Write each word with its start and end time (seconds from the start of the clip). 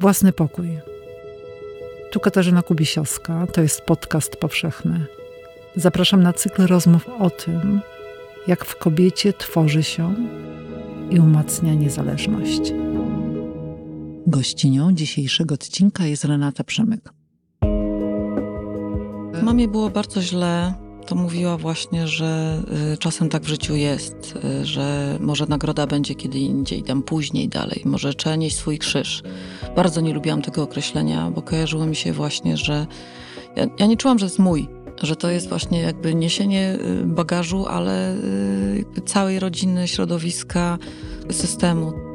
Własny 0.00 0.32
pokój. 0.32 0.78
Tu 2.10 2.20
Katarzyna 2.20 2.62
Kubisiowska, 2.62 3.46
to 3.46 3.62
jest 3.62 3.80
podcast 3.80 4.36
powszechny. 4.36 5.06
Zapraszam 5.76 6.22
na 6.22 6.32
cykl 6.32 6.66
rozmów 6.66 7.08
o 7.18 7.30
tym, 7.30 7.80
jak 8.46 8.64
w 8.64 8.76
kobiecie 8.76 9.32
tworzy 9.32 9.82
się 9.82 10.14
i 11.10 11.20
umacnia 11.20 11.74
niezależność. 11.74 12.72
Gościnią 14.26 14.92
dzisiejszego 14.92 15.54
odcinka 15.54 16.06
jest 16.06 16.24
Renata 16.24 16.64
Przemyk. 16.64 17.12
Mamie 19.42 19.68
było 19.68 19.90
bardzo 19.90 20.22
źle. 20.22 20.85
To 21.06 21.14
mówiła 21.14 21.56
właśnie, 21.56 22.08
że 22.08 22.62
y, 22.94 22.98
czasem 22.98 23.28
tak 23.28 23.42
w 23.42 23.48
życiu 23.48 23.74
jest, 23.74 24.34
y, 24.44 24.64
że 24.66 25.18
może 25.20 25.46
nagroda 25.46 25.86
będzie 25.86 26.14
kiedy 26.14 26.38
indziej, 26.38 26.82
tam 26.82 27.02
później 27.02 27.48
dalej, 27.48 27.82
może 27.84 28.14
trzeba 28.14 28.36
nieść 28.36 28.56
swój 28.56 28.78
krzyż. 28.78 29.22
Bardzo 29.76 30.00
nie 30.00 30.14
lubiłam 30.14 30.42
tego 30.42 30.62
określenia, 30.62 31.30
bo 31.30 31.42
kojarzyło 31.42 31.86
mi 31.86 31.96
się 31.96 32.12
właśnie, 32.12 32.56
że 32.56 32.86
ja, 33.56 33.66
ja 33.78 33.86
nie 33.86 33.96
czułam, 33.96 34.18
że 34.18 34.26
jest 34.26 34.38
mój, 34.38 34.68
że 35.02 35.16
to 35.16 35.30
jest 35.30 35.48
właśnie 35.48 35.80
jakby 35.80 36.14
niesienie 36.14 36.78
y, 37.02 37.06
bagażu, 37.06 37.66
ale 37.66 38.16
całej 39.06 39.40
rodziny, 39.40 39.88
środowiska, 39.88 40.78
systemu. 41.30 42.05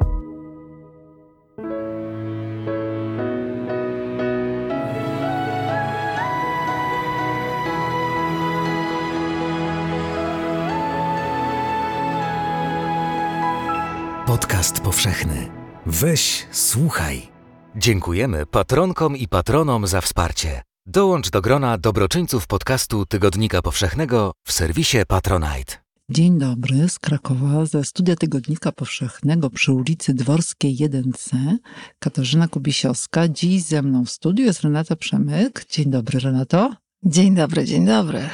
Powszechny. 15.02 15.48
Weź, 15.86 16.46
słuchaj. 16.52 17.28
Dziękujemy 17.76 18.46
patronkom 18.46 19.16
i 19.16 19.28
patronom 19.28 19.86
za 19.86 20.00
wsparcie. 20.00 20.62
Dołącz 20.86 21.30
do 21.30 21.40
grona 21.40 21.78
dobroczyńców 21.78 22.46
podcastu 22.46 23.06
Tygodnika 23.06 23.62
Powszechnego 23.62 24.32
w 24.46 24.52
serwisie 24.52 24.98
Patronite. 25.08 25.74
Dzień 26.10 26.38
dobry 26.38 26.88
z 26.88 26.98
Krakowa, 26.98 27.66
ze 27.66 27.84
studia 27.84 28.16
Tygodnika 28.16 28.72
Powszechnego 28.72 29.50
przy 29.50 29.72
ulicy 29.72 30.14
Dworskiej 30.14 30.76
1C. 30.76 31.56
Katarzyna 31.98 32.48
Kubisiowska. 32.48 33.28
Dziś 33.28 33.62
ze 33.62 33.82
mną 33.82 34.04
w 34.04 34.10
studiu 34.10 34.44
jest 34.44 34.60
Renata 34.60 34.96
Przemyk. 34.96 35.64
Dzień 35.70 35.90
dobry, 35.90 36.20
Renato. 36.20 36.74
Dzień 37.02 37.34
dobry, 37.34 37.64
dzień 37.64 37.86
dobry. 37.86 38.28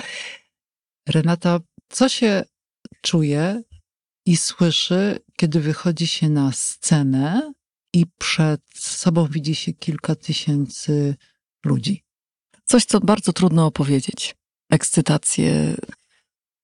Renata, 1.08 1.60
co 1.88 2.08
się 2.08 2.44
czuje 3.02 3.62
i 4.28 4.36
słyszy, 4.36 5.18
kiedy 5.36 5.60
wychodzi 5.60 6.06
się 6.06 6.28
na 6.28 6.52
scenę 6.52 7.52
i 7.92 8.06
przed 8.18 8.60
sobą 8.74 9.26
widzi 9.26 9.54
się 9.54 9.72
kilka 9.72 10.14
tysięcy 10.14 11.16
ludzi. 11.64 12.04
Coś, 12.64 12.84
co 12.84 13.00
bardzo 13.00 13.32
trudno 13.32 13.66
opowiedzieć. 13.66 14.36
Ekscytację, 14.70 15.76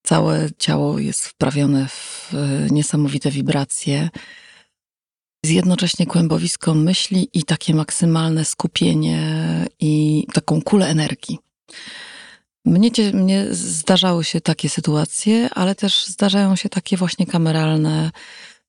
całe 0.02 0.48
ciało 0.58 0.98
jest 0.98 1.26
wprawione 1.26 1.88
w 1.88 2.32
e, 2.34 2.68
niesamowite 2.70 3.30
wibracje. 3.30 4.10
Jednocześnie 5.44 6.06
kłębowisko 6.06 6.74
myśli 6.74 7.28
i 7.32 7.42
takie 7.42 7.74
maksymalne 7.74 8.44
skupienie 8.44 9.20
i 9.80 10.24
taką 10.32 10.62
kulę 10.62 10.88
energii. 10.88 11.38
Mnie, 12.64 12.90
mnie 13.12 13.46
zdarzały 13.50 14.24
się 14.24 14.40
takie 14.40 14.68
sytuacje, 14.68 15.48
ale 15.54 15.74
też 15.74 16.06
zdarzają 16.06 16.56
się 16.56 16.68
takie 16.68 16.96
właśnie 16.96 17.26
kameralne, 17.26 18.10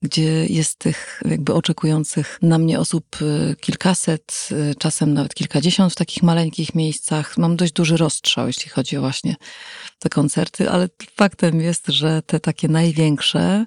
gdzie 0.02 0.46
jest 0.46 0.80
tych 0.80 1.22
jakby 1.26 1.54
oczekujących 1.54 2.40
na 2.42 2.58
mnie 2.58 2.80
osób 2.80 3.22
y, 3.22 3.56
kilkaset, 3.62 4.50
y, 4.52 4.76
czasem 4.76 5.14
nawet 5.14 5.34
kilkadziesiąt 5.34 5.94
w 5.94 5.96
takich 5.96 6.24
maleńkich 6.24 6.76
miejscach. 6.76 7.38
Mam 7.38 7.56
dość 7.56 7.74
duży 7.74 7.98
rozstrzał, 7.98 8.48
jeśli 8.48 8.70
chodzi 8.70 8.98
o 8.98 9.02
właśnie 9.02 9.36
te 10.00 10.10
koncerty, 10.10 10.70
ale 10.70 10.90
faktem 11.18 11.62
jest, 11.62 11.88
że 11.88 12.22
te 12.22 12.40
takie 12.40 12.68
największe 12.68 13.66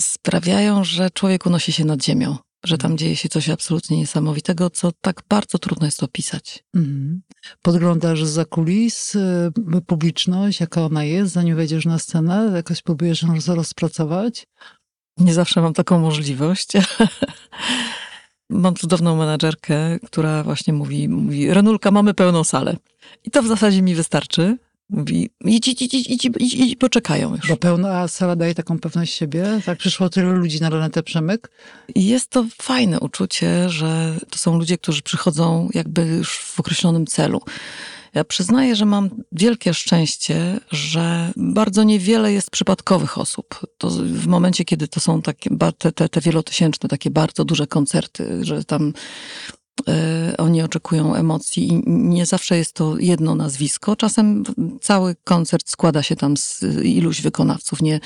sprawiają, 0.00 0.84
że 0.84 1.10
człowiek 1.10 1.46
unosi 1.46 1.72
się 1.72 1.84
nad 1.84 2.04
ziemią 2.04 2.36
że 2.64 2.78
tam 2.78 2.98
dzieje 2.98 3.16
się 3.16 3.28
coś 3.28 3.48
absolutnie 3.48 3.96
niesamowitego, 3.96 4.70
co 4.70 4.92
tak 5.00 5.22
bardzo 5.28 5.58
trudno 5.58 5.86
jest 5.86 6.02
opisać. 6.02 6.64
Mhm. 6.74 7.22
Podglądasz 7.62 8.24
za 8.24 8.44
kulis 8.44 9.14
y, 9.14 9.50
publiczność, 9.86 10.60
jaka 10.60 10.84
ona 10.84 11.04
jest, 11.04 11.32
zanim 11.32 11.56
wejdziesz 11.56 11.86
na 11.86 11.98
scenę? 11.98 12.52
Jakoś 12.54 12.82
próbujesz 12.82 13.22
ją 13.22 13.54
rozpracować? 13.54 14.46
Nie 15.18 15.34
zawsze 15.34 15.62
mam 15.62 15.74
taką 15.74 15.98
możliwość. 15.98 16.72
mam 18.50 18.74
cudowną 18.74 19.16
menadżerkę, 19.16 19.98
która 19.98 20.42
właśnie 20.42 20.72
mówi, 20.72 21.08
mówi, 21.08 21.54
Renulka, 21.54 21.90
mamy 21.90 22.14
pełną 22.14 22.44
salę. 22.44 22.76
I 23.24 23.30
to 23.30 23.42
w 23.42 23.46
zasadzie 23.46 23.82
mi 23.82 23.94
wystarczy. 23.94 24.58
Mówi, 24.90 25.30
idź, 25.44 25.68
idź, 25.68 25.82
idź, 25.82 25.94
idź, 25.94 26.24
idź, 26.24 26.54
idź, 26.54 26.76
poczekają 26.76 27.36
już. 27.36 27.48
Bo 27.48 27.56
pełna 27.56 28.08
sala 28.08 28.36
daje 28.36 28.54
taką 28.54 28.78
pewność 28.78 29.14
siebie? 29.14 29.60
Tak 29.66 29.78
przyszło 29.78 30.08
tyle 30.08 30.32
ludzi 30.32 30.60
na 30.60 30.70
Renatę 30.70 31.02
Przemyk? 31.02 31.50
I 31.94 32.06
jest 32.06 32.30
to 32.30 32.46
fajne 32.62 33.00
uczucie, 33.00 33.68
że 33.68 34.16
to 34.30 34.38
są 34.38 34.58
ludzie, 34.58 34.78
którzy 34.78 35.02
przychodzą 35.02 35.68
jakby 35.74 36.02
już 36.06 36.38
w 36.38 36.60
określonym 36.60 37.06
celu. 37.06 37.40
Ja 38.14 38.24
przyznaję, 38.24 38.76
że 38.76 38.84
mam 38.84 39.10
wielkie 39.32 39.74
szczęście, 39.74 40.60
że 40.72 41.32
bardzo 41.36 41.82
niewiele 41.82 42.32
jest 42.32 42.50
przypadkowych 42.50 43.18
osób. 43.18 43.60
To 43.78 43.90
w 43.90 44.26
momencie, 44.26 44.64
kiedy 44.64 44.88
to 44.88 45.00
są 45.00 45.22
takie, 45.22 45.50
te, 45.78 45.92
te, 45.92 46.08
te 46.08 46.20
wielotysięczne, 46.20 46.88
takie 46.88 47.10
bardzo 47.10 47.44
duże 47.44 47.66
koncerty, 47.66 48.44
że 48.44 48.64
tam 48.64 48.92
oni 50.38 50.62
oczekują 50.62 51.14
emocji 51.14 51.68
i 51.68 51.82
nie 51.86 52.26
zawsze 52.26 52.56
jest 52.56 52.72
to 52.72 52.98
jedno 52.98 53.34
nazwisko. 53.34 53.96
Czasem 53.96 54.44
cały 54.80 55.16
koncert 55.24 55.70
składa 55.70 56.02
się 56.02 56.16
tam 56.16 56.36
z 56.36 56.62
iluś 56.82 57.20
wykonawców. 57.20 57.82
Nie, 57.82 58.00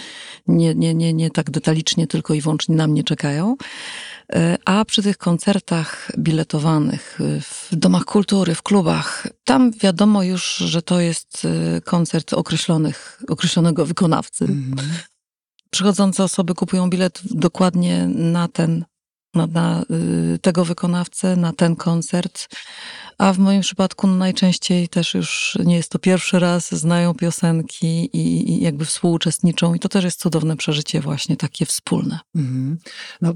nie, 0.47 0.75
nie, 0.75 0.95
nie, 0.95 1.13
nie 1.13 1.31
tak 1.31 1.51
detalicznie, 1.51 2.07
tylko 2.07 2.35
i 2.35 2.41
wyłącznie 2.41 2.77
na 2.77 2.87
mnie 2.87 3.05
czekają. 3.05 3.57
E, 4.33 4.57
a 4.65 4.85
przy 4.85 5.03
tych 5.03 5.19
koncertach 5.19 6.13
biletowanych 6.19 7.19
w 7.41 7.77
domach 7.77 8.05
kultury, 8.05 8.55
w 8.55 8.63
klubach, 8.63 9.27
tam 9.45 9.73
wiadomo 9.73 10.23
już, 10.23 10.57
że 10.57 10.83
to 10.83 11.01
jest 11.01 11.47
e, 11.77 11.81
koncert 11.81 12.33
określonych, 12.33 13.23
określonego 13.29 13.87
wykonawcy. 13.87 14.45
Mm 14.45 14.75
-hmm. 14.75 15.13
Przychodzące 15.71 16.25
osoby 16.25 16.55
kupują 16.55 16.91
bilet 16.91 17.21
dokładnie 17.25 18.07
na 18.07 18.49
ten 18.49 18.85
na, 19.35 19.47
na 19.47 19.85
y, 20.35 20.39
tego 20.39 20.65
wykonawcę, 20.65 21.37
na 21.37 21.53
ten 21.53 21.77
koncert. 21.77 22.49
A 23.19 23.33
w 23.33 23.39
moim 23.39 23.61
przypadku 23.61 24.07
no, 24.07 24.15
najczęściej 24.15 24.89
też 24.89 25.15
już 25.15 25.59
nie 25.65 25.77
jest 25.77 25.91
to 25.91 25.99
pierwszy 25.99 26.39
raz, 26.39 26.75
znają 26.75 27.15
piosenki 27.15 28.11
i, 28.17 28.51
i 28.51 28.63
jakby 28.63 28.85
współuczestniczą. 28.85 29.75
I 29.75 29.79
to 29.79 29.89
też 29.89 30.05
jest 30.05 30.21
cudowne 30.21 30.57
przeżycie, 30.57 31.01
właśnie 31.01 31.37
takie 31.37 31.67
wspólne. 31.67 32.19
Mhm. 32.35 32.79
No, 33.21 33.35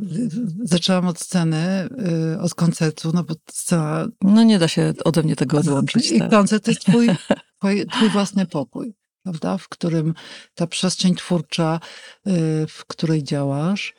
zaczęłam 0.65 1.07
od 1.07 1.21
sceny, 1.21 1.89
y, 2.35 2.41
od 2.41 2.55
koncertu, 2.55 3.11
no 3.15 3.25
bo 3.25 3.35
scena... 3.53 4.07
No 4.23 4.43
nie 4.43 4.59
da 4.59 4.69
się 4.69 4.93
ode 5.05 5.23
mnie 5.23 5.37
tego 5.37 5.59
odłączyć. 5.59 6.11
I 6.11 6.19
tak. 6.19 6.31
koncert 6.31 6.65
to 6.65 6.71
jest 6.71 6.81
twój, 6.81 7.09
twój, 7.59 7.87
twój 7.87 8.09
własny 8.09 8.47
pokój 8.47 8.95
prawda? 9.23 9.59
W 9.59 9.69
którym 9.69 10.15
ta 10.55 10.67
przestrzeń 10.67 11.15
twórcza, 11.15 11.81
y, 12.27 12.31
w 12.69 12.85
której 12.87 13.25
działasz, 13.25 13.95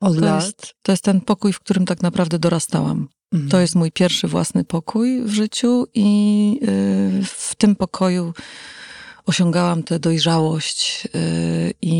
od 0.00 0.14
to 0.14 0.20
lat. 0.20 0.44
Jest, 0.44 0.74
to 0.82 0.92
jest 0.92 1.04
ten 1.04 1.20
pokój, 1.20 1.52
w 1.52 1.60
którym 1.60 1.86
tak 1.86 2.02
naprawdę 2.02 2.38
dorastałam. 2.38 3.08
Mhm. 3.32 3.50
To 3.50 3.60
jest 3.60 3.74
mój 3.74 3.92
pierwszy 3.92 4.28
własny 4.28 4.64
pokój 4.64 5.22
w 5.22 5.32
życiu 5.32 5.86
i 5.94 6.60
y, 6.62 7.24
w 7.24 7.54
tym 7.54 7.76
pokoju 7.76 8.32
osiągałam 9.26 9.82
tę 9.82 9.98
dojrzałość 9.98 11.08
y, 11.14 11.74
i, 11.82 11.92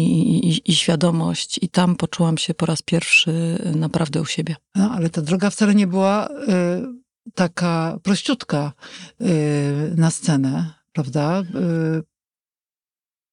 i, 0.48 0.70
i, 0.70 0.74
świadomość, 0.74 1.58
i 1.62 1.68
tam 1.68 1.96
poczułam 1.96 2.38
się 2.38 2.54
po 2.54 2.66
raz 2.66 2.82
pierwszy 2.82 3.58
naprawdę 3.76 4.20
u 4.20 4.26
siebie. 4.26 4.56
No, 4.74 4.90
ale 4.90 5.10
ta 5.10 5.22
droga 5.22 5.50
wcale 5.50 5.74
nie 5.74 5.86
była 5.86 6.28
y, 6.28 6.30
taka 7.34 7.98
prościutka 8.02 8.72
y, 9.20 9.94
na 9.96 10.10
scenę, 10.10 10.74
prawda? 10.92 11.40
Y, 11.40 12.02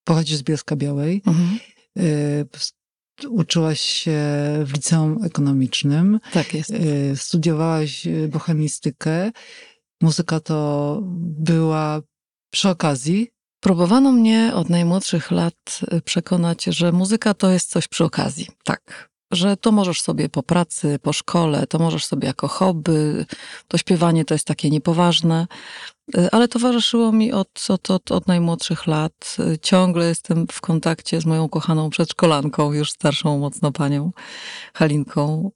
pochodzisz 0.04 0.38
z 0.38 0.44
Bielska 0.44 0.75
Białej. 0.75 1.22
Mhm. 1.25 1.60
Y, 1.98 2.46
uczyłaś 3.30 3.81
się 3.81 4.19
w 4.66 4.74
liceum 4.74 5.24
ekonomicznym. 5.24 6.19
Tak 6.34 6.54
jest. 6.54 6.69
Y, 6.69 7.14
studiowałaś 7.16 8.08
y, 8.08 8.28
bohemistykę. 8.28 9.31
Muzyka 10.02 10.40
to 10.40 11.00
była 11.22 12.02
przy 12.52 12.69
okazji. 12.69 13.28
Próbowano 13.60 14.12
mnie 14.12 14.52
od 14.56 14.69
najmłodszych 14.69 15.31
lat 15.31 15.80
y, 15.94 16.02
przekonać, 16.02 16.64
że 16.64 16.92
muzyka 16.92 17.34
to 17.34 17.50
jest 17.50 17.69
coś 17.69 17.88
przy 17.88 18.04
okazji. 18.04 18.48
Tak. 18.64 19.10
Że 19.31 19.58
to 19.58 19.72
możesz 19.72 20.02
sobie 20.02 20.30
po 20.30 20.44
pracy, 20.44 21.00
po 21.02 21.13
szkole, 21.13 21.68
to 21.68 21.80
możesz 21.80 22.06
sobie 22.06 22.28
jako 22.28 22.48
hobby, 22.48 23.25
to 23.68 23.78
śpiewanie 23.78 24.25
to 24.25 24.34
jest 24.34 24.48
takie 24.48 24.70
niepoważne. 24.70 25.48
Y, 26.18 26.31
ale 26.31 26.48
towarzyszyło 26.48 27.12
mi 27.12 27.31
od, 27.33 27.65
od, 27.69 27.92
od, 27.92 28.12
od 28.12 28.27
najmłodszych 28.27 28.88
lat. 28.88 29.38
Y, 29.39 29.59
ciągle 29.59 30.07
jestem 30.07 30.48
w 30.51 30.62
kontakcie 30.62 31.21
z 31.21 31.25
moją 31.25 31.50
kochaną 31.50 31.89
przedszkolanką, 31.89 32.74
już 32.74 32.92
starszą 32.92 33.39
mocno 33.39 33.71
panią 33.71 34.12
Halinką. 34.74 35.51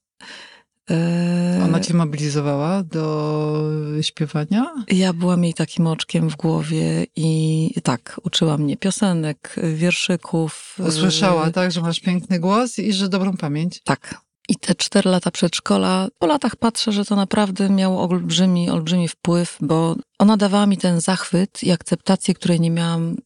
E, 0.91 1.61
Ona 1.63 1.79
cię 1.79 1.93
mobilizowała 1.93 2.83
do 2.83 3.63
śpiewania? 4.01 4.73
Ja 4.87 5.13
byłam 5.13 5.43
jej 5.43 5.53
takim 5.53 5.87
oczkiem 5.87 6.29
w 6.29 6.35
głowie 6.35 7.05
i 7.15 7.69
tak, 7.83 8.19
uczyła 8.23 8.57
mnie 8.57 8.77
piosenek, 8.77 9.55
wierszyków. 9.73 10.75
Usłyszała, 10.87 11.51
tak, 11.51 11.71
że 11.71 11.81
masz 11.81 11.99
piękny 11.99 12.39
głos 12.39 12.79
i 12.79 12.93
że 12.93 13.09
dobrą 13.09 13.37
pamięć. 13.37 13.81
Tak. 13.83 14.21
I 14.49 14.55
te 14.55 14.75
cztery 14.75 15.11
lata 15.11 15.31
przedszkola, 15.31 16.07
po 16.19 16.27
latach 16.27 16.55
patrzę, 16.55 16.91
że 16.91 17.05
to 17.05 17.15
naprawdę 17.15 17.69
miało 17.69 18.09
olbrzymi, 18.09 18.69
olbrzymi 18.69 19.07
wpływ, 19.07 19.57
bo 19.61 19.95
ona 20.19 20.37
dawała 20.37 20.65
mi 20.65 20.77
ten 20.77 21.01
zachwyt 21.01 21.63
i 21.63 21.71
akceptację, 21.71 22.33
której 22.33 22.59
nie 22.59 22.71
miałam 22.71 23.11
y, 23.11 23.17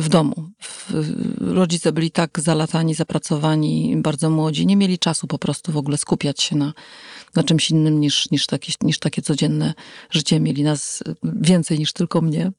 w 0.00 0.08
domu. 0.08 0.50
Rodzice 1.40 1.92
byli 1.92 2.10
tak 2.10 2.40
zalatani, 2.40 2.94
zapracowani, 2.94 3.96
bardzo 3.96 4.30
młodzi, 4.30 4.66
nie 4.66 4.76
mieli 4.76 4.98
czasu 4.98 5.26
po 5.26 5.38
prostu 5.38 5.72
w 5.72 5.76
ogóle 5.76 5.96
skupiać 5.96 6.42
się 6.42 6.56
na, 6.56 6.72
na 7.34 7.42
czymś 7.42 7.70
innym 7.70 8.00
niż, 8.00 8.30
niż, 8.30 8.46
takie, 8.46 8.72
niż 8.82 8.98
takie 8.98 9.22
codzienne 9.22 9.74
życie. 10.10 10.40
Mieli 10.40 10.62
nas 10.62 11.02
więcej 11.22 11.78
niż 11.78 11.92
tylko 11.92 12.20
mnie. 12.20 12.52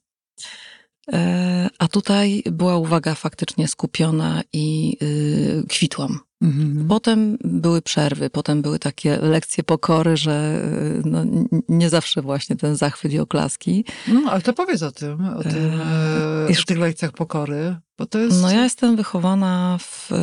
E, 1.12 1.68
a 1.78 1.88
tutaj 1.88 2.42
była 2.52 2.76
uwaga 2.76 3.14
faktycznie 3.14 3.68
skupiona 3.68 4.42
i 4.52 4.96
y, 5.02 5.64
kwitłam. 5.68 6.18
Mhm. 6.42 6.88
Potem 6.88 7.38
były 7.44 7.82
przerwy, 7.82 8.30
potem 8.30 8.62
były 8.62 8.78
takie 8.78 9.16
lekcje 9.16 9.64
pokory, 9.64 10.16
że 10.16 10.62
y, 10.64 11.08
no, 11.08 11.24
nie 11.68 11.90
zawsze 11.90 12.22
właśnie 12.22 12.56
ten 12.56 12.76
zachwyt 12.76 13.12
i 13.12 13.18
oklaski. 13.18 13.84
No, 14.08 14.30
ale 14.30 14.42
to 14.42 14.52
powiedz 14.52 14.82
o 14.82 14.92
tym, 14.92 15.24
o, 15.24 15.42
tym, 15.42 15.80
e, 15.80 16.60
o 16.60 16.64
tych 16.66 16.78
lekcjach 16.78 17.12
pokory, 17.12 17.76
bo 17.98 18.06
to 18.06 18.18
jest... 18.18 18.42
No 18.42 18.50
ja 18.50 18.64
jestem 18.64 18.96
wychowana 18.96 19.78
w... 19.80 20.12
E, 20.12 20.16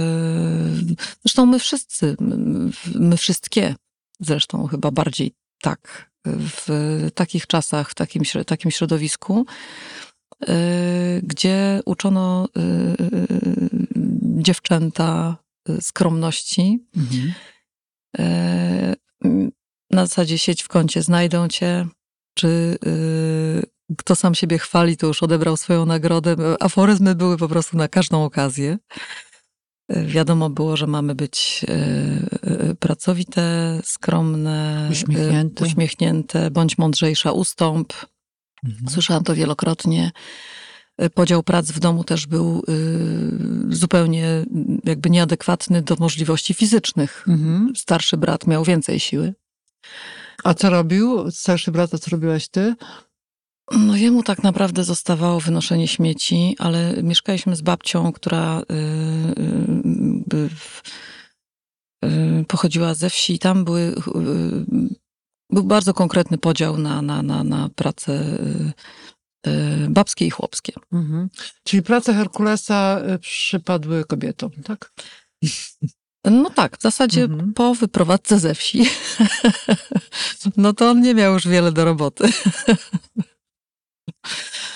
zresztą 1.23 1.45
my 1.45 1.59
wszyscy, 1.59 2.15
my 2.95 3.17
wszystkie 3.17 3.75
zresztą 4.19 4.67
chyba 4.67 4.91
bardziej 4.91 5.31
tak, 5.61 6.11
w 6.25 7.09
takich 7.15 7.47
czasach, 7.47 7.89
w 7.89 7.95
takim, 7.95 8.23
takim 8.45 8.71
środowisku, 8.71 9.45
e, 9.47 10.12
gdzie 11.23 11.81
uczono 11.85 12.47
dziewczęta 14.37 15.37
skromności. 15.81 16.85
Mhm. 16.97 17.33
Na 19.91 20.05
zasadzie 20.05 20.37
sieć 20.37 20.63
w 20.63 20.67
kącie 20.67 21.01
znajdą 21.01 21.47
cię, 21.47 21.87
czy 22.37 22.77
y, 22.85 23.95
kto 23.97 24.15
sam 24.15 24.35
siebie 24.35 24.57
chwali, 24.57 24.97
to 24.97 25.07
już 25.07 25.23
odebrał 25.23 25.57
swoją 25.57 25.85
nagrodę. 25.85 26.35
Aforyzmy 26.59 27.15
były 27.15 27.37
po 27.37 27.47
prostu 27.47 27.77
na 27.77 27.87
każdą 27.87 28.23
okazję. 28.23 28.77
Wiadomo 29.89 30.49
było, 30.49 30.77
że 30.77 30.87
mamy 30.87 31.15
być 31.15 31.65
pracowite, 32.79 33.79
skromne, 33.83 34.87
uśmiechnięte, 34.91 35.65
uśmiechnięte 35.65 36.51
bądź 36.51 36.77
mądrzejsza, 36.77 37.31
ustąp. 37.31 37.93
Mhm. 38.65 38.89
Słyszałam 38.89 39.23
to 39.23 39.35
wielokrotnie. 39.35 40.11
E, 40.97 41.09
podział 41.09 41.43
prac 41.43 41.71
w 41.71 41.79
domu 41.79 42.03
też 42.03 42.27
był 42.27 42.63
y, 42.69 43.75
zupełnie 43.75 44.45
jakby 44.83 45.09
nieadekwatny 45.09 45.81
do 45.81 45.95
możliwości 45.99 46.53
fizycznych. 46.53 47.25
Mhm. 47.27 47.73
Starszy 47.75 48.17
brat 48.17 48.47
miał 48.47 48.63
więcej 48.63 48.99
siły. 48.99 49.33
A 50.43 50.53
co 50.53 50.69
robił 50.69 51.31
starszy 51.31 51.71
brat, 51.71 51.93
a 51.93 51.97
co 51.97 52.11
robiłaś 52.11 52.47
ty? 52.47 52.75
No 53.71 53.95
jemu 53.95 54.23
tak 54.23 54.43
naprawdę 54.43 54.83
zostawało 54.83 55.39
wynoszenie 55.39 55.87
śmieci, 55.87 56.55
ale 56.59 57.03
mieszkaliśmy 57.03 57.55
z 57.55 57.61
babcią, 57.61 58.11
która 58.11 58.61
y, 58.61 58.63
y, 60.33 60.49
y, 62.05 62.45
pochodziła 62.47 62.93
ze 62.93 63.09
wsi 63.09 63.33
i 63.33 63.39
tam 63.39 63.65
były, 63.65 63.81
y, 63.81 63.93
był 65.53 65.63
bardzo 65.63 65.93
konkretny 65.93 66.37
podział 66.37 66.77
na, 66.77 67.01
na, 67.01 67.21
na, 67.23 67.43
na 67.43 67.69
pracę 67.75 68.13
y, 68.13 68.73
Y, 69.47 69.89
babskie 69.89 70.25
i 70.25 70.29
chłopskie. 70.29 70.73
Mhm. 70.93 71.29
Czyli 71.63 71.83
prace 71.83 72.13
Herkulesa 72.13 73.01
y, 73.15 73.19
przypadły 73.19 74.05
kobietom, 74.05 74.51
tak? 74.63 74.91
No 76.25 76.49
tak, 76.49 76.77
w 76.77 76.81
zasadzie 76.81 77.23
mhm. 77.23 77.53
po 77.53 77.75
wyprowadzce 77.75 78.39
ze 78.39 78.55
wsi, 78.55 78.85
no 80.57 80.73
to 80.73 80.89
on 80.89 81.01
nie 81.01 81.15
miał 81.15 81.33
już 81.33 81.47
wiele 81.47 81.71
do 81.71 81.85
roboty. 81.85 82.29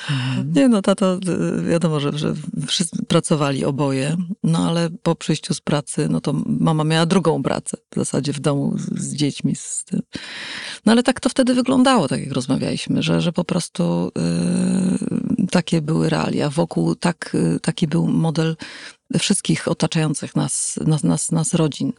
Mhm. 0.09 0.53
Nie 0.53 0.69
no, 0.69 0.81
tato, 0.81 1.19
y, 1.59 1.63
wiadomo, 1.69 1.99
że, 1.99 2.17
że 2.17 2.33
wszyscy 2.67 3.05
pracowali 3.05 3.65
oboje, 3.65 4.17
no 4.43 4.67
ale 4.69 4.89
po 5.03 5.15
przyjściu 5.15 5.53
z 5.53 5.61
pracy, 5.61 6.07
no 6.09 6.21
to 6.21 6.33
mama 6.45 6.83
miała 6.83 7.05
drugą 7.05 7.43
pracę 7.43 7.77
w 7.91 7.95
zasadzie 7.95 8.33
w 8.33 8.39
domu 8.39 8.77
z, 8.77 8.99
z 8.99 9.15
dziećmi. 9.15 9.55
Z 9.55 9.83
tym. 9.85 10.01
No 10.85 10.91
ale 10.91 11.03
tak 11.03 11.19
to 11.19 11.29
wtedy 11.29 11.53
wyglądało, 11.53 12.07
tak 12.07 12.19
jak 12.19 12.31
rozmawialiśmy, 12.31 13.03
że, 13.03 13.21
że 13.21 13.33
po 13.33 13.43
prostu 13.43 14.11
yy, 15.37 15.47
takie 15.47 15.81
były 15.81 16.09
realia. 16.09 16.49
Wokół 16.49 16.95
tak, 16.95 17.31
yy, 17.33 17.59
taki 17.59 17.87
był 17.87 18.07
model 18.07 18.55
wszystkich 19.19 19.67
otaczających 19.67 20.35
nas, 20.35 20.79
nas, 20.85 21.03
nas, 21.03 21.31
nas 21.31 21.53
rodzin 21.53 21.93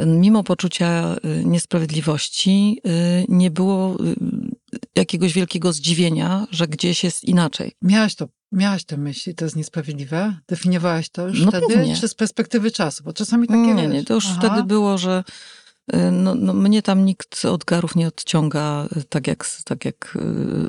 mimo 0.00 0.44
poczucia 0.44 1.16
y, 1.24 1.44
niesprawiedliwości 1.44 2.80
y, 2.86 3.24
nie 3.28 3.50
było 3.50 4.04
y, 4.04 4.14
jakiegoś 4.96 5.32
wielkiego 5.32 5.72
zdziwienia, 5.72 6.46
że 6.50 6.68
gdzieś 6.68 7.04
jest 7.04 7.24
inaczej. 7.24 7.72
Miałaś 7.82 8.14
to, 8.14 8.28
miałaś 8.52 8.84
te 8.84 8.96
myśli, 8.96 9.34
to 9.34 9.44
jest 9.44 9.56
niesprawiedliwe? 9.56 10.36
Definiowałaś 10.48 11.08
to 11.08 11.28
już 11.28 11.40
no 11.42 11.50
wtedy, 11.50 11.66
pewnie. 11.74 11.96
czy 11.96 12.08
z 12.08 12.14
perspektywy 12.14 12.70
czasu? 12.70 13.04
Bo 13.04 13.12
czasami 13.12 13.48
takie 13.48 13.74
Nie, 13.74 13.88
nie, 13.88 14.04
to 14.04 14.14
już 14.14 14.26
Aha. 14.26 14.38
wtedy 14.38 14.64
było, 14.64 14.98
że 14.98 15.24
no, 16.12 16.34
no, 16.34 16.54
mnie 16.54 16.82
tam 16.82 17.04
nikt 17.04 17.44
od 17.44 17.64
garów 17.64 17.96
nie 17.96 18.08
odciąga, 18.08 18.88
tak 19.08 19.26
jak, 19.26 19.46
tak 19.64 19.84
jak 19.84 20.18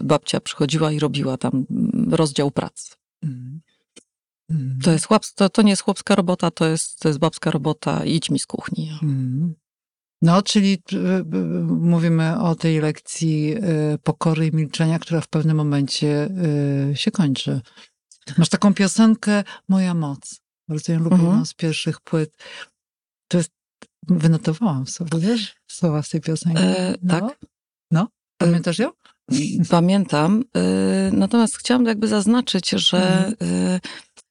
babcia 0.01 0.39
przychodziła 0.39 0.91
i 0.91 0.99
robiła 0.99 1.37
tam 1.37 1.65
rozdział 2.09 2.51
prac. 2.51 2.97
Mhm. 3.23 3.61
Mm. 4.49 4.79
To, 4.83 4.91
jest 4.91 5.05
chłopska, 5.05 5.35
to, 5.35 5.49
to 5.49 5.61
nie 5.61 5.69
jest 5.69 5.81
chłopska 5.81 6.15
robota, 6.15 6.51
to 6.51 6.65
jest, 6.65 6.99
to 6.99 7.07
jest 7.07 7.19
babska 7.19 7.51
robota, 7.51 8.05
idź 8.05 8.29
mi 8.29 8.39
z 8.39 8.45
kuchni. 8.45 8.99
Mm. 9.03 9.55
No, 10.21 10.41
czyli 10.41 10.77
mówimy 11.67 12.39
o 12.39 12.55
tej 12.55 12.79
lekcji 12.79 13.55
y, 13.93 13.97
pokory 14.03 14.47
i 14.47 14.55
milczenia, 14.55 14.99
która 14.99 15.21
w 15.21 15.27
pewnym 15.27 15.57
momencie 15.57 16.29
y, 16.91 16.95
się 16.95 17.11
kończy. 17.11 17.61
Masz 18.37 18.49
taką 18.49 18.73
piosenkę 18.73 19.43
Moja 19.67 19.93
moc. 19.93 20.41
Bardzo 20.67 20.93
ją 20.93 20.99
lubię, 20.99 21.15
mhm. 21.15 21.45
z 21.45 21.53
pierwszych 21.53 22.01
płyt. 22.01 22.37
To 23.27 23.37
jest, 23.37 23.51
wynotowałam 24.07 24.87
sobie, 24.87 25.19
wiesz, 25.19 25.55
słowa 25.67 26.03
z 26.03 26.09
tej 26.09 26.21
piosenki. 26.21 26.63
E, 26.63 26.95
no. 27.03 27.19
Tak. 27.19 27.39
No, 27.91 28.01
e, 28.01 28.07
pamiętasz 28.37 28.79
ją? 28.79 28.91
Pamiętam. 29.69 30.43
Y, 30.57 31.11
natomiast 31.11 31.57
chciałam 31.57 31.85
jakby 31.85 32.07
zaznaczyć, 32.07 32.69
że 32.69 33.25
mhm. 33.27 33.79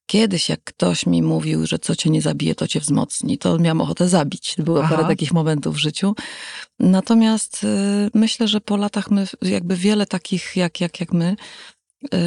Kiedyś, 0.05 0.49
jak 0.49 0.63
ktoś 0.63 1.05
mi 1.05 1.23
mówił, 1.23 1.67
że 1.67 1.79
co 1.79 1.95
cię 1.95 2.09
nie 2.09 2.21
zabije, 2.21 2.55
to 2.55 2.67
cię 2.67 2.79
wzmocni, 2.79 3.37
to 3.37 3.59
miałam 3.59 3.81
ochotę 3.81 4.09
zabić. 4.09 4.55
Było 4.57 4.83
Aha. 4.83 4.95
parę 4.95 5.07
takich 5.07 5.33
momentów 5.33 5.75
w 5.75 5.79
życiu. 5.79 6.15
Natomiast 6.79 7.63
y, 7.63 7.67
myślę, 8.13 8.47
że 8.47 8.61
po 8.61 8.77
latach 8.77 9.11
my, 9.11 9.27
jakby 9.41 9.75
wiele 9.75 10.05
takich 10.05 10.55
jak, 10.55 10.81
jak, 10.81 10.99
jak 10.99 11.13
my, 11.13 11.35
y, 12.03 12.17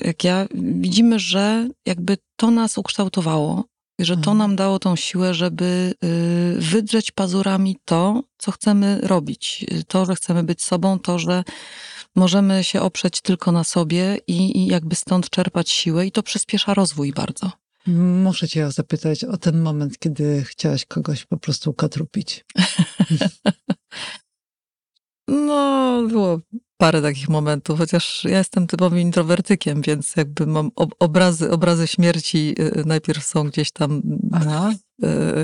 jak 0.00 0.24
ja, 0.24 0.46
widzimy, 0.54 1.18
że 1.18 1.68
jakby 1.86 2.18
to 2.36 2.50
nas 2.50 2.78
ukształtowało, 2.78 3.64
że 3.98 4.14
to 4.14 4.30
mhm. 4.30 4.38
nam 4.38 4.56
dało 4.56 4.78
tą 4.78 4.96
siłę, 4.96 5.34
żeby 5.34 5.94
y, 6.04 6.60
wydrzeć 6.60 7.10
pazurami 7.10 7.76
to, 7.84 8.22
co 8.38 8.50
chcemy 8.50 8.98
robić. 9.02 9.66
To, 9.88 10.06
że 10.06 10.14
chcemy 10.14 10.42
być 10.42 10.62
sobą, 10.62 10.98
to, 10.98 11.18
że 11.18 11.44
możemy 12.16 12.64
się 12.64 12.80
oprzeć 12.80 13.20
tylko 13.20 13.52
na 13.52 13.64
sobie 13.64 14.18
i, 14.26 14.58
i 14.58 14.66
jakby 14.66 14.94
stąd 14.94 15.30
czerpać 15.30 15.70
siłę 15.70 16.06
i 16.06 16.12
to 16.12 16.22
przyspiesza 16.22 16.74
rozwój 16.74 17.12
bardzo. 17.12 17.50
Muszę 17.86 18.48
cię 18.48 18.70
zapytać 18.70 19.24
o 19.24 19.36
ten 19.36 19.60
moment, 19.60 19.98
kiedy 19.98 20.44
chciałaś 20.44 20.84
kogoś 20.84 21.24
po 21.24 21.36
prostu 21.36 21.70
ukatrupić. 21.70 22.44
no, 25.28 26.02
było 26.08 26.40
parę 26.76 27.02
takich 27.02 27.28
momentów, 27.28 27.78
chociaż 27.78 28.24
ja 28.24 28.38
jestem 28.38 28.66
typowym 28.66 28.98
introwertykiem, 28.98 29.82
więc 29.82 30.16
jakby 30.16 30.46
mam 30.46 30.70
obrazy, 30.98 31.50
obrazy 31.50 31.86
śmierci 31.86 32.54
y, 32.58 32.82
najpierw 32.86 33.24
są 33.24 33.44
gdzieś 33.44 33.70
tam 33.72 34.02
Aha. 34.32 34.72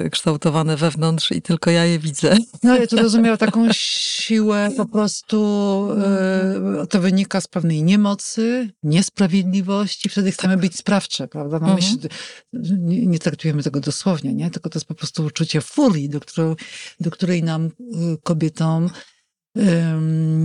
Y, 0.07 0.11
kształtowane 0.11 0.77
wewnątrz 0.77 1.33
i 1.33 1.43
tylko 1.43 1.71
ja 1.71 1.85
je 1.85 1.99
widzę. 1.99 2.37
No 2.63 2.73
ale 2.73 2.87
to 2.87 2.97
rozumiał 2.97 3.37
taką 3.37 3.69
siłę 3.73 4.71
po 4.77 4.87
prostu, 4.87 5.89
y, 6.83 6.87
to 6.87 7.01
wynika 7.01 7.41
z 7.41 7.49
pewnej 7.49 7.83
niemocy, 7.83 8.71
niesprawiedliwości, 8.83 10.09
wtedy 10.09 10.33
chcemy 10.33 10.57
być 10.57 10.77
sprawcze, 10.77 11.29
prawda? 11.29 11.59
No 11.59 11.73
mhm. 11.73 11.99
my 12.53 12.79
nie, 12.79 13.07
nie, 13.07 13.19
traktujemy 13.19 13.63
tego 13.63 13.81
dosłownie, 13.81 14.35
nie? 14.35 14.51
Tylko 14.51 14.71
to 14.71 14.79
jest 14.79 14.87
po 14.87 14.95
prostu 14.95 15.25
uczucie 15.25 15.61
furii, 15.61 16.09
do, 16.09 16.21
którą, 16.21 16.57
do 17.01 17.11
której 17.11 17.43
nam 17.43 17.71
kobietom 18.23 18.91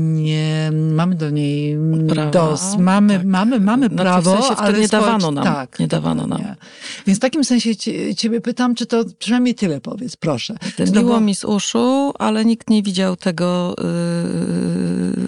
nie 0.06 0.72
mamy 0.72 1.16
do 1.16 1.30
niej 1.30 1.78
Prawa, 2.10 2.32
dos. 2.32 2.78
Mamy, 2.78 3.18
tak. 3.18 3.26
mamy, 3.26 3.60
mamy 3.60 3.90
w 3.90 3.96
prawo, 3.96 4.32
sensie 4.32 4.56
wtedy 4.56 4.62
ale 4.62 4.80
nie 4.80 4.88
dawano 4.88 5.32
nam, 5.32 5.44
Tak, 5.44 5.80
nie 5.80 5.88
dawano 5.88 6.28
nam. 6.28 6.42
Więc 7.08 7.20
w 7.20 7.22
takim 7.22 7.44
sensie 7.44 7.76
cie, 7.76 8.16
ciebie 8.16 8.42
pytam, 8.42 8.76
czy 8.76 8.86
to 8.86 9.06
przynajmniej 9.20 9.56
tyle 9.56 9.82
powiedz, 9.82 10.16
proszę. 10.16 10.58
Miło 10.80 11.04
było- 11.04 11.20
mi 11.20 11.36
z 11.36 11.44
uszu, 11.46 12.14
ale 12.20 12.46
nikt 12.46 12.70
nie 12.70 12.84
widział 12.84 13.16
tego, 13.16 13.76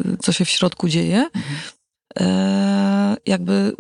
yy, 0.10 0.17
co 0.17 0.31
się 0.31 0.46
w 0.46 0.50
środku 0.50 0.89
dzieje. 0.89 1.29
E, 2.19 3.17
jakby 3.25 3.74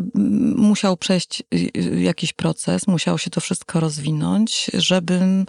musiał 0.55 0.97
przejść 0.97 1.43
y, 1.53 1.99
jakiś 1.99 2.33
proces, 2.33 2.87
musiało 2.87 3.17
się 3.17 3.29
to 3.29 3.41
wszystko 3.41 3.79
rozwinąć, 3.79 4.71
żebym 4.73 5.41
y, 5.41 5.45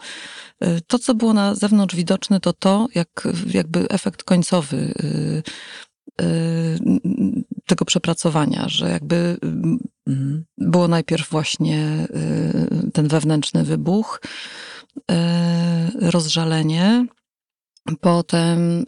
to, 0.86 0.98
co 0.98 1.14
było 1.14 1.32
na 1.32 1.54
zewnątrz 1.54 1.94
widoczne, 1.96 2.40
to 2.40 2.52
to, 2.52 2.86
jak 2.94 3.28
jakby 3.46 3.88
efekt 3.88 4.22
końcowy 4.22 4.76
y, 4.76 5.42
y, 6.22 6.78
tego 7.66 7.84
przepracowania, 7.84 8.64
że 8.68 8.90
jakby 8.90 9.36
mm, 10.06 10.44
było 10.58 10.88
najpierw 10.88 11.30
właśnie 11.30 12.06
y, 12.86 12.90
ten 12.90 13.08
wewnętrzny 13.08 13.64
wybuch, 13.64 14.20
rozżalenie, 16.00 17.06
potem 18.00 18.84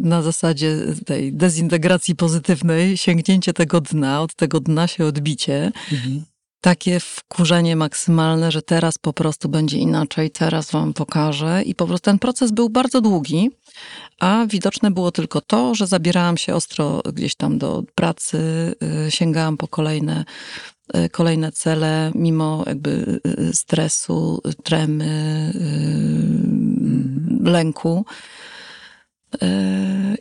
na 0.00 0.22
zasadzie 0.22 0.76
tej 1.06 1.32
dezintegracji 1.32 2.16
pozytywnej 2.16 2.96
sięgnięcie 2.96 3.52
tego 3.52 3.80
dna, 3.80 4.20
od 4.22 4.34
tego 4.34 4.60
dna 4.60 4.86
się 4.86 5.04
odbicie, 5.04 5.72
Mhm. 5.92 6.24
Takie 6.66 7.00
wkurzenie 7.00 7.76
maksymalne, 7.76 8.52
że 8.52 8.62
teraz 8.62 8.98
po 8.98 9.12
prostu 9.12 9.48
będzie 9.48 9.78
inaczej, 9.78 10.30
teraz 10.30 10.70
wam 10.70 10.92
pokażę. 10.92 11.62
I 11.62 11.74
po 11.74 11.86
prostu 11.86 12.04
ten 12.04 12.18
proces 12.18 12.52
był 12.52 12.70
bardzo 12.70 13.00
długi, 13.00 13.50
a 14.20 14.46
widoczne 14.46 14.90
było 14.90 15.12
tylko 15.12 15.40
to, 15.40 15.74
że 15.74 15.86
zabierałam 15.86 16.36
się 16.36 16.54
ostro 16.54 17.02
gdzieś 17.12 17.34
tam 17.34 17.58
do 17.58 17.82
pracy, 17.94 18.38
y, 19.06 19.10
sięgałam 19.10 19.56
po 19.56 19.68
kolejne, 19.68 20.24
y, 20.96 21.08
kolejne 21.08 21.52
cele, 21.52 22.12
mimo 22.14 22.64
jakby 22.66 23.20
y, 23.50 23.56
stresu, 23.56 24.42
tremy, 24.64 25.52
lęku. 27.40 28.04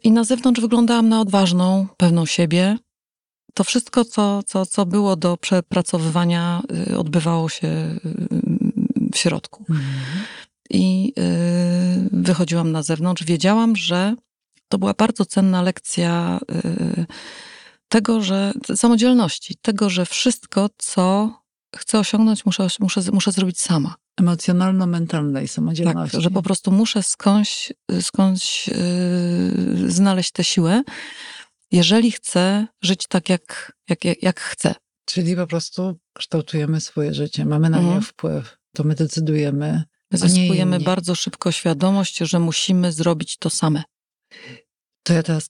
I 0.03 0.11
na 0.11 0.23
zewnątrz 0.23 0.61
wyglądałam 0.61 1.09
na 1.09 1.21
odważną, 1.21 1.87
pewną 1.97 2.25
siebie, 2.25 2.77
to 3.55 3.63
wszystko, 3.63 4.05
co, 4.05 4.43
co, 4.43 4.65
co 4.65 4.85
było 4.85 5.15
do 5.15 5.37
przepracowywania, 5.37 6.61
y, 6.89 6.97
odbywało 6.97 7.49
się 7.49 7.67
y, 7.67 7.99
w 9.13 9.17
środku. 9.17 9.65
Mhm. 9.69 9.85
I 10.69 11.13
y, 11.19 12.09
wychodziłam 12.11 12.71
na 12.71 12.83
zewnątrz. 12.83 13.23
Wiedziałam, 13.23 13.75
że 13.75 14.15
to 14.67 14.77
była 14.77 14.93
bardzo 14.93 15.25
cenna 15.25 15.61
lekcja 15.61 16.39
tego, 17.89 18.21
że 18.21 18.53
samodzielności, 18.75 19.55
tego, 19.61 19.89
że 19.89 20.05
wszystko, 20.05 20.69
co 20.77 21.31
chcę 21.75 21.99
osiągnąć, 21.99 22.45
muszę, 22.45 22.67
muszę, 22.79 23.01
muszę 23.11 23.31
zrobić 23.31 23.59
sama. 23.59 23.95
Emocjonalno-mentalnej 24.21 25.43
Tak, 25.43 25.51
samodzielności. 25.51 26.21
że 26.21 26.29
po 26.29 26.41
prostu 26.41 26.71
muszę 26.71 27.03
skądś, 27.03 27.73
skądś 28.01 28.67
yy, 28.67 29.91
znaleźć 29.91 30.31
tę 30.31 30.43
siłę, 30.43 30.83
jeżeli 31.75 32.11
chcę 32.11 32.67
żyć 32.81 33.07
tak, 33.07 33.29
jak, 33.29 33.71
jak, 33.89 34.05
jak, 34.05 34.23
jak 34.23 34.39
chcę. 34.39 34.75
Czyli 35.05 35.35
po 35.35 35.47
prostu 35.47 35.99
kształtujemy 36.17 36.81
swoje 36.81 37.13
życie, 37.13 37.45
mamy 37.45 37.69
na 37.69 37.77
Mhm. 37.77 37.95
nie 37.95 38.01
wpływ, 38.01 38.57
to 38.75 38.83
my 38.83 38.95
decydujemy. 38.95 39.83
nie 40.11 40.17
Zyskujemy 40.17 40.79
bardzo 40.79 41.15
szybko 41.15 41.51
świadomość, 41.51 42.17
że 42.17 42.39
musimy 42.39 42.91
zrobić 42.91 43.37
to 43.37 43.49
same. 43.49 43.83
To 45.03 45.13
ja 45.13 45.23
teraz 45.23 45.49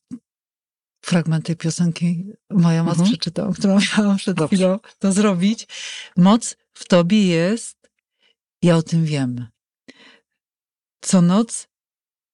fragment 1.05 1.45
tej 1.45 1.55
piosenki 1.55 2.25
moja 2.49 2.83
moc 2.83 2.93
Mhm. 2.93 3.09
przeczytam, 3.09 3.53
którą 3.53 3.77
miałam 3.97 4.17
przed 4.17 4.37
Dobrze. 4.37 4.55
chwilą 4.55 4.79
to 4.99 5.11
zrobić. 5.11 5.67
Moc 6.17 6.55
w 6.73 6.87
tobie 6.87 7.27
jest, 7.27 7.77
ja 8.61 8.75
o 8.77 8.83
tym 8.83 9.05
wiem. 9.05 9.47
Co 11.01 11.21
noc 11.21 11.67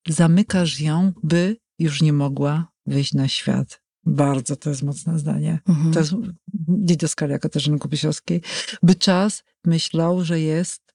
zamykasz 0.08 0.80
ją, 0.80 1.14
by 1.24 1.58
już 1.80 2.02
nie 2.02 2.14
mogła 2.14 2.72
wyjść 2.86 3.14
na 3.14 3.28
świat. 3.28 3.81
Bardzo 4.06 4.56
to 4.56 4.70
jest 4.70 4.84
mocne 4.84 5.20
zdanie. 5.20 5.60
Mhm. 5.68 5.94
To 5.94 6.00
jest 6.00 6.14
didaskalia 6.68 7.40
Katarzyny 7.40 7.80
Kupiesiowskiej. 7.80 8.42
By 8.84 8.96
czas 8.96 9.44
myślał, 9.66 10.26
że 10.26 10.40
jest 10.40 10.94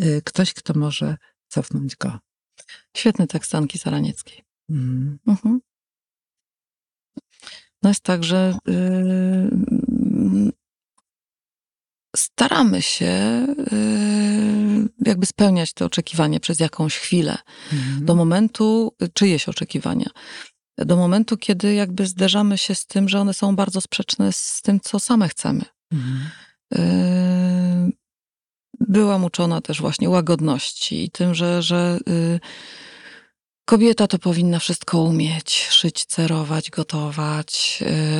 y, 0.00 0.22
ktoś, 0.24 0.54
kto 0.54 0.78
może 0.78 1.16
cofnąć 1.48 1.96
go. 1.96 2.18
Świetny 2.96 3.26
tekst 3.26 3.54
Anki 3.54 3.78
Saranieckiej. 3.78 4.44
Mm. 4.70 5.18
Mhm. 5.26 5.60
No 7.82 7.90
jest 7.90 8.00
tak, 8.00 8.24
że 8.24 8.56
yy, 8.66 10.52
staramy 12.16 12.82
się 12.82 13.46
yy, 13.72 14.88
jakby 15.06 15.26
spełniać 15.26 15.72
te 15.72 15.84
oczekiwania 15.84 16.40
przez 16.40 16.60
jakąś 16.60 16.98
chwilę. 16.98 17.38
Mm. 17.72 18.04
Do 18.04 18.14
momentu, 18.14 18.96
czyjeś 19.14 19.48
oczekiwania. 19.48 20.10
Do 20.78 20.96
momentu, 20.96 21.36
kiedy 21.36 21.74
jakby 21.74 22.06
zderzamy 22.06 22.58
się 22.58 22.74
z 22.74 22.86
tym, 22.86 23.08
że 23.08 23.20
one 23.20 23.34
są 23.34 23.56
bardzo 23.56 23.80
sprzeczne 23.80 24.32
z 24.32 24.60
tym, 24.62 24.80
co 24.80 25.00
same 25.00 25.28
chcemy. 25.28 25.62
Mm. 25.92 26.20
Yy, 26.70 27.92
byłam 28.80 29.24
uczona 29.24 29.60
też 29.60 29.80
właśnie 29.80 30.08
łagodności 30.10 31.04
i 31.04 31.10
tym, 31.10 31.34
że, 31.34 31.62
że 31.62 31.98
yy, 32.06 32.40
kobieta 33.64 34.06
to 34.06 34.18
powinna 34.18 34.58
wszystko 34.58 35.02
umieć. 35.02 35.66
Szyć, 35.70 36.04
cerować, 36.04 36.70
gotować, 36.70 37.78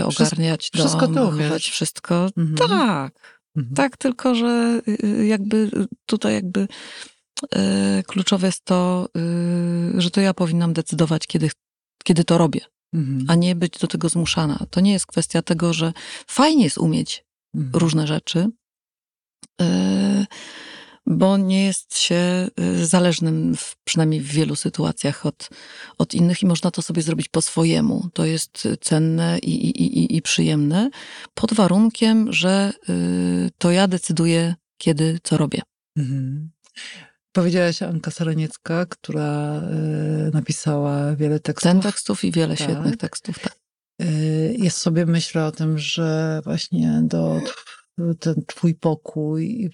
Wszystko- 0.08 0.24
ogarniać 0.24 0.70
wszystko 0.74 1.08
dom, 1.08 1.36
wychować 1.36 1.62
wszystko. 1.70 2.28
Mhm. 2.36 2.68
Tak, 2.68 3.34
Mhm. 3.56 3.74
tak, 3.76 3.96
tylko 3.96 4.34
że 4.34 4.80
jakby 5.24 5.70
tutaj 6.06 6.34
jakby 6.34 6.68
kluczowe 8.06 8.46
jest 8.48 8.64
to, 8.64 9.08
że 9.98 10.10
to 10.10 10.20
ja 10.20 10.34
powinnam 10.34 10.72
decydować, 10.72 11.26
kiedy, 11.26 11.50
kiedy 12.04 12.24
to 12.24 12.38
robię, 12.38 12.60
Mhm. 12.94 13.24
a 13.28 13.34
nie 13.34 13.54
być 13.54 13.78
do 13.78 13.86
tego 13.86 14.08
zmuszana. 14.08 14.66
To 14.70 14.80
nie 14.80 14.92
jest 14.92 15.06
kwestia 15.06 15.42
tego, 15.42 15.72
że 15.72 15.92
fajnie 16.26 16.64
jest 16.64 16.78
umieć 16.78 17.24
Mhm. 17.54 17.72
różne 17.74 18.06
rzeczy, 18.06 18.48
yy, 19.60 19.66
bo 21.06 21.36
nie 21.36 21.64
jest 21.64 21.98
się 21.98 22.48
yy, 22.58 22.86
zależnym, 22.86 23.56
w, 23.56 23.76
przynajmniej 23.84 24.20
w 24.20 24.26
wielu 24.26 24.56
sytuacjach, 24.56 25.26
od, 25.26 25.48
od 25.98 26.14
innych 26.14 26.42
i 26.42 26.46
można 26.46 26.70
to 26.70 26.82
sobie 26.82 27.02
zrobić 27.02 27.28
po 27.28 27.42
swojemu. 27.42 28.08
To 28.14 28.24
jest 28.24 28.68
cenne 28.80 29.38
i, 29.38 29.50
i, 29.66 29.98
i, 29.98 30.16
i 30.16 30.22
przyjemne, 30.22 30.90
pod 31.34 31.54
warunkiem, 31.54 32.32
że 32.32 32.72
yy, 32.88 33.50
to 33.58 33.70
ja 33.70 33.88
decyduję, 33.88 34.54
kiedy 34.78 35.18
co 35.22 35.36
robię. 35.36 35.62
Mhm. 35.96 36.50
Powiedziałaś 37.34 37.82
Anka 37.82 38.10
Saraniecka, 38.10 38.86
która 38.86 39.60
y, 40.28 40.30
napisała 40.32 41.16
wiele 41.16 41.40
tekstów. 41.40 41.72
Ten 41.72 41.80
tekstów 41.80 42.24
i 42.24 42.32
wiele 42.32 42.56
Tak. 42.56 42.66
świetnych 42.66 42.96
tekstów. 42.96 43.38
Tak. 43.38 43.58
Y, 44.02 44.56
jest 44.58 44.76
sobie 44.76 45.06
myślę 45.06 45.46
o 45.46 45.52
tym, 45.52 45.78
że 45.78 46.40
właśnie 46.44 47.02
do 47.04 47.40
ten 48.20 48.34
twój 48.46 48.74
pokój 48.74 49.70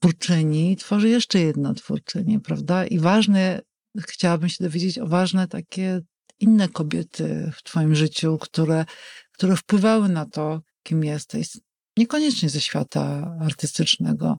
twórczyni 0.00 0.76
tworzy 0.76 1.08
jeszcze 1.08 1.40
jedna 1.40 1.74
twórczyni, 1.74 2.40
prawda? 2.40 2.86
I 2.86 2.98
ważne, 2.98 3.60
chciałabym 4.00 4.48
się 4.48 4.64
dowiedzieć 4.64 4.98
o 4.98 5.06
ważne 5.06 5.48
takie 5.48 6.00
inne 6.40 6.68
kobiety 6.68 7.50
w 7.56 7.62
twoim 7.62 7.94
życiu, 7.94 8.38
które, 8.38 8.84
które 9.32 9.56
wpływały 9.56 10.08
na 10.08 10.26
to, 10.26 10.60
kim 10.82 11.04
jesteś. 11.04 11.48
Niekoniecznie 11.96 12.48
ze 12.48 12.60
świata 12.60 13.34
artystycznego. 13.40 14.38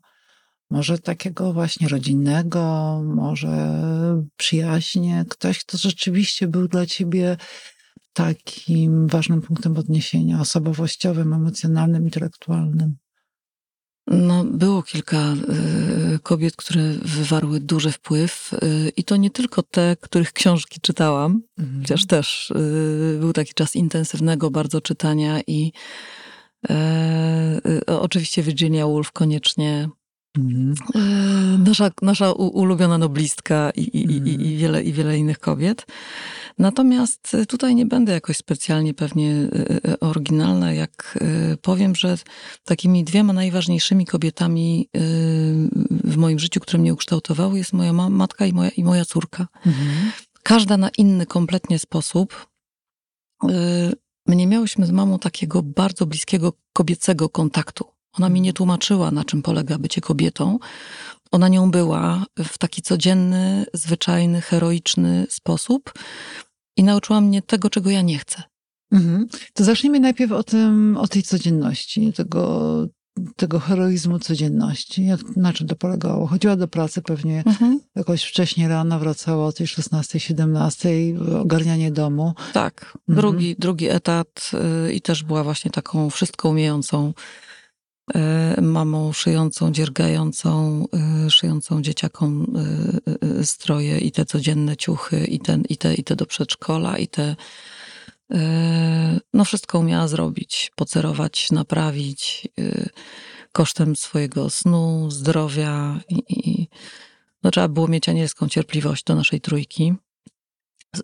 Może 0.72 1.00
takiego 1.00 1.54
właśnie 1.54 1.88
rodzinnego, 1.88 2.62
może 3.06 3.84
przyjaźnie. 4.38 5.26
Ktoś, 5.30 5.60
kto 5.60 5.78
rzeczywiście 5.78 6.48
był 6.48 6.68
dla 6.68 6.86
ciebie 6.86 7.38
takim 8.14 9.08
ważnym 9.08 9.42
punktem 9.42 9.78
odniesienia 9.78 10.40
osobowościowym, 10.42 11.34
emocjonalnym, 11.34 12.04
intelektualnym. 12.04 12.96
No, 14.08 14.46
było 14.46 14.84
kilka 14.84 15.34
y, 16.14 16.20
kobiet, 16.20 16.56
które 16.56 16.82
wywarły 17.02 17.60
duży 17.60 17.92
wpływ 17.92 18.54
y, 18.54 18.92
i 18.98 19.04
to 19.04 19.16
nie 19.16 19.30
tylko 19.30 19.64
te, 19.64 19.96
których 20.02 20.34
książki 20.34 20.80
czytałam, 20.82 21.42
Mhm. 21.60 21.82
chociaż 21.82 22.06
też 22.06 22.52
y, 22.52 23.18
był 23.20 23.34
taki 23.34 23.54
czas 23.54 23.76
intensywnego 23.76 24.52
bardzo 24.52 24.82
czytania 24.82 25.42
i 25.48 25.72
e, 26.70 27.62
oczywiście 27.86 28.44
Virginia 28.44 28.88
Woolf 28.88 29.12
koniecznie, 29.12 29.90
Mhm. 30.38 30.74
e, 30.96 31.00
nasza, 31.58 31.92
nasza 32.02 32.32
ulubiona 32.34 32.98
noblistka 32.98 33.72
i, 33.76 33.82
i, 33.82 34.02
i, 34.12 34.18
Mhm. 34.18 34.42
i, 34.42 34.58
wiele, 34.58 34.84
i 34.84 34.94
wiele 34.94 35.18
innych 35.18 35.40
kobiet. 35.40 35.86
Natomiast 36.58 37.34
y, 37.34 37.46
tutaj 37.46 37.76
nie 37.76 37.86
będę 37.86 38.14
jakoś 38.14 38.38
specjalnie 38.38 38.94
pewnie 38.94 39.32
y, 39.32 40.00
oryginalna, 40.00 40.74
jak 40.74 41.20
powiem, 41.62 41.96
że 41.96 42.18
takimi 42.66 43.04
dwiema 43.04 43.34
najważniejszymi 43.34 44.06
kobietami 44.06 44.90
w 46.04 46.18
moim 46.18 46.40
życiu, 46.40 46.60
które 46.60 46.80
mnie 46.80 46.94
ukształtowały, 46.94 47.58
jest 47.58 47.74
moja 47.74 47.94
ma- 47.94 48.10
matka 48.10 48.46
i 48.46 48.54
moja, 48.54 48.70
i 48.70 48.84
moja 48.84 49.06
córka, 49.06 49.48
Mhm. 49.66 50.12
każda 50.44 50.78
na 50.78 50.90
inny 50.98 51.26
kompletnie 51.26 51.80
sposób. 51.80 52.48
My 54.28 54.36
nie 54.36 54.48
miałyśmy 54.48 54.86
z 54.86 54.92
mamą 54.92 55.20
takiego 55.20 55.64
bardzo 55.64 56.06
bliskiego 56.06 56.54
kobiecego 56.74 57.30
kontaktu. 57.30 57.86
Ona 58.14 58.30
mi 58.30 58.42
nie 58.42 58.54
tłumaczyła, 58.54 59.12
na 59.12 59.26
czym 59.26 59.42
polega 59.42 59.78
bycie 59.78 60.02
kobietą. 60.02 60.60
Ona 61.32 61.48
nią 61.48 61.72
była 61.72 62.26
w 62.40 62.58
taki 62.58 62.82
codzienny, 62.82 63.66
zwyczajny, 63.74 64.42
heroiczny 64.42 65.28
sposób 65.30 65.94
i 66.78 66.84
nauczyła 66.84 67.22
mnie 67.22 67.42
tego, 67.42 67.70
czego 67.70 67.90
ja 67.90 68.02
nie 68.02 68.18
chcę. 68.18 68.44
Mhm. 68.92 69.28
To 69.54 69.64
zacznijmy 69.64 70.00
najpierw 70.00 70.32
o, 70.32 70.44
tym, 70.44 70.98
o 70.98 71.08
tej 71.08 71.24
codzienności, 71.24 72.14
tego, 72.14 72.88
tego 73.36 73.60
heroizmu 73.60 74.20
codzienności. 74.20 75.06
Jak, 75.06 75.20
na 75.36 75.54
czym 75.54 75.68
to 75.68 75.76
polegało? 75.76 76.28
Chodziła 76.28 76.56
do 76.56 76.68
pracy 76.68 77.02
pewnie 77.02 77.44
mhm. 77.46 77.80
jakoś 77.96 78.24
wcześniej 78.24 78.68
rano, 78.68 79.00
wracała 79.00 79.46
o 79.46 79.52
tej 79.52 79.68
16, 79.68 80.20
17, 80.20 80.90
ogarnianie 81.40 81.92
domu. 81.92 82.34
Tak. 82.54 82.86
Mhm. 82.86 82.98
Drugi, 83.08 83.56
drugi 83.60 83.90
etat 83.90 84.52
y, 84.88 84.94
i 84.94 85.02
też 85.02 85.24
była 85.24 85.44
właśnie 85.44 85.72
taką 85.72 86.10
wszystko 86.10 86.50
umiejącą 86.50 87.14
mamą 88.62 89.14
szyjącą, 89.14 89.72
dziergającą, 89.72 90.86
y, 91.28 91.30
szyjącą 91.30 91.82
dzieciakom 91.82 92.58
stroje 93.44 94.00
i 94.00 94.12
te 94.12 94.26
codzienne 94.26 94.78
ciuchy 94.78 95.26
i, 95.26 95.40
ten, 95.40 95.64
i, 95.70 95.78
te, 95.78 95.94
i 95.94 96.04
te 96.04 96.16
do 96.16 96.26
przedszkola 96.26 96.98
i 96.98 97.08
te 97.08 97.36
no 99.34 99.46
wszystko 99.46 99.80
umiała 99.80 100.08
zrobić, 100.08 100.72
pocerować, 100.76 101.52
naprawić 101.52 102.48
kosztem 103.52 103.96
swojego 103.96 104.50
snu, 104.50 105.12
zdrowia 105.12 106.00
i, 106.10 106.24
i 106.30 106.68
no 107.44 107.52
trzeba 107.52 107.68
było 107.68 107.88
mieć 107.88 108.10
anielską 108.10 108.50
cierpliwość 108.50 109.04
do 109.04 109.16
naszej 109.16 109.42
trójki. 109.42 109.94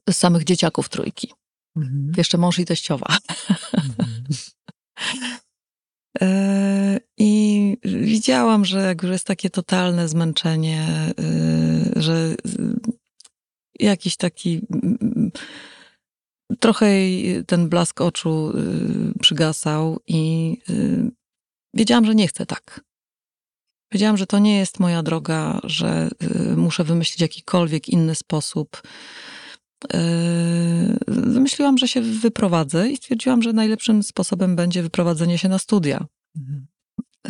Z 0.10 0.18
samych 0.18 0.44
dzieciaków 0.44 0.90
trójki. 0.90 1.34
Mhm. 1.76 2.12
Jeszcze 2.18 2.38
mąż 2.38 2.60
i 2.60 2.66
teściowa. 2.66 3.18
Mhm. 3.74 4.24
I 7.18 7.78
widziałam, 7.84 8.66
że 8.66 8.80
jak 8.80 9.04
już 9.04 9.12
jest 9.12 9.28
takie 9.28 9.50
totalne 9.50 10.08
zmęczenie, 10.08 10.88
że 11.96 12.36
jakiś 13.80 14.18
taki 14.18 14.62
trochę 16.60 16.88
ten 17.48 17.70
blask 17.70 18.02
oczu 18.02 18.54
przygasał 19.22 20.00
i 20.08 20.54
wiedziałam, 21.74 22.06
że 22.06 22.16
nie 22.16 22.28
chcę 22.28 22.46
tak. 22.46 22.82
Wiedziałam, 23.92 24.18
że 24.18 24.28
to 24.28 24.40
nie 24.40 24.58
jest 24.58 24.80
moja 24.80 25.04
droga, 25.04 25.60
że 25.64 26.10
muszę 26.58 26.84
wymyślić 26.84 27.22
jakikolwiek 27.22 27.90
inny 27.90 28.16
sposób. 28.16 28.82
Wymyśliłam, 31.08 31.76
y, 31.76 31.78
że 31.78 31.88
się 31.88 32.02
wyprowadzę 32.02 32.90
i 32.90 32.98
stwierdziłam, 32.98 33.42
że 33.42 33.54
najlepszym 33.54 34.04
sposobem 34.04 34.56
będzie 34.56 34.84
wyprowadzenie 34.84 35.38
się 35.38 35.50
na 35.50 35.60
studia. 35.60 36.06
Mhm. 36.38 36.68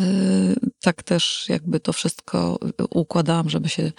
Y, 0.00 0.56
tak 0.80 1.02
też 1.02 1.44
jakby 1.48 1.80
to 1.80 1.92
wszystko 1.92 2.58
układałam, 2.90 3.50
żeby 3.50 3.68
się, 3.68 3.92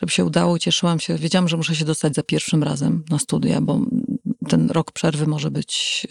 żeby 0.00 0.12
się 0.12 0.24
udało. 0.24 0.58
Cieszyłam 0.58 1.00
się. 1.00 1.16
Wiedziałam, 1.16 1.48
że 1.48 1.56
muszę 1.56 1.76
się 1.76 1.84
dostać 1.84 2.14
za 2.14 2.22
pierwszym 2.22 2.62
razem 2.62 3.04
na 3.10 3.18
studia, 3.18 3.60
bo 3.60 3.80
ten 4.48 4.70
rok 4.70 4.92
przerwy 4.92 5.26
może 5.26 5.50
być 5.50 6.06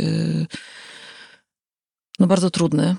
no 2.20 2.28
bardzo 2.28 2.50
trudny. 2.50 2.96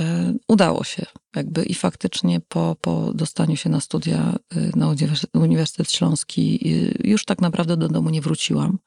E, 0.00 0.34
udało 0.48 0.84
się 0.84 1.06
jakby 1.36 1.64
i 1.64 1.74
faktycznie 1.74 2.40
po, 2.48 2.76
po 2.80 3.12
dostaniu 3.14 3.56
się 3.56 3.70
na 3.70 3.80
studia 3.80 4.34
e, 4.56 4.78
na 4.78 4.94
Uniwersytet 5.34 5.92
Śląski 5.92 6.60
e, 7.04 7.08
już 7.08 7.24
tak 7.24 7.40
naprawdę 7.40 7.76
do 7.76 7.88
domu 7.88 8.10
nie 8.10 8.20
wróciłam. 8.20 8.78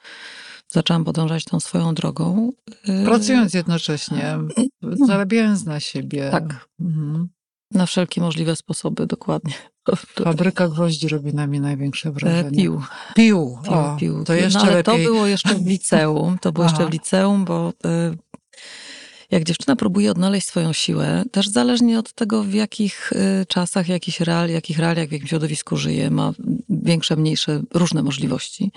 Zaczęłam 0.68 1.04
podążać 1.04 1.44
tą 1.46 1.60
swoją 1.60 1.94
drogą. 1.94 2.52
Pracując 3.06 3.54
jednocześnie, 3.54 4.38
zarabiając 5.08 5.66
na 5.66 5.80
siebie. 5.80 6.30
Tak. 6.32 6.68
Mhm. 6.80 7.30
Na 7.72 7.86
wszelkie 7.86 8.22
możliwe 8.22 8.56
sposoby, 8.56 9.08
dokładnie. 9.08 9.54
Fabryka 10.24 10.68
gwoździ 10.68 11.08
robi 11.08 11.34
na 11.34 11.48
mnie 11.48 11.62
największe 11.62 12.12
wrażenie. 12.12 12.58
Pił. 12.58 12.82
Pił. 13.16 13.58
O, 13.68 13.98
pił. 14.00 14.24
To 14.24 14.34
jeszcze 14.34 14.60
no, 14.60 14.66
ale 14.66 14.76
lepiej. 14.76 15.06
to 15.06 15.12
było 15.12 15.28
jeszcze 15.28 15.56
w 15.56 15.68
liceum. 15.68 16.38
To 16.40 16.52
było 16.52 16.66
Aha. 16.66 16.76
jeszcze 16.76 16.90
w 16.90 16.94
liceum, 16.94 17.46
bo 17.46 17.74
jak 19.32 19.44
dziewczyna 19.44 19.76
próbuje 19.76 20.12
odnaleźć 20.12 20.48
swoją 20.48 20.74
siłę, 20.74 21.24
też 21.32 21.50
zależnie 21.50 22.00
od 22.00 22.14
tego, 22.14 22.44
w 22.44 22.54
jakich 22.54 23.14
y, 23.14 23.46
czasach, 23.46 23.88
jakich, 23.88 24.20
real, 24.20 24.50
jakich 24.50 24.80
realiach, 24.80 25.10
w 25.10 25.12
jakim 25.12 25.28
środowisku 25.28 25.78
żyje, 25.78 26.10
ma 26.10 26.34
większe, 26.70 27.16
mniejsze, 27.16 27.62
różne 27.74 28.04
możliwości. 28.04 28.72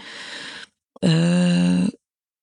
E, 1.04 1.88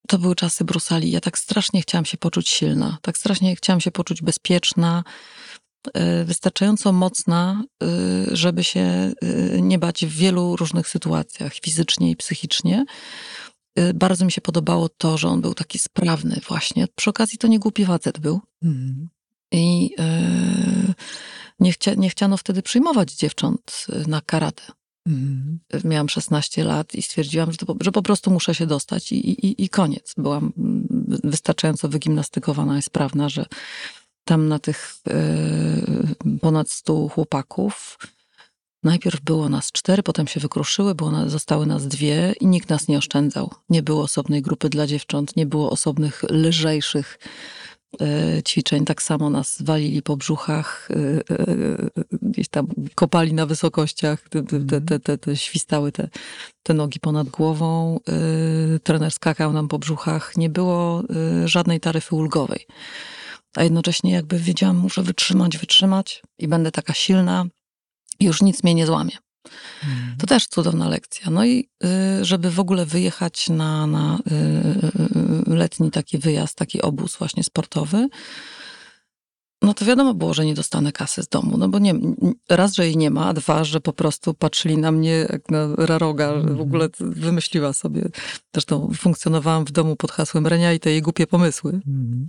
to 0.08 0.18
były 0.18 0.34
czasy 0.34 0.64
Brusali. 0.64 1.10
Ja 1.10 1.20
tak 1.20 1.38
strasznie 1.38 1.82
chciałam 1.82 2.04
się 2.04 2.18
poczuć 2.18 2.48
silna, 2.48 2.98
tak 3.02 3.18
strasznie 3.18 3.56
chciałam 3.56 3.80
się 3.80 3.90
poczuć 3.90 4.22
bezpieczna, 4.22 5.04
e, 5.94 6.24
wystarczająco 6.24 6.92
mocna, 6.92 7.64
y, 7.82 8.36
żeby 8.36 8.64
się 8.64 9.12
y, 9.24 9.58
nie 9.62 9.78
bać 9.78 10.06
w 10.06 10.16
wielu 10.16 10.56
różnych 10.56 10.88
sytuacjach, 10.88 11.54
fizycznie 11.54 12.10
i 12.10 12.16
psychicznie. 12.16 12.84
Y, 13.80 13.94
bardzo 13.94 14.24
mi 14.24 14.32
się 14.32 14.40
podobało 14.40 14.88
to, 14.88 15.18
że 15.18 15.28
on 15.28 15.40
był 15.40 15.54
taki 15.54 15.78
sprawny 15.78 16.40
właśnie. 16.48 16.86
Przy 16.96 17.10
okazji 17.10 17.38
to 17.38 17.48
nie 17.48 17.58
głupi 17.58 17.84
facet 17.84 18.18
był. 18.18 18.40
Mhm. 18.62 19.08
I 19.52 19.90
yy, 19.98 20.94
nie, 21.60 21.72
chcia, 21.72 21.94
nie 21.94 22.10
chciano 22.10 22.36
wtedy 22.36 22.62
przyjmować 22.62 23.14
dziewcząt 23.14 23.86
y, 23.88 24.08
na 24.08 24.20
karate. 24.20 24.62
Mhm. 25.06 25.58
Miałam 25.84 26.08
16 26.08 26.64
lat 26.64 26.94
i 26.94 27.02
stwierdziłam, 27.02 27.52
że, 27.52 27.58
to, 27.58 27.76
że 27.80 27.92
po 27.92 28.02
prostu 28.02 28.30
muszę 28.30 28.54
się 28.54 28.66
dostać 28.66 29.12
i, 29.12 29.46
i, 29.46 29.64
i 29.64 29.68
koniec. 29.68 30.14
Byłam 30.16 30.52
mm, 30.58 30.86
wystarczająco 31.24 31.88
wygimnastykowana 31.88 32.78
i 32.78 32.82
sprawna, 32.82 33.28
że 33.28 33.46
tam 34.24 34.48
na 34.48 34.58
tych 34.58 34.94
yy, 36.24 36.38
ponad 36.40 36.70
100 36.70 37.08
chłopaków 37.08 37.98
Najpierw 38.82 39.20
było 39.20 39.48
nas 39.48 39.72
cztery, 39.72 40.02
potem 40.02 40.26
się 40.26 40.40
wykruszyły, 40.40 40.94
było 40.94 41.28
zostały 41.28 41.66
nas 41.66 41.88
dwie 41.88 42.34
i 42.40 42.46
nikt 42.46 42.68
nas 42.68 42.88
nie 42.88 42.98
oszczędzał. 42.98 43.50
Nie 43.68 43.82
było 43.82 44.02
osobnej 44.02 44.42
grupy 44.42 44.68
dla 44.68 44.86
dziewcząt, 44.86 45.36
nie 45.36 45.46
było 45.46 45.70
osobnych, 45.70 46.22
lżejszych 46.30 47.18
e, 48.00 48.42
ćwiczeń. 48.42 48.84
Tak 48.84 49.02
samo 49.02 49.30
nas 49.30 49.62
walili 49.62 50.02
po 50.02 50.16
brzuchach, 50.16 50.88
e, 50.90 50.96
e, 50.96 52.20
gdzieś 52.22 52.48
tam 52.48 52.66
kopali 52.94 53.34
na 53.34 53.46
wysokościach, 53.46 54.28
te, 54.28 54.42
te, 54.80 55.00
te, 55.00 55.18
te 55.18 55.36
świstały 55.36 55.92
te, 55.92 56.08
te 56.62 56.74
nogi 56.74 57.00
ponad 57.00 57.28
głową. 57.28 58.00
Trener 58.82 59.10
skakał 59.10 59.52
nam 59.52 59.68
po 59.68 59.78
brzuchach. 59.78 60.36
Nie 60.36 60.50
było 60.50 61.02
żadnej 61.44 61.80
taryfy 61.80 62.14
ulgowej. 62.14 62.66
A 63.56 63.62
jednocześnie 63.62 64.12
jakby 64.12 64.38
wiedziałam, 64.38 64.76
muszę 64.76 65.02
wytrzymać, 65.02 65.58
wytrzymać 65.58 66.22
i 66.38 66.48
będę 66.48 66.70
taka 66.70 66.94
silna, 66.94 67.46
już 68.20 68.42
nic 68.42 68.64
mnie 68.64 68.74
nie 68.74 68.86
złamie. 68.86 69.12
Hmm. 69.80 70.16
To 70.18 70.26
też 70.26 70.46
cudowna 70.46 70.88
lekcja. 70.88 71.30
No 71.30 71.44
i 71.44 71.68
y, 72.20 72.24
żeby 72.24 72.50
w 72.50 72.60
ogóle 72.60 72.86
wyjechać 72.86 73.48
na, 73.48 73.86
na 73.86 74.18
y, 74.18 75.52
y, 75.52 75.56
letni 75.56 75.90
taki 75.90 76.18
wyjazd, 76.18 76.58
taki 76.58 76.82
obóz 76.82 77.16
właśnie 77.16 77.44
sportowy, 77.44 78.08
no 79.62 79.74
to 79.74 79.84
wiadomo 79.84 80.14
było, 80.14 80.34
że 80.34 80.44
nie 80.44 80.54
dostanę 80.54 80.92
kasy 80.92 81.22
z 81.22 81.28
domu, 81.28 81.58
no 81.58 81.68
bo 81.68 81.78
nie, 81.78 81.94
raz, 82.48 82.74
że 82.74 82.86
jej 82.86 82.96
nie 82.96 83.10
ma, 83.10 83.26
a 83.26 83.32
dwa, 83.32 83.64
że 83.64 83.80
po 83.80 83.92
prostu 83.92 84.34
patrzyli 84.34 84.78
na 84.78 84.92
mnie 84.92 85.26
jak 85.30 85.50
na 85.50 85.76
raroga, 85.76 86.34
że 86.34 86.40
w 86.40 86.42
mhm. 86.42 86.60
ogóle 86.60 86.88
wymyśliła 87.00 87.72
sobie. 87.72 88.08
Zresztą 88.52 88.90
funkcjonowałam 88.96 89.64
w 89.64 89.70
domu 89.70 89.96
pod 89.96 90.12
hasłem 90.12 90.46
Renia 90.46 90.72
i 90.72 90.80
te 90.80 90.90
jej 90.90 91.02
głupie 91.02 91.26
pomysły. 91.26 91.72
Mhm. 91.72 92.28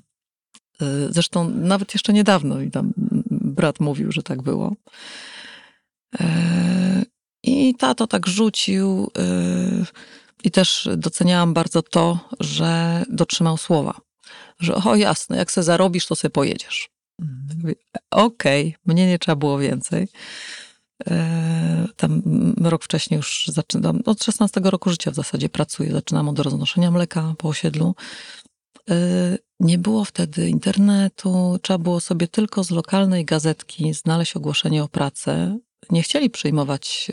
Zresztą 1.09 1.49
nawet 1.49 1.93
jeszcze 1.93 2.13
niedawno 2.13 2.61
i 2.61 2.71
tam 2.71 2.93
brat 3.31 3.79
mówił, 3.79 4.11
że 4.11 4.23
tak 4.23 4.41
było. 4.41 4.75
E, 6.19 7.03
I 7.43 7.75
tato 7.75 8.07
tak 8.07 8.27
rzucił. 8.27 9.11
E, 9.17 9.23
I 10.43 10.51
też 10.51 10.89
doceniałam 10.97 11.53
bardzo 11.53 11.81
to, 11.81 12.29
że 12.39 13.03
dotrzymał 13.09 13.57
słowa. 13.57 14.01
Że 14.59 14.75
o 14.75 14.95
jasne, 14.95 15.37
jak 15.37 15.51
se 15.51 15.63
zarobisz, 15.63 16.05
to 16.05 16.15
sobie 16.15 16.29
pojedziesz. 16.29 16.89
Mhm. 17.21 17.75
Okej, 18.11 18.67
okay, 18.67 18.79
mnie 18.85 19.07
nie 19.07 19.19
trzeba 19.19 19.35
było 19.35 19.57
więcej. 19.57 20.07
E, 21.09 21.87
tam 21.95 22.21
rok 22.57 22.83
wcześniej 22.83 23.17
już 23.17 23.45
zaczynam, 23.47 24.01
od 24.05 24.23
16 24.23 24.61
roku 24.63 24.89
życia 24.89 25.11
w 25.11 25.15
zasadzie 25.15 25.49
pracuję. 25.49 25.91
Zaczynam 25.91 26.29
od 26.29 26.39
roznoszenia 26.39 26.91
mleka 26.91 27.33
po 27.37 27.47
osiedlu. 27.47 27.95
Nie 29.59 29.77
było 29.77 30.05
wtedy 30.05 30.49
internetu, 30.49 31.59
trzeba 31.61 31.77
było 31.77 31.99
sobie 31.99 32.27
tylko 32.27 32.63
z 32.63 32.71
lokalnej 32.71 33.25
gazetki 33.25 33.93
znaleźć 33.93 34.35
ogłoszenie 34.35 34.83
o 34.83 34.87
pracę 34.87 35.57
nie 35.89 36.03
chcieli 36.03 36.29
przyjmować 36.29 37.11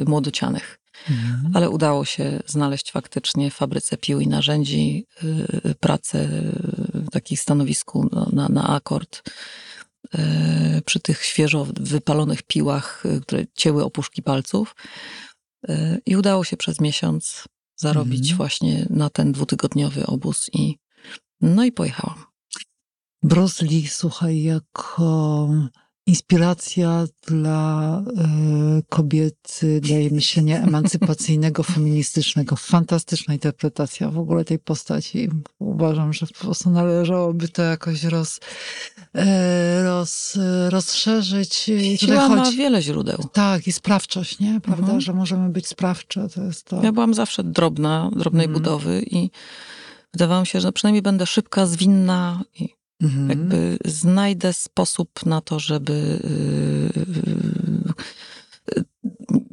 y, 0.00 0.04
młodocianych. 0.06 0.78
Mhm. 1.10 1.52
Ale 1.54 1.70
udało 1.70 2.04
się 2.04 2.40
znaleźć 2.46 2.92
faktycznie 2.92 3.50
w 3.50 3.54
fabryce 3.54 3.96
pił 3.96 4.20
i 4.20 4.28
narzędzi 4.28 5.06
y, 5.64 5.74
pracę 5.80 6.28
w 6.94 7.10
takim 7.10 7.36
stanowisku 7.36 8.08
na, 8.32 8.48
na 8.48 8.68
akord 8.68 9.22
y, 10.14 10.18
przy 10.84 11.00
tych 11.00 11.24
świeżo 11.24 11.66
wypalonych 11.80 12.42
piłach, 12.42 13.04
które 13.22 13.44
cięły 13.54 13.84
opuszki 13.84 14.22
palców. 14.22 14.76
I 16.06 16.16
udało 16.16 16.44
się 16.44 16.56
przez 16.56 16.80
miesiąc 16.80 17.44
zarobić 17.76 18.20
mhm. 18.20 18.36
właśnie 18.36 18.86
na 18.90 19.10
ten 19.10 19.32
dwutygodniowy 19.32 20.06
obóz 20.06 20.50
i 20.52 20.78
no 21.40 21.64
i 21.64 21.72
pojechałam. 21.72 22.24
Bruce 23.22 23.64
Lee, 23.64 23.88
słuchaj, 23.88 24.42
jako 24.42 25.48
inspiracja 26.10 27.06
dla 27.26 28.02
y, 28.78 28.82
kobiety, 28.88 29.80
dla 29.80 29.96
jej 29.96 30.10
myślenia 30.10 30.62
emancypacyjnego, 30.62 31.62
feministycznego. 31.62 32.56
Fantastyczna 32.56 33.34
interpretacja 33.34 34.10
w 34.10 34.18
ogóle 34.18 34.44
tej 34.44 34.58
postaci. 34.58 35.28
Uważam, 35.58 36.12
że 36.12 36.26
po 36.26 36.34
prostu 36.34 36.70
należałoby 36.70 37.48
to 37.48 37.62
jakoś 37.62 38.04
roz, 38.04 38.36
y, 38.38 39.20
roz, 39.84 40.38
rozszerzyć. 40.68 41.70
Siła 41.96 42.28
chodzi... 42.28 42.36
ma 42.36 42.52
wiele 42.52 42.82
źródeł. 42.82 43.18
Tak, 43.32 43.66
i 43.66 43.72
sprawczość, 43.72 44.40
nie? 44.40 44.60
Prawda? 44.60 44.82
Mhm. 44.82 45.00
Że 45.00 45.12
możemy 45.12 45.48
być 45.48 45.66
sprawcze. 45.66 46.28
To 46.28 46.42
jest 46.44 46.64
to. 46.64 46.82
Ja 46.82 46.92
byłam 46.92 47.14
zawsze 47.14 47.44
drobna, 47.44 48.10
drobnej 48.16 48.46
mhm. 48.46 48.62
budowy 48.62 49.02
i 49.10 49.30
wydawało 50.12 50.40
mi 50.40 50.46
się, 50.46 50.60
że 50.60 50.72
przynajmniej 50.72 51.02
będę 51.02 51.26
szybka, 51.26 51.66
zwinna 51.66 52.42
i 52.54 52.79
Mhm. 53.02 53.28
Jakby 53.28 53.78
znajdę 53.84 54.52
sposób 54.52 55.26
na 55.26 55.40
to, 55.40 55.60
żeby 55.60 56.20
yy, 56.24 57.04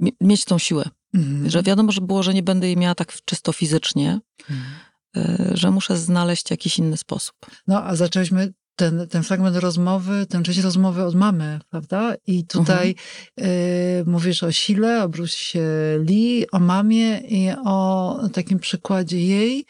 yy, 0.03 0.11
mieć 0.21 0.45
tą 0.45 0.57
siłę. 0.57 0.89
Mhm. 1.13 1.49
Że 1.49 1.63
wiadomo, 1.63 1.91
że 1.91 2.01
było, 2.01 2.23
że 2.23 2.33
nie 2.33 2.43
będę 2.43 2.67
jej 2.67 2.77
miała 2.77 2.95
tak 2.95 3.13
czysto 3.25 3.53
fizycznie, 3.53 4.19
mhm. 4.49 4.69
yy, 5.15 5.57
że 5.57 5.71
muszę 5.71 5.97
znaleźć 5.97 6.51
jakiś 6.51 6.79
inny 6.79 6.97
sposób. 6.97 7.35
No, 7.67 7.83
a 7.83 7.95
zaczęliśmy 7.95 8.53
ten, 8.77 9.07
ten 9.07 9.23
fragment 9.23 9.57
rozmowy, 9.57 10.25
tę 10.25 10.43
część 10.43 10.59
rozmowy 10.59 11.03
od 11.03 11.15
mamy, 11.15 11.59
prawda? 11.69 12.15
I 12.27 12.45
tutaj 12.45 12.95
mhm. 13.37 13.55
y, 13.55 14.03
mówisz 14.07 14.43
o 14.43 14.51
sile, 14.51 15.03
o 15.03 15.09
Bruce 15.09 15.59
Lee, 15.99 16.45
o 16.51 16.59
mamie 16.59 17.17
i 17.17 17.49
o 17.65 18.19
takim 18.33 18.59
przykładzie 18.59 19.21
jej, 19.21 19.65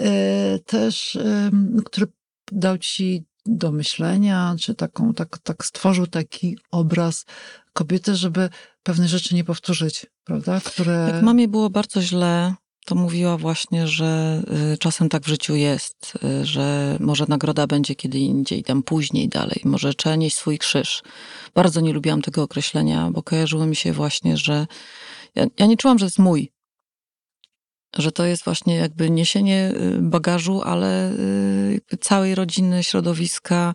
y, 0.00 0.04
też, 0.66 1.14
y, 1.14 1.50
który 1.84 2.06
dał 2.52 2.78
ci 2.78 3.24
do 3.46 3.72
myślenia, 3.72 4.56
czy 4.60 4.74
taką, 4.74 5.14
tak, 5.14 5.38
tak 5.38 5.64
stworzył 5.64 6.06
taki 6.06 6.58
obraz 6.70 7.26
kobiety, 7.72 8.16
żeby 8.16 8.48
pewne 8.82 9.08
rzeczy 9.08 9.34
nie 9.34 9.44
powtórzyć, 9.44 10.06
prawda? 10.24 10.60
Które... 10.60 11.10
Jak 11.14 11.22
mamie 11.22 11.48
było 11.48 11.70
bardzo 11.70 12.02
źle, 12.02 12.54
to 12.86 12.94
mówiła 12.94 13.36
właśnie, 13.36 13.88
że 13.88 14.42
y, 14.72 14.78
czasem 14.78 15.08
tak 15.08 15.22
w 15.22 15.28
życiu 15.28 15.54
jest, 15.54 16.18
y, 16.24 16.46
że 16.46 16.96
może 17.00 17.24
nagroda 17.28 17.66
będzie 17.66 17.94
kiedy 17.94 18.18
indziej, 18.18 18.62
tam 18.62 18.82
później 18.82 19.28
dalej, 19.28 19.60
może 19.64 19.94
trzeba 19.94 20.16
nieść 20.16 20.36
swój 20.36 20.58
krzyż. 20.58 21.02
Bardzo 21.54 21.80
nie 21.80 21.92
lubiłam 21.92 22.22
tego 22.22 22.42
określenia, 22.42 23.10
bo 23.10 23.22
kojarzyło 23.22 23.66
mi 23.66 23.76
się 23.76 23.92
właśnie, 23.92 24.36
że 24.36 24.66
ja, 25.34 25.46
ja 25.58 25.66
nie 25.66 25.76
czułam, 25.76 25.98
że 25.98 26.06
jest 26.06 26.18
mój, 26.18 26.52
że 27.98 28.12
to 28.12 28.24
jest 28.24 28.44
właśnie 28.44 28.76
jakby 28.76 29.10
niesienie 29.10 29.72
y, 29.74 30.02
bagażu, 30.02 30.62
ale 30.62 31.12
y, 31.12 31.96
całej 32.00 32.34
rodziny, 32.34 32.84
środowiska, 32.84 33.74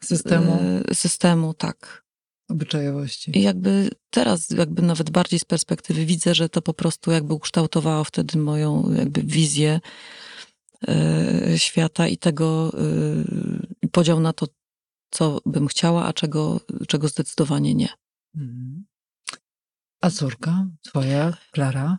systemu. 0.00 0.58
Y, 0.90 0.94
systemu, 0.94 1.54
tak. 1.54 2.04
Obyczajowości. 2.50 3.38
I 3.38 3.42
jakby 3.42 3.90
teraz, 4.10 4.50
jakby 4.50 4.82
nawet 4.82 5.10
bardziej 5.10 5.38
z 5.38 5.44
perspektywy 5.44 6.06
widzę, 6.06 6.34
że 6.34 6.48
to 6.48 6.62
po 6.62 6.74
prostu 6.74 7.10
jakby 7.10 7.34
ukształtowało 7.34 8.04
wtedy 8.04 8.38
moją 8.38 8.92
jakby 8.96 9.22
wizję 9.22 9.80
świata 11.56 12.08
i 12.08 12.18
tego 12.18 12.72
podział 13.92 14.20
na 14.20 14.32
to, 14.32 14.46
co 15.10 15.40
bym 15.46 15.66
chciała, 15.66 16.04
a 16.04 16.12
czego, 16.12 16.60
czego 16.88 17.08
zdecydowanie 17.08 17.74
nie. 17.74 17.88
Mhm. 18.34 18.84
A 20.00 20.10
córka 20.10 20.66
twoja, 20.82 21.36
Klara? 21.52 21.98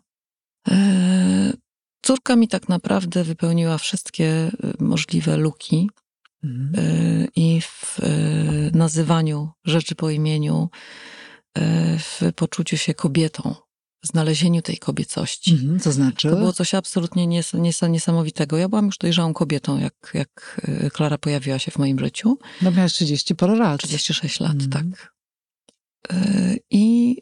E, 0.68 1.54
córka 2.02 2.36
mi 2.36 2.48
tak 2.48 2.70
naprawdę 2.70 3.24
wypełniła 3.24 3.78
wszystkie 3.78 4.26
e, 4.26 4.52
możliwe 4.80 5.38
luki 5.38 5.90
mhm. 6.44 6.86
E, 6.86 7.28
i 7.36 7.62
w 7.62 8.00
nazywaniu 8.74 9.50
rzeczy 9.66 9.96
po 9.96 10.10
imieniu, 10.10 10.70
w 12.00 12.22
poczuciu 12.36 12.78
się 12.78 12.94
kobietą, 12.94 13.56
znalezieniu 14.04 14.62
tej 14.62 14.78
kobiecości. 14.78 15.52
Mhm, 15.52 15.80
to 15.80 15.92
znaczy? 15.92 16.30
To 16.30 16.36
było 16.36 16.54
coś 16.54 16.74
absolutnie 16.74 17.28
nies 17.28 17.54
nies 17.54 17.82
niesamowitego. 17.82 18.58
Ja 18.58 18.70
byłam 18.70 18.86
już 18.86 18.98
dojrzałą 18.98 19.34
kobietą, 19.34 19.80
jak, 19.80 20.12
jak 20.14 20.62
Klara 20.94 21.18
pojawiła 21.18 21.60
się 21.60 21.72
w 21.72 21.78
moim 21.78 22.00
życiu. 22.00 22.38
No 22.62 22.72
miałaś 22.72 22.94
30 22.94 23.36
parę 23.36 23.56
lat. 23.56 23.82
36 23.82 24.40
lat, 24.40 24.52
mhm. 24.52 24.70
tak. 24.72 25.14
I 26.72 27.16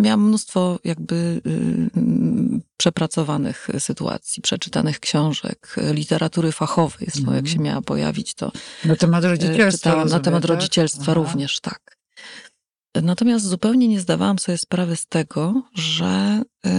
miałam 0.00 0.28
mnóstwo 0.28 0.78
jakby 0.84 1.40
y, 1.46 2.60
przepracowanych 2.76 3.68
sytuacji, 3.78 4.42
przeczytanych 4.42 5.00
książek, 5.00 5.76
literatury 5.92 6.52
fachowej, 6.52 7.08
mm. 7.18 7.34
jak 7.34 7.48
się 7.48 7.58
miała 7.58 7.82
pojawić, 7.82 8.34
to 8.34 8.52
na 8.84 8.96
temat 8.96 9.24
y, 9.24 9.28
rodzicielstwa. 9.28 9.90
Czytałam 9.90 10.08
na 10.08 10.20
temat 10.20 10.42
tak? 10.42 10.50
rodzicielstwa 10.50 11.12
Aha. 11.12 11.14
również, 11.14 11.60
tak. 11.60 11.96
Natomiast 13.02 13.44
zupełnie 13.44 13.88
nie 13.88 14.00
zdawałam 14.00 14.38
sobie 14.38 14.58
sprawy 14.58 14.96
z 14.96 15.06
tego, 15.06 15.62
że 15.74 16.42
y, 16.66 16.70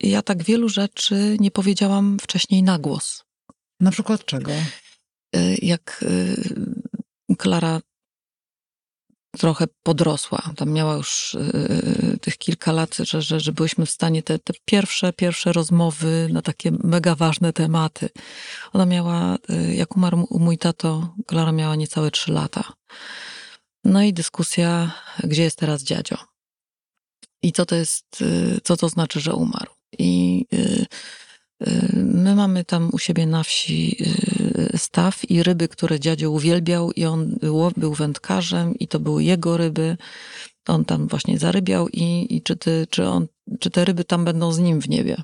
ja 0.00 0.22
tak 0.22 0.42
wielu 0.42 0.68
rzeczy 0.68 1.36
nie 1.40 1.50
powiedziałam 1.50 2.18
wcześniej 2.20 2.62
na 2.62 2.78
głos. 2.78 3.24
Na 3.80 3.90
przykład 3.90 4.24
czego? 4.24 4.52
Jak 5.62 6.04
Klara 7.38 7.80
trochę 9.38 9.66
podrosła. 9.82 10.52
Tam 10.56 10.70
miała 10.70 10.94
już 10.94 11.34
y, 11.34 12.18
tych 12.20 12.38
kilka 12.38 12.72
lat, 12.72 12.96
że, 12.96 13.22
że, 13.22 13.40
że 13.40 13.52
byliśmy 13.52 13.86
w 13.86 13.90
stanie 13.90 14.22
te, 14.22 14.38
te 14.38 14.52
pierwsze, 14.64 15.12
pierwsze 15.12 15.52
rozmowy 15.52 16.28
na 16.32 16.42
takie 16.42 16.70
mega 16.84 17.14
ważne 17.14 17.52
tematy. 17.52 18.08
Ona 18.72 18.86
miała, 18.86 19.36
y, 19.50 19.74
jak 19.74 19.96
umarł 19.96 20.26
mój 20.30 20.58
tato, 20.58 21.14
Klara 21.26 21.52
miała 21.52 21.76
niecałe 21.76 22.10
trzy 22.10 22.32
lata. 22.32 22.72
No 23.84 24.02
i 24.02 24.12
dyskusja, 24.12 24.92
gdzie 25.24 25.42
jest 25.42 25.58
teraz 25.58 25.82
dziadzio? 25.82 26.16
I 27.42 27.52
co 27.52 27.66
to 27.66 27.74
jest, 27.74 28.20
y, 28.20 28.60
co 28.64 28.76
to 28.76 28.88
znaczy, 28.88 29.20
że 29.20 29.32
umarł? 29.32 29.70
I 29.98 30.44
My 31.94 32.34
mamy 32.34 32.64
tam 32.64 32.90
u 32.92 32.98
siebie 32.98 33.26
na 33.26 33.42
wsi 33.42 33.96
y, 34.00 34.43
staw 34.76 35.30
i 35.30 35.42
ryby, 35.42 35.68
które 35.68 36.00
dziadzio 36.00 36.30
uwielbiał 36.30 36.92
i 36.92 37.04
on 37.04 37.38
był 37.76 37.94
wędkarzem 37.94 38.74
i 38.74 38.88
to 38.88 39.00
były 39.00 39.24
jego 39.24 39.56
ryby. 39.56 39.96
On 40.68 40.84
tam 40.84 41.08
właśnie 41.08 41.38
zarybiał 41.38 41.88
i, 41.88 42.26
i 42.30 42.42
czy, 42.42 42.56
ty, 42.56 42.86
czy, 42.90 43.08
on, 43.08 43.26
czy 43.60 43.70
te 43.70 43.84
ryby 43.84 44.04
tam 44.04 44.24
będą 44.24 44.52
z 44.52 44.58
nim 44.58 44.80
w 44.80 44.88
niebie? 44.88 45.16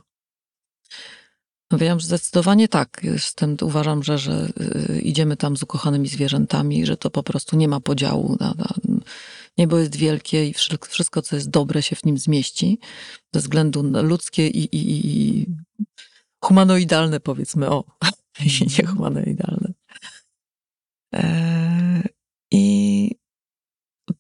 Wiem, 1.73 2.01
że 2.01 2.07
zdecydowanie 2.07 2.69
tak. 2.69 3.01
Jestem, 3.03 3.57
uważam, 3.63 4.03
że, 4.03 4.19
że 4.19 4.49
y, 4.91 5.01
idziemy 5.01 5.37
tam 5.37 5.57
z 5.57 5.63
ukochanymi 5.63 6.09
zwierzętami, 6.09 6.87
że 6.87 6.97
to 6.97 7.11
po 7.11 7.23
prostu 7.23 7.57
nie 7.57 7.69
ma 7.69 7.81
podziału. 7.81 8.37
Na, 8.41 8.55
na, 8.59 8.75
niebo 9.59 9.79
jest 9.79 9.97
wielkie 9.97 10.49
i 10.49 10.55
wszystko, 10.89 11.23
co 11.23 11.37
jest 11.37 11.51
dobre, 11.51 11.83
się 11.83 11.97
w 11.97 12.05
nim 12.05 12.19
zmieści. 12.19 12.79
Ze 13.35 13.41
względu 13.41 13.83
na 13.83 14.03
ludzkie 14.03 14.49
i, 14.49 14.65
i, 14.65 15.07
i 15.07 15.47
humanoidalne, 16.45 17.21
powiedzmy, 17.21 17.71
o, 17.71 17.85
nie 18.79 18.87
humanoidalne. 18.87 19.73
E, 21.15 22.03
I 22.51 23.11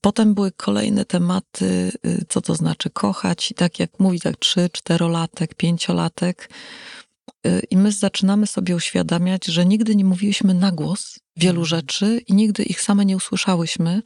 potem 0.01 0.35
były 0.35 0.53
kolejne 0.53 1.05
tematy, 1.05 1.93
y, 2.07 2.25
co 2.29 2.41
to 2.41 2.55
znaczy 2.55 2.91
kochać, 2.91 3.51
i 3.51 3.55
tak 3.55 3.79
jak 3.79 4.01
mówi, 4.01 4.21
tak 4.21 4.37
trzy, 4.37 4.69
czterolatek, 4.73 5.55
pięciolatek. 5.55 6.51
Y, 7.47 7.63
I 7.71 7.77
my 7.77 7.93
zaczynamy 7.93 8.47
sobie 8.47 8.77
uświadamiać, 8.77 9.47
że 9.47 9.67
nigdy 9.67 9.97
nie 9.97 10.05
mówiliśmy 10.05 10.55
na 10.55 10.73
głos 10.73 11.19
wielu 11.37 11.61
mhm. 11.63 11.67
rzeczy 11.67 12.21
i 12.27 12.35
nigdy 12.35 12.63
ich 12.63 12.81
same 12.81 13.05
nie 13.05 13.17
usłyszałyśmy, 13.17 14.03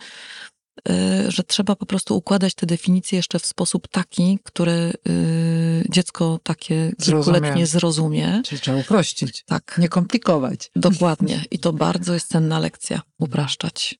że 1.29 1.43
trzeba 1.43 1.77
po 1.77 1.87
prostu 1.87 2.17
układać 2.17 2.55
te 2.55 2.67
definicje 2.67 3.17
jeszcze 3.17 3.39
w 3.39 3.47
sposób 3.47 3.89
taki, 3.89 4.39
który 4.45 4.93
y, 5.09 5.85
dziecko 5.89 6.41
takie 6.43 6.93
kilkuletnie 7.03 7.67
zrozumie. 7.67 8.43
Czyli 8.45 8.61
trzeba 8.61 8.79
uprościć. 8.79 9.45
Tak. 9.47 9.79
Nie 9.79 9.89
komplikować. 9.89 10.71
Dokładnie. 10.77 11.45
I 11.51 11.59
to 11.59 11.73
bardzo 11.73 12.15
jest 12.15 12.29
cenna 12.29 12.59
lekcja, 12.59 13.03
upraszczać. 13.19 13.95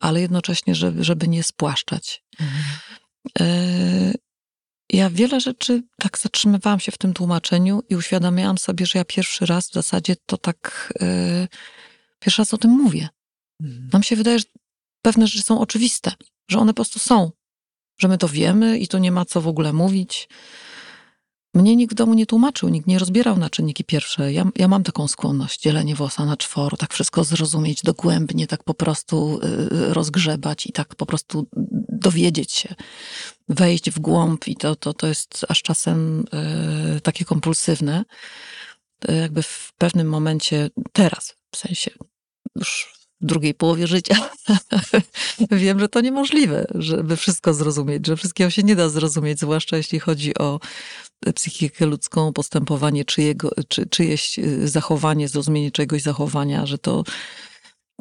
Ale 0.00 0.20
jednocześnie, 0.20 0.74
żeby, 0.74 1.04
żeby 1.04 1.28
nie 1.28 1.42
spłaszczać. 1.42 2.24
Mhm. 2.40 2.64
Y, 3.40 4.14
ja 4.92 5.10
wiele 5.10 5.40
rzeczy 5.40 5.82
tak 5.98 6.18
zatrzymywałam 6.18 6.80
się 6.80 6.92
w 6.92 6.98
tym 6.98 7.12
tłumaczeniu 7.12 7.82
i 7.88 7.96
uświadamiałam 7.96 8.58
sobie, 8.58 8.86
że 8.86 8.98
ja 8.98 9.04
pierwszy 9.04 9.46
raz 9.46 9.68
w 9.68 9.72
zasadzie 9.72 10.16
to 10.26 10.38
tak, 10.38 10.92
pierwszy 12.20 12.42
raz 12.42 12.54
o 12.54 12.58
tym 12.58 12.70
mówię. 12.70 13.08
Mhm. 13.62 13.90
Nam 13.92 14.02
się 14.02 14.16
wydaje, 14.16 14.38
że 14.38 14.44
pewne 15.02 15.26
rzeczy 15.26 15.42
są 15.42 15.60
oczywiste, 15.60 16.12
że 16.48 16.58
one 16.58 16.72
po 16.72 16.76
prostu 16.76 16.98
są, 16.98 17.30
że 17.98 18.08
my 18.08 18.18
to 18.18 18.28
wiemy 18.28 18.78
i 18.78 18.88
tu 18.88 18.98
nie 18.98 19.12
ma 19.12 19.24
co 19.24 19.40
w 19.40 19.48
ogóle 19.48 19.72
mówić. 19.72 20.28
mnie 21.54 21.76
nikt 21.76 21.92
w 21.92 21.96
domu 21.96 22.14
nie 22.14 22.26
tłumaczył, 22.26 22.68
nikt 22.68 22.86
nie 22.86 22.98
rozbierał 22.98 23.38
na 23.38 23.50
czynniki 23.50 23.84
pierwsze. 23.84 24.32
Ja, 24.32 24.44
ja 24.56 24.68
mam 24.68 24.82
taką 24.82 25.08
skłonność, 25.08 25.60
dzielenie 25.60 25.94
włosa 25.94 26.24
na 26.24 26.36
czworo, 26.36 26.76
tak 26.76 26.94
wszystko 26.94 27.24
zrozumieć 27.24 27.82
dogłębnie, 27.82 28.46
tak 28.46 28.64
po 28.64 28.74
prostu 28.74 29.40
y, 29.44 29.94
rozgrzebać 29.94 30.66
i 30.66 30.72
tak 30.72 30.94
po 30.94 31.06
prostu 31.06 31.46
dowiedzieć 31.88 32.52
się, 32.52 32.74
wejść 33.48 33.90
w 33.90 33.98
głąb 33.98 34.48
i 34.48 34.56
to, 34.56 34.76
to, 34.76 34.94
to 34.94 35.06
jest 35.06 35.46
aż 35.48 35.62
czasem 35.62 36.24
y, 36.96 37.00
takie 37.00 37.24
kompulsywne. 37.24 38.04
Y, 39.10 39.14
jakby 39.14 39.42
w 39.42 39.72
pewnym 39.78 40.08
momencie, 40.08 40.70
teraz 40.92 41.36
w 41.54 41.56
sensie 41.56 41.90
już 42.56 42.99
drugiej 43.20 43.54
połowie 43.54 43.86
życia, 43.86 44.30
wiem, 45.50 45.80
że 45.80 45.88
to 45.88 46.00
niemożliwe, 46.00 46.66
żeby 46.74 47.16
wszystko 47.16 47.54
zrozumieć, 47.54 48.06
że 48.06 48.16
wszystkiego 48.16 48.50
się 48.50 48.62
nie 48.62 48.76
da 48.76 48.88
zrozumieć, 48.88 49.40
zwłaszcza 49.40 49.76
jeśli 49.76 50.00
chodzi 50.00 50.38
o 50.38 50.60
psychikę 51.34 51.86
ludzką, 51.86 52.32
postępowanie 52.32 53.04
czyjego, 53.04 53.50
czy, 53.68 53.86
czyjeś 53.86 54.38
y, 54.38 54.68
zachowanie, 54.68 55.28
zrozumienie 55.28 55.70
czegoś 55.70 56.02
zachowania, 56.02 56.66
że 56.66 56.78
to 56.78 57.04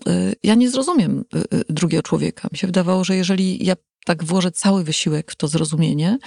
y, 0.07 0.35
ja 0.43 0.55
nie 0.55 0.69
zrozumiem 0.69 1.25
y, 1.53 1.63
drugiego 1.69 2.03
człowieka. 2.03 2.47
Mi 2.51 2.57
się 2.57 2.67
wydawało, 2.67 3.03
że 3.03 3.15
jeżeli 3.15 3.65
ja 3.65 3.75
tak 4.05 4.23
włożę 4.23 4.51
cały 4.51 4.83
wysiłek 4.83 5.31
w 5.31 5.35
to 5.35 5.47
zrozumienie, 5.47 6.17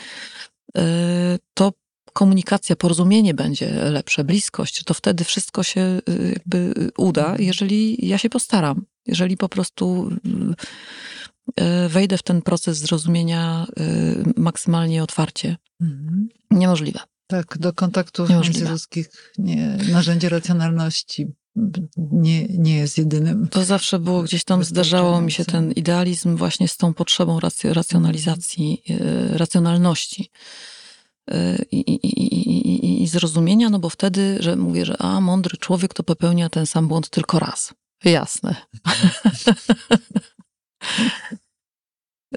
to 1.54 1.72
komunikacja, 2.12 2.76
porozumienie 2.76 3.34
będzie 3.34 3.70
lepsze, 3.90 4.24
bliskość, 4.24 4.84
to 4.84 4.94
wtedy 4.94 5.24
wszystko 5.24 5.62
się 5.62 6.00
jakby 6.34 6.90
uda, 6.96 7.22
mhm. 7.22 7.42
jeżeli 7.42 8.08
ja 8.08 8.18
się 8.18 8.30
postaram. 8.30 8.84
Jeżeli 9.06 9.36
po 9.36 9.48
prostu 9.48 10.10
wejdę 11.88 12.18
w 12.18 12.22
ten 12.22 12.42
proces 12.42 12.78
zrozumienia 12.78 13.66
maksymalnie 14.36 15.02
otwarcie. 15.02 15.56
Mhm. 15.80 16.28
Niemożliwe. 16.50 17.00
Tak, 17.26 17.58
do 17.58 17.72
kontaktów 17.72 18.30
międzyludzkich 18.30 19.32
nie, 19.38 19.78
narzędzie 19.92 20.28
racjonalności 20.28 21.26
nie, 21.96 22.46
nie 22.46 22.76
jest 22.76 22.98
jedynym. 22.98 23.48
To 23.48 23.64
zawsze 23.64 23.98
było 23.98 24.22
gdzieś 24.22 24.44
tam, 24.44 24.64
zdarzało 24.64 25.20
mi 25.20 25.32
się 25.32 25.44
ten 25.44 25.72
idealizm 25.72 26.36
właśnie 26.36 26.68
z 26.68 26.76
tą 26.76 26.94
potrzebą 26.94 27.40
racjonalizacji, 27.64 28.82
racjonalności. 29.32 30.30
I, 31.70 31.80
i, 31.80 33.02
i, 33.02 33.06
zrozumienia, 33.08 33.70
no 33.70 33.78
bo 33.78 33.88
wtedy, 33.88 34.36
że 34.40 34.56
mówię, 34.56 34.84
że 34.84 34.96
a, 35.02 35.20
mądry 35.20 35.56
człowiek 35.56 35.94
to 35.94 36.02
popełnia 36.02 36.48
ten 36.48 36.66
sam 36.66 36.88
błąd 36.88 37.10
tylko 37.10 37.38
raz. 37.38 37.74
Jasne. 38.04 38.56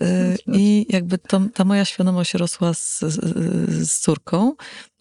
Y, 0.02 0.38
I 0.48 0.86
jakby 0.90 1.18
to, 1.18 1.42
ta 1.54 1.66
moja 1.66 1.86
świadomość 1.86 2.34
rosła 2.34 2.74
z, 2.74 3.00
z, 3.00 3.90
z, 3.90 4.00
córką. 4.00 4.56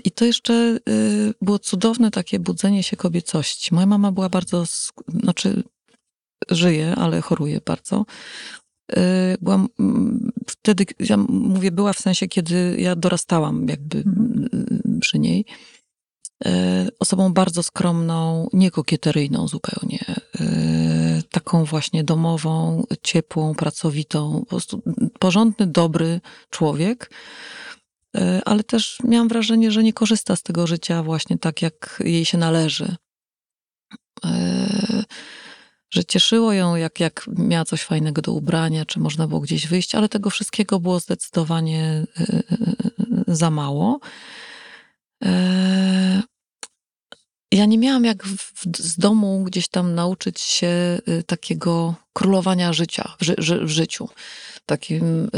I 0.05 0.11
to 0.11 0.25
jeszcze 0.25 0.79
y, 0.89 1.35
było 1.43 1.59
cudowne 1.59 2.11
takie 2.11 2.39
budzenie 2.39 2.83
się 2.83 2.97
kobiecości. 2.97 3.75
Moja 3.75 3.87
mama 3.87 4.13
była 4.13 4.29
bardzo, 4.29 4.65
znaczy 5.09 5.63
żyje, 6.51 6.95
ale 6.97 7.21
choruje 7.21 7.61
bardzo. 7.67 8.05
Y, 8.93 8.97
byłam 9.41 9.69
wtedy, 10.49 10.85
ja 11.01 11.17
mówię, 11.29 11.73
była 11.73 11.93
w 11.93 11.99
sensie, 11.99 12.29
kiedy 12.29 12.77
ja 12.79 12.97
dorastałam 12.97 13.69
jakby 13.69 13.99
mhm. 13.99 15.01
przy 15.01 15.19
niej. 15.19 15.45
E, 16.45 16.89
osobą 16.99 17.33
bardzo 17.33 17.63
skromną, 17.63 18.49
niekokieteryjną 18.53 19.49
zupełnie. 19.49 20.05
Taką 21.31 21.65
właśnie 21.65 22.05
domową, 22.05 22.85
ciepłą, 23.03 23.55
pracowitą, 23.55 24.41
po 24.41 24.47
prostu 24.47 24.83
porządny, 25.19 25.67
dobry 25.67 26.21
człowiek. 26.51 27.11
Ale 28.45 28.65
też 28.65 28.99
miałam 29.05 29.29
wrażenie, 29.29 29.71
że 29.71 29.83
nie 29.83 29.93
korzysta 29.93 30.37
z 30.37 30.43
tego 30.43 30.67
życia 30.67 31.03
właśnie 31.03 31.39
tak, 31.39 31.63
jak 31.63 32.03
jej 32.05 32.25
się 32.25 32.39
należy. 32.39 32.97
Że 35.95 36.05
cieszyło 36.05 36.53
ją, 36.53 36.77
jak, 36.77 37.01
jak 37.01 37.27
miała 37.39 37.65
coś 37.65 37.83
fajnego 37.83 38.23
do 38.23 38.33
ubrania, 38.33 38.85
czy 38.85 39.01
można 39.01 39.27
było 39.27 39.41
gdzieś 39.41 39.67
wyjść, 39.67 39.95
ale 39.95 40.09
tego 40.09 40.31
wszystkiego 40.31 40.81
było 40.81 41.01
zdecydowanie 41.01 42.07
za 43.27 43.51
mało 43.51 44.01
ja 47.55 47.67
nie 47.67 47.79
miałam 47.79 48.05
jak 48.05 48.25
w, 48.25 48.53
z 48.77 48.99
domu 48.99 49.45
gdzieś 49.45 49.69
tam 49.69 49.95
nauczyć 49.95 50.41
się 50.41 50.99
y, 51.09 51.23
takiego 51.27 51.95
królowania 52.13 52.73
życia 52.73 53.15
w, 53.21 53.27
w 53.65 53.69
życiu. 53.69 54.09
Takim, 54.67 55.31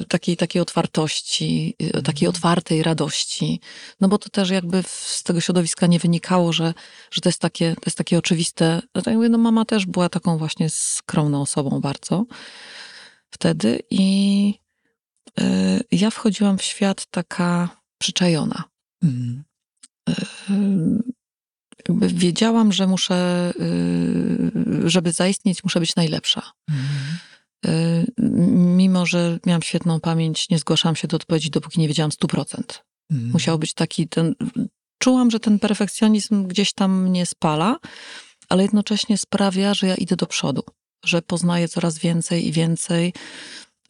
y, 0.00 0.04
takiej, 0.08 0.36
takiej 0.36 0.62
otwartości, 0.62 1.74
y, 1.82 2.02
takiej 2.02 2.26
mhm. 2.26 2.28
otwartej 2.28 2.82
radości. 2.82 3.60
No 4.00 4.08
bo 4.08 4.18
to 4.18 4.28
też 4.28 4.50
jakby 4.50 4.82
z 4.86 5.22
tego 5.22 5.40
środowiska 5.40 5.86
nie 5.86 5.98
wynikało, 5.98 6.52
że, 6.52 6.74
że 7.10 7.20
to, 7.20 7.28
jest 7.28 7.40
takie, 7.40 7.74
to 7.74 7.82
jest 7.86 7.98
takie 7.98 8.18
oczywiste. 8.18 8.82
No 8.94 9.02
tak 9.02 9.14
mówię, 9.14 9.28
no 9.28 9.38
mama 9.38 9.64
też 9.64 9.86
była 9.86 10.08
taką 10.08 10.38
właśnie 10.38 10.70
skromną 10.70 11.42
osobą 11.42 11.80
bardzo 11.80 12.26
wtedy 13.30 13.82
i 13.90 14.54
ja 15.90 16.10
wchodziłam 16.10 16.58
w 16.58 16.62
świat 16.62 17.06
taka 17.10 17.68
przyczajona. 17.98 18.64
Mm 19.02 19.44
jakby 21.88 22.08
wiedziałam, 22.08 22.72
że 22.72 22.86
muszę, 22.86 23.52
y, 23.60 24.90
żeby 24.90 25.12
zaistnieć, 25.12 25.64
muszę 25.64 25.80
być 25.80 25.96
najlepsza. 25.96 26.42
Mhm. 26.68 27.18
Mimo, 28.76 29.06
że 29.06 29.38
miałam 29.46 29.62
świetną 29.62 30.00
pamięć, 30.00 30.48
nie 30.50 30.58
zgłaszałam 30.58 30.96
się 30.96 31.08
do 31.08 31.16
odpowiedzi, 31.16 31.50
dopóki 31.50 31.80
nie 31.80 31.88
wiedziałam 31.88 32.10
100%. 32.10 32.62
Mhm. 33.10 33.32
Musiał 33.32 33.58
być 33.58 33.74
taki 33.74 34.08
ten. 34.08 34.34
Czułam, 34.98 35.30
że 35.30 35.40
ten 35.40 35.58
perfekcjonizm 35.58 36.46
gdzieś 36.46 36.72
tam 36.72 37.02
mnie 37.02 37.26
spala, 37.26 37.76
ale 38.48 38.62
jednocześnie 38.62 39.18
sprawia, 39.18 39.74
że 39.74 39.86
ja 39.86 39.94
idę 39.94 40.16
do 40.16 40.26
przodu, 40.26 40.62
że 41.04 41.22
poznaję 41.22 41.68
coraz 41.68 41.98
więcej 41.98 42.48
i 42.48 42.52
więcej, 42.52 43.12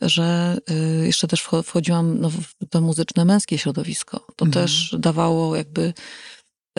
że 0.00 0.58
y, 0.70 1.06
jeszcze 1.06 1.28
też 1.28 1.42
wchodziłam 1.64 2.20
no, 2.20 2.30
w 2.30 2.54
to 2.70 2.80
muzyczne 2.80 3.24
męskie 3.24 3.58
środowisko. 3.58 4.26
To 4.36 4.44
mhm. 4.44 4.66
też 4.66 4.94
dawało 4.98 5.56
jakby 5.56 5.92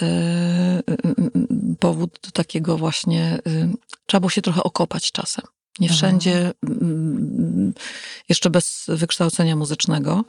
e, 0.02 0.84
powód 1.80 2.20
do 2.24 2.32
takiego 2.32 2.78
właśnie, 2.78 3.40
trzeba 4.06 4.20
było 4.20 4.30
się 4.30 4.42
trochę 4.42 4.64
okopać 4.64 5.12
czasem. 5.12 5.46
Nie 5.80 5.90
wszędzie, 5.90 6.54
Aha. 6.64 6.74
jeszcze 8.30 8.50
bez 8.50 8.86
wykształcenia 8.88 9.56
muzycznego, 9.56 10.24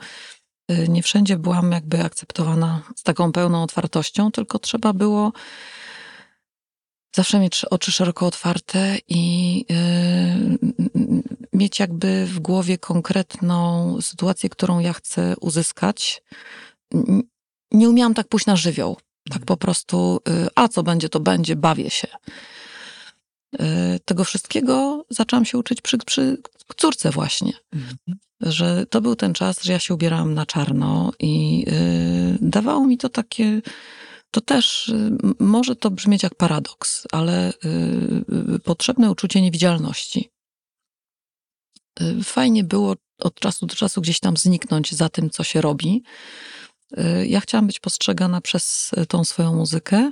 nie 0.87 1.03
wszędzie 1.03 1.37
byłam 1.37 1.71
jakby 1.71 2.03
akceptowana 2.03 2.81
z 2.95 3.03
taką 3.03 3.31
pełną 3.31 3.63
otwartością, 3.63 4.31
tylko 4.31 4.59
trzeba 4.59 4.93
było 4.93 5.31
zawsze 7.15 7.39
mieć 7.39 7.65
oczy 7.65 7.91
szeroko 7.91 8.27
otwarte 8.27 8.97
i 9.07 9.65
mieć 11.53 11.79
jakby 11.79 12.25
w 12.25 12.39
głowie 12.39 12.77
konkretną 12.77 13.97
sytuację, 14.01 14.49
którą 14.49 14.79
ja 14.79 14.93
chcę 14.93 15.35
uzyskać. 15.41 16.23
Nie 17.71 17.89
umiałam 17.89 18.13
tak 18.13 18.27
pójść 18.27 18.45
na 18.45 18.55
żywioł. 18.55 18.97
Tak 19.29 19.45
po 19.45 19.57
prostu, 19.57 20.19
y, 20.29 20.47
a 20.55 20.67
co 20.67 20.83
będzie, 20.83 21.09
to 21.09 21.19
będzie, 21.19 21.55
bawię 21.55 21.89
się. 21.89 22.07
Y, 23.55 23.99
tego 24.05 24.23
wszystkiego 24.23 25.05
zaczęłam 25.09 25.45
się 25.45 25.57
uczyć 25.57 25.81
przy, 25.81 25.97
przy 25.97 26.37
córce 26.77 27.11
właśnie. 27.11 27.53
Mhm. 27.73 27.97
Że 28.41 28.85
to 28.85 29.01
był 29.01 29.15
ten 29.15 29.33
czas, 29.33 29.63
że 29.63 29.73
ja 29.73 29.79
się 29.79 29.93
ubierałam 29.93 30.33
na 30.33 30.45
czarno 30.45 31.11
i 31.19 31.65
y, 31.67 32.37
dawało 32.41 32.87
mi 32.87 32.97
to 32.97 33.09
takie, 33.09 33.61
to 34.31 34.41
też 34.41 34.91
może 35.39 35.75
to 35.75 35.91
brzmieć 35.91 36.23
jak 36.23 36.35
paradoks, 36.35 37.07
ale 37.11 37.53
potrzebne 38.63 39.11
uczucie 39.11 39.41
niewidzialności. 39.41 40.29
Fajnie 42.23 42.63
było 42.63 42.95
od 43.19 43.39
czasu 43.39 43.65
do 43.65 43.75
czasu 43.75 44.01
gdzieś 44.01 44.19
tam 44.19 44.37
zniknąć 44.37 44.95
za 44.95 45.09
tym, 45.09 45.29
co 45.29 45.43
się 45.43 45.61
robi, 45.61 46.03
Y, 46.97 47.27
ja 47.27 47.39
chciałam 47.39 47.67
być 47.67 47.79
postrzegana 47.79 48.41
przez 48.41 48.91
y, 48.97 49.05
tą 49.05 49.23
swoją 49.23 49.55
muzykę, 49.55 50.11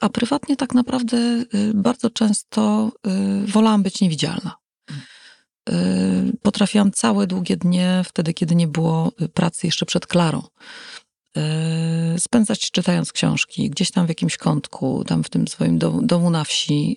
a 0.00 0.08
prywatnie 0.08 0.56
tak 0.56 0.74
naprawdę 0.74 1.44
bardzo 1.74 2.10
często 2.10 2.92
wolałam 3.46 3.82
być 3.82 4.00
niewidzialna. 4.00 4.56
Potrafiłam 6.42 6.92
całe 6.92 7.26
długie 7.26 7.56
dnie, 7.56 8.02
wtedy 8.04 8.34
kiedy 8.34 8.54
nie 8.54 8.68
było 8.68 9.12
pracy 9.34 9.66
jeszcze 9.66 9.86
przed 9.86 10.06
Klarą, 10.06 10.42
spędzać 12.18 12.70
czytając 12.70 13.12
książki, 13.12 13.70
gdzieś 13.70 13.90
tam 13.90 14.06
w 14.06 14.08
jakimś 14.08 14.36
kątku, 14.36 15.04
tam 15.04 15.24
w 15.24 15.30
tym 15.30 15.48
swoim 15.48 15.78
domu, 15.78 16.02
domu 16.02 16.30
na 16.30 16.44
wsi, 16.44 16.96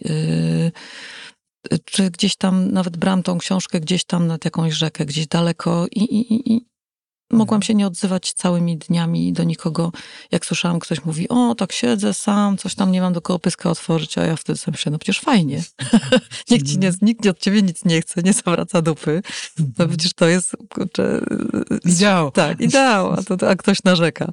czy 1.85 2.11
gdzieś 2.11 2.35
tam 2.35 2.71
nawet 2.71 2.97
brałam 2.97 3.23
tą 3.23 3.37
książkę 3.37 3.79
gdzieś 3.79 4.03
tam 4.03 4.27
nad 4.27 4.45
jakąś 4.45 4.73
rzekę, 4.73 5.05
gdzieś 5.05 5.27
daleko 5.27 5.85
i, 5.91 5.99
i, 5.99 6.53
i 6.53 6.70
mogłam 7.31 7.61
się 7.61 7.73
nie 7.73 7.87
odzywać 7.87 8.33
całymi 8.33 8.77
dniami 8.77 9.33
do 9.33 9.43
nikogo. 9.43 9.91
Jak 10.31 10.45
słyszałam, 10.45 10.79
ktoś 10.79 11.05
mówi, 11.05 11.29
o, 11.29 11.55
tak 11.55 11.71
siedzę 11.71 12.13
sam, 12.13 12.57
coś 12.57 12.75
tam 12.75 12.91
nie 12.91 13.01
mam 13.01 13.13
do 13.13 13.21
kogo 13.21 13.39
pyska 13.39 13.69
otworzyć, 13.69 14.17
a 14.17 14.25
ja 14.25 14.35
wtedy 14.35 14.59
sobie 14.59 14.71
myślę, 14.71 14.91
no 14.91 14.97
przecież 14.97 15.19
fajnie. 15.21 15.63
nikt, 16.51 16.67
ci 16.67 16.79
nie, 16.79 16.91
nikt 17.01 17.27
od 17.27 17.39
ciebie 17.39 17.61
nic 17.61 17.85
nie 17.85 18.01
chce, 18.01 18.21
nie 18.21 18.33
zawraca 18.33 18.81
dupy. 18.81 19.21
No 19.79 19.87
przecież 19.87 20.13
to 20.13 20.27
jest, 20.27 20.57
kurczę... 20.69 21.21
Ideał. 21.85 22.31
Tak, 22.31 22.61
ideał, 22.61 23.11
a, 23.11 23.23
to, 23.23 23.49
a 23.49 23.55
ktoś 23.55 23.83
narzeka. 23.83 24.31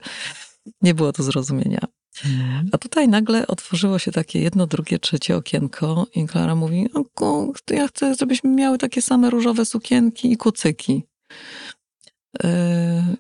Nie 0.83 0.95
było 0.95 1.13
to 1.13 1.23
zrozumienia. 1.23 1.81
Mhm. 2.25 2.69
A 2.73 2.79
tutaj 2.79 3.09
nagle 3.09 3.47
otworzyło 3.47 3.99
się 3.99 4.13
takie 4.13 4.41
jedno, 4.41 4.67
drugie, 4.67 4.99
trzecie 4.99 5.37
okienko 5.37 6.07
i 6.15 6.27
Klara 6.27 6.55
mówi, 6.55 6.89
to 7.65 7.75
ja 7.75 7.89
chcę, 7.89 8.15
żebyśmy 8.15 8.51
miały 8.51 8.79
takie 8.79 9.03
same 9.03 9.31
różowe 9.31 9.65
sukienki 9.65 10.33
i 10.33 10.37
kucyki. 10.37 11.03
Yy, 12.45 12.51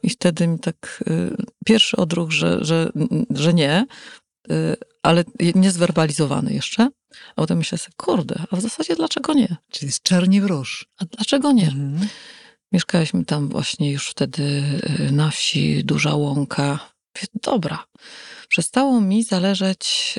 I 0.02 0.10
wtedy 0.10 0.46
mi 0.46 0.58
tak 0.58 1.04
yy, 1.06 1.36
pierwszy 1.66 1.96
odruch, 1.96 2.30
że, 2.30 2.64
że, 2.64 2.90
że 3.30 3.54
nie, 3.54 3.86
yy, 4.48 4.76
ale 5.02 5.24
niezwerbalizowany 5.54 6.52
jeszcze. 6.52 6.88
A 7.30 7.34
potem 7.34 7.58
myślę 7.58 7.78
sobie, 7.78 7.94
kurde, 7.96 8.44
a 8.50 8.56
w 8.56 8.60
zasadzie 8.60 8.96
dlaczego 8.96 9.34
nie? 9.34 9.56
Czyli 9.70 9.92
z 9.92 10.02
czerni 10.02 10.40
w 10.40 10.46
róż. 10.46 10.88
A 10.98 11.04
dlaczego 11.04 11.52
nie? 11.52 11.66
Mhm. 11.66 12.08
Mieszkaliśmy 12.72 13.24
tam 13.24 13.48
właśnie 13.48 13.92
już 13.92 14.08
wtedy 14.08 14.62
na 15.12 15.30
wsi, 15.30 15.84
duża 15.84 16.14
łąka. 16.14 16.78
Dobra. 17.42 17.84
Przestało 18.48 19.00
mi 19.00 19.24
zależeć 19.24 20.14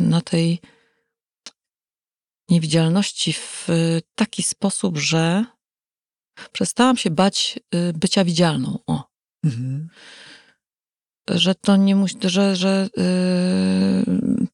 na 0.00 0.20
tej 0.20 0.60
niewidzialności 2.50 3.32
w 3.32 3.68
taki 4.14 4.42
sposób, 4.42 4.98
że 4.98 5.44
przestałam 6.52 6.96
się 6.96 7.10
bać 7.10 7.58
bycia 7.94 8.24
widzialną. 8.24 8.78
O. 8.86 9.04
Mhm. 9.44 9.88
Że 11.30 11.54
to 11.54 11.76
nie 11.76 11.96
musi, 11.96 12.16
że, 12.22 12.56
że 12.56 12.88
yy, 12.96 14.46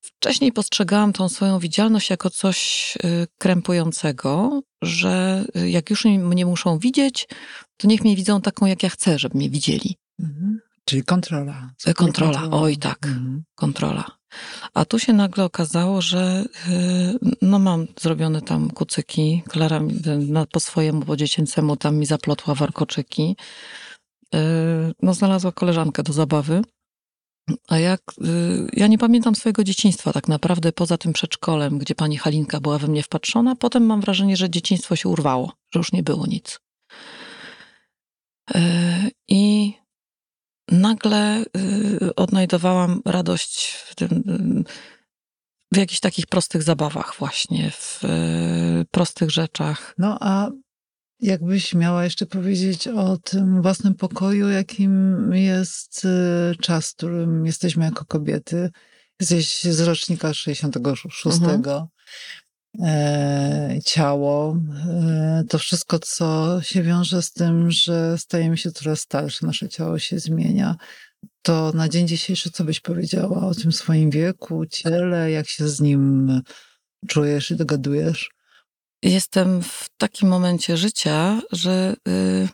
wcześniej 0.00 0.52
postrzegałam 0.52 1.12
tą 1.12 1.28
swoją 1.28 1.58
widzialność 1.58 2.10
jako 2.10 2.30
coś 2.30 2.92
yy, 3.02 3.26
krępującego, 3.38 4.62
że 4.82 5.44
jak 5.66 5.90
już 5.90 6.04
mnie 6.04 6.46
muszą 6.46 6.78
widzieć, 6.78 7.28
to 7.76 7.88
niech 7.88 8.04
mnie 8.04 8.16
widzą 8.16 8.40
taką, 8.40 8.66
jak 8.66 8.82
ja 8.82 8.88
chcę, 8.88 9.18
żeby 9.18 9.38
mnie 9.38 9.50
widzieli. 9.50 9.96
Mhm. 10.20 10.60
Czyli 10.84 11.02
kontrola. 11.02 11.70
Kontrola, 11.96 12.42
oj 12.50 12.76
tak, 12.76 13.06
Mhm. 13.06 13.44
kontrola. 13.54 14.04
A 14.74 14.84
tu 14.84 14.98
się 14.98 15.12
nagle 15.12 15.44
okazało, 15.44 16.02
że 16.02 16.44
yy, 16.68 17.34
no 17.42 17.58
mam 17.58 17.86
zrobione 18.00 18.42
tam 18.42 18.70
kucyki. 18.70 19.42
Klara 19.48 19.80
po 20.52 20.60
swojemu, 20.60 21.02
po 21.02 21.16
dziecięcemu 21.16 21.76
tam 21.76 21.96
mi 21.96 22.06
zaplotła 22.06 22.54
warkoczyki. 22.54 23.36
Yy, 24.32 24.40
no 25.02 25.14
znalazła 25.14 25.52
koleżankę 25.52 26.02
do 26.02 26.12
zabawy. 26.12 26.62
A 27.68 27.78
jak, 27.78 28.00
yy, 28.18 28.68
ja 28.72 28.86
nie 28.86 28.98
pamiętam 28.98 29.34
swojego 29.34 29.64
dzieciństwa 29.64 30.12
tak 30.12 30.28
naprawdę, 30.28 30.72
poza 30.72 30.98
tym 30.98 31.12
przedszkolem, 31.12 31.78
gdzie 31.78 31.94
pani 31.94 32.16
Halinka 32.16 32.60
była 32.60 32.78
we 32.78 32.88
mnie 32.88 33.02
wpatrzona. 33.02 33.56
Potem 33.56 33.86
mam 33.86 34.00
wrażenie, 34.00 34.36
że 34.36 34.50
dzieciństwo 34.50 34.96
się 34.96 35.08
urwało, 35.08 35.52
że 35.72 35.80
już 35.80 35.92
nie 35.92 36.02
było 36.02 36.26
nic. 36.26 36.60
I 39.28 39.72
nagle 40.72 41.44
y, 42.02 42.14
odnajdowałam 42.14 43.00
radość 43.04 43.66
w 43.66 43.94
tym, 43.94 44.22
w 45.72 45.76
jakichś 45.76 46.00
takich 46.00 46.26
prostych 46.26 46.62
zabawach 46.62 47.14
właśnie, 47.18 47.70
w 47.70 48.04
y, 48.04 48.84
prostych 48.90 49.30
rzeczach. 49.30 49.94
No 49.98 50.18
a 50.20 50.50
jakbyś 51.20 51.74
miała 51.74 52.04
jeszcze 52.04 52.26
powiedzieć 52.26 52.88
o 52.88 53.16
tym 53.16 53.62
własnym 53.62 53.94
pokoju, 53.94 54.48
jakim 54.48 55.30
jest 55.32 56.04
y, 56.04 56.56
czas, 56.60 56.90
w 56.90 56.94
którym 56.96 57.46
jesteśmy 57.46 57.84
jako 57.84 58.04
kobiety. 58.04 58.70
Jesteś 59.20 59.62
z 59.62 59.80
rocznika 59.80 60.34
66. 60.34 61.26
Mhm. 61.26 61.62
E, 62.82 63.78
ciało, 63.84 64.56
e, 64.88 65.44
to 65.48 65.58
wszystko, 65.58 65.98
co 65.98 66.58
się 66.62 66.82
wiąże 66.82 67.22
z 67.22 67.32
tym, 67.32 67.70
że 67.70 68.18
stajemy 68.18 68.56
się 68.56 68.72
coraz 68.72 69.00
starsze, 69.00 69.46
nasze 69.46 69.68
ciało 69.68 69.98
się 69.98 70.18
zmienia. 70.18 70.76
To 71.42 71.72
na 71.74 71.88
dzień 71.88 72.08
dzisiejszy, 72.08 72.50
co 72.50 72.64
byś 72.64 72.80
powiedziała 72.80 73.46
o 73.46 73.54
tym 73.54 73.72
swoim 73.72 74.10
wieku, 74.10 74.66
ciele, 74.66 75.30
jak 75.30 75.48
się 75.48 75.68
z 75.68 75.80
nim 75.80 76.40
czujesz 77.08 77.50
i 77.50 77.56
dogadujesz? 77.56 78.30
Jestem 79.02 79.62
w 79.62 79.86
takim 79.98 80.28
momencie 80.28 80.76
życia, 80.76 81.40
że 81.52 81.96
y, 82.08 82.48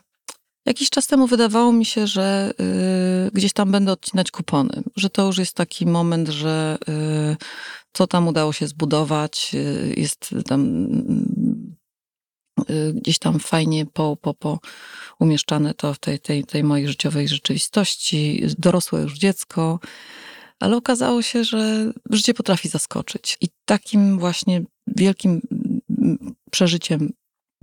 jakiś 0.65 0.89
czas 0.89 1.07
temu 1.07 1.27
wydawało 1.27 1.73
mi 1.73 1.85
się, 1.85 2.07
że 2.07 2.51
y, 3.27 3.31
gdzieś 3.33 3.53
tam 3.53 3.71
będę 3.71 3.91
odcinać 3.91 4.31
kupony, 4.31 4.83
że 4.95 5.09
to 5.09 5.25
już 5.25 5.37
jest 5.37 5.53
taki 5.53 5.85
moment, 5.85 6.29
że 6.29 6.77
y, 6.89 7.37
co 7.93 8.07
tam 8.07 8.27
udało 8.27 8.53
się 8.53 8.67
zbudować, 8.67 9.51
y, 9.53 9.93
jest 9.97 10.35
tam 10.47 10.87
y, 12.69 12.93
gdzieś 12.93 13.19
tam 13.19 13.39
fajnie 13.39 13.85
po, 13.85 14.17
po, 14.21 14.33
po 14.33 14.59
umieszczane 15.19 15.73
to 15.73 15.93
w 15.93 15.99
tej, 15.99 16.19
tej, 16.19 16.43
tej 16.43 16.63
mojej 16.63 16.87
życiowej 16.87 17.27
rzeczywistości, 17.27 18.43
dorosłe 18.57 19.01
już 19.01 19.17
dziecko, 19.17 19.79
ale 20.59 20.77
okazało 20.77 21.21
się, 21.21 21.43
że 21.43 21.91
życie 22.09 22.33
potrafi 22.33 22.69
zaskoczyć. 22.69 23.37
I 23.41 23.47
takim 23.65 24.19
właśnie 24.19 24.63
wielkim 24.87 25.41
mm, 25.89 26.35
przeżyciem 26.51 27.13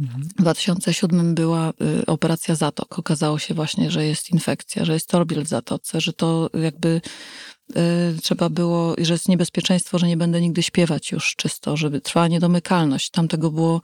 Mhm. 0.00 0.22
w 0.22 0.34
2007 0.34 1.34
była 1.34 1.70
y, 1.70 2.06
operacja 2.06 2.54
zatok. 2.54 2.98
Okazało 2.98 3.38
się 3.38 3.54
właśnie, 3.54 3.90
że 3.90 4.06
jest 4.06 4.30
infekcja, 4.30 4.84
że 4.84 4.92
jest 4.92 5.08
torbiel 5.08 5.44
w 5.44 5.48
zatoce, 5.48 6.00
że 6.00 6.12
to 6.12 6.50
jakby 6.54 7.00
trzeba 8.22 8.48
było, 8.48 8.94
że 8.98 9.12
jest 9.12 9.28
niebezpieczeństwo, 9.28 9.98
że 9.98 10.08
nie 10.08 10.16
będę 10.16 10.40
nigdy 10.40 10.62
śpiewać 10.62 11.12
już 11.12 11.34
czysto, 11.36 11.76
żeby 11.76 12.00
trwała 12.00 12.28
niedomykalność. 12.28 13.10
Tam 13.10 13.28
tego 13.28 13.50
było 13.50 13.80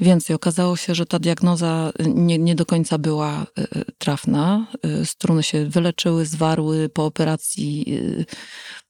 więcej. 0.00 0.36
Okazało 0.36 0.76
się, 0.76 0.94
że 0.94 1.06
ta 1.06 1.18
diagnoza 1.18 1.92
nie, 2.14 2.38
nie 2.38 2.54
do 2.54 2.66
końca 2.66 2.98
była 2.98 3.42
y, 3.42 3.62
y, 3.62 3.84
trafna. 3.98 4.66
Y, 5.02 5.06
Struny 5.06 5.42
się 5.42 5.66
wyleczyły, 5.66 6.26
zwarły 6.26 6.88
po 6.88 7.06
operacji, 7.06 7.84
y, 7.88 8.24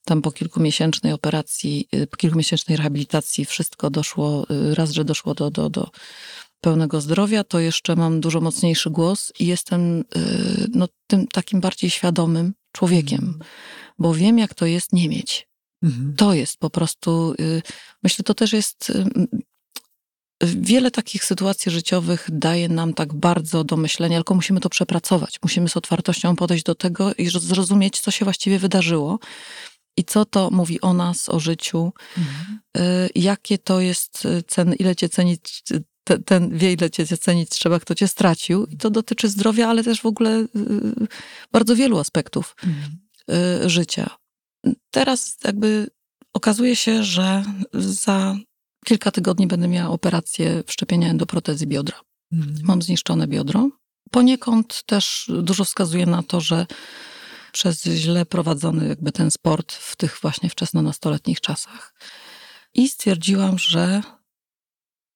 tam 0.04 0.22
po 0.22 0.32
kilkumiesięcznej 0.32 1.12
operacji, 1.12 1.88
y, 1.94 2.06
po 2.06 2.16
kilkumiesięcznej 2.16 2.76
rehabilitacji 2.76 3.44
wszystko 3.44 3.90
doszło, 3.90 4.46
y, 4.50 4.74
raz, 4.74 4.90
że 4.90 5.04
doszło 5.04 5.34
do, 5.34 5.50
do, 5.50 5.70
do 5.70 5.90
pełnego 6.60 7.00
zdrowia, 7.00 7.44
to 7.44 7.60
jeszcze 7.60 7.96
mam 7.96 8.20
dużo 8.20 8.40
mocniejszy 8.40 8.90
głos 8.90 9.32
i 9.38 9.46
jestem 9.46 10.00
y, 10.00 10.04
no, 10.74 10.88
tym 11.06 11.26
takim 11.28 11.60
bardziej 11.60 11.90
świadomym 11.90 12.52
człowiekiem, 12.72 13.38
bo 13.98 14.14
wiem, 14.14 14.38
jak 14.38 14.54
to 14.54 14.66
jest 14.66 14.92
nie 14.92 15.08
mieć. 15.08 15.48
Mhm. 15.82 16.14
To 16.16 16.34
jest 16.34 16.58
po 16.58 16.70
prostu, 16.70 17.34
y, 17.40 17.62
myślę, 18.02 18.22
to 18.22 18.34
też 18.34 18.52
jest. 18.52 18.90
y, 18.90 19.04
Wiele 20.42 20.90
takich 20.90 21.24
sytuacji 21.24 21.72
życiowych 21.72 22.28
daje 22.32 22.68
nam 22.68 22.94
tak 22.94 23.14
bardzo 23.14 23.64
do 23.64 23.76
myślenia, 23.76 24.18
tylko 24.18 24.34
musimy 24.34 24.60
to 24.60 24.68
przepracować. 24.68 25.38
Musimy 25.42 25.68
z 25.68 25.76
otwartością 25.76 26.36
podejść 26.36 26.64
do 26.64 26.74
tego 26.74 27.14
i 27.14 27.26
zrozumieć, 27.28 28.00
co 28.00 28.10
się 28.10 28.24
właściwie 28.24 28.58
wydarzyło 28.58 29.18
i 29.96 30.04
co 30.04 30.24
to 30.24 30.50
mówi 30.50 30.80
o 30.80 30.92
nas, 30.94 31.28
o 31.28 31.40
życiu, 31.40 31.92
Mhm. 32.18 32.60
y, 32.76 33.10
jakie 33.14 33.58
to 33.58 33.80
jest 33.80 34.24
y, 34.24 34.42
cen, 34.42 34.74
ile 34.74 34.96
cię 34.96 35.08
cenić, 35.08 35.62
y, 35.70 35.84
te, 36.10 36.18
ten 36.18 36.58
wie, 36.58 36.72
ile 36.72 36.90
cię 36.90 37.06
cenić 37.06 37.48
trzeba, 37.48 37.80
kto 37.80 37.94
cię 37.94 38.08
stracił. 38.08 38.66
I 38.66 38.76
to 38.76 38.90
dotyczy 38.90 39.28
zdrowia, 39.28 39.68
ale 39.68 39.84
też 39.84 40.00
w 40.00 40.06
ogóle 40.06 40.40
y, 40.40 40.46
bardzo 41.52 41.76
wielu 41.76 41.98
aspektów 41.98 42.56
Mhm. 42.64 42.98
y, 43.64 43.70
życia. 43.70 44.10
Teraz 44.90 45.36
jakby 45.44 45.90
okazuje 46.32 46.76
się, 46.76 47.04
że 47.04 47.44
za 47.74 48.36
kilka 48.84 49.10
tygodni 49.10 49.46
będę 49.46 49.68
miała 49.68 49.90
operację 49.90 50.62
wszczepienia 50.66 51.08
endoprotezy 51.08 51.66
biodra. 51.66 52.00
Mhm. 52.32 52.56
Mam 52.62 52.82
zniszczone 52.82 53.26
biodro. 53.26 53.70
Poniekąd 54.10 54.82
też 54.86 55.30
dużo 55.42 55.64
wskazuje 55.64 56.06
na 56.06 56.22
to, 56.22 56.40
że 56.40 56.66
przez 57.52 57.82
źle 57.82 58.26
prowadzony 58.26 58.88
jakby 58.88 59.12
ten 59.12 59.30
sport 59.30 59.72
w 59.72 59.96
tych 59.96 60.18
właśnie 60.22 60.50
wczesnonastoletnich 60.50 61.40
czasach. 61.40 61.94
I 62.74 62.88
stwierdziłam, 62.88 63.58
że 63.58 64.02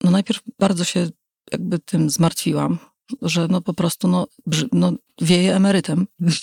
no 0.04 0.10
najpierw 0.10 0.40
bardzo 0.58 0.84
się 0.84 1.08
jakby 1.52 1.78
tym 1.78 2.10
zmartwiłam, 2.10 2.78
że 3.22 3.48
no 3.48 3.60
po 3.60 3.74
prostu 3.74 4.08
no, 4.08 4.26
no 4.72 4.92
wieje 5.20 5.56
emerytem. 5.56 6.06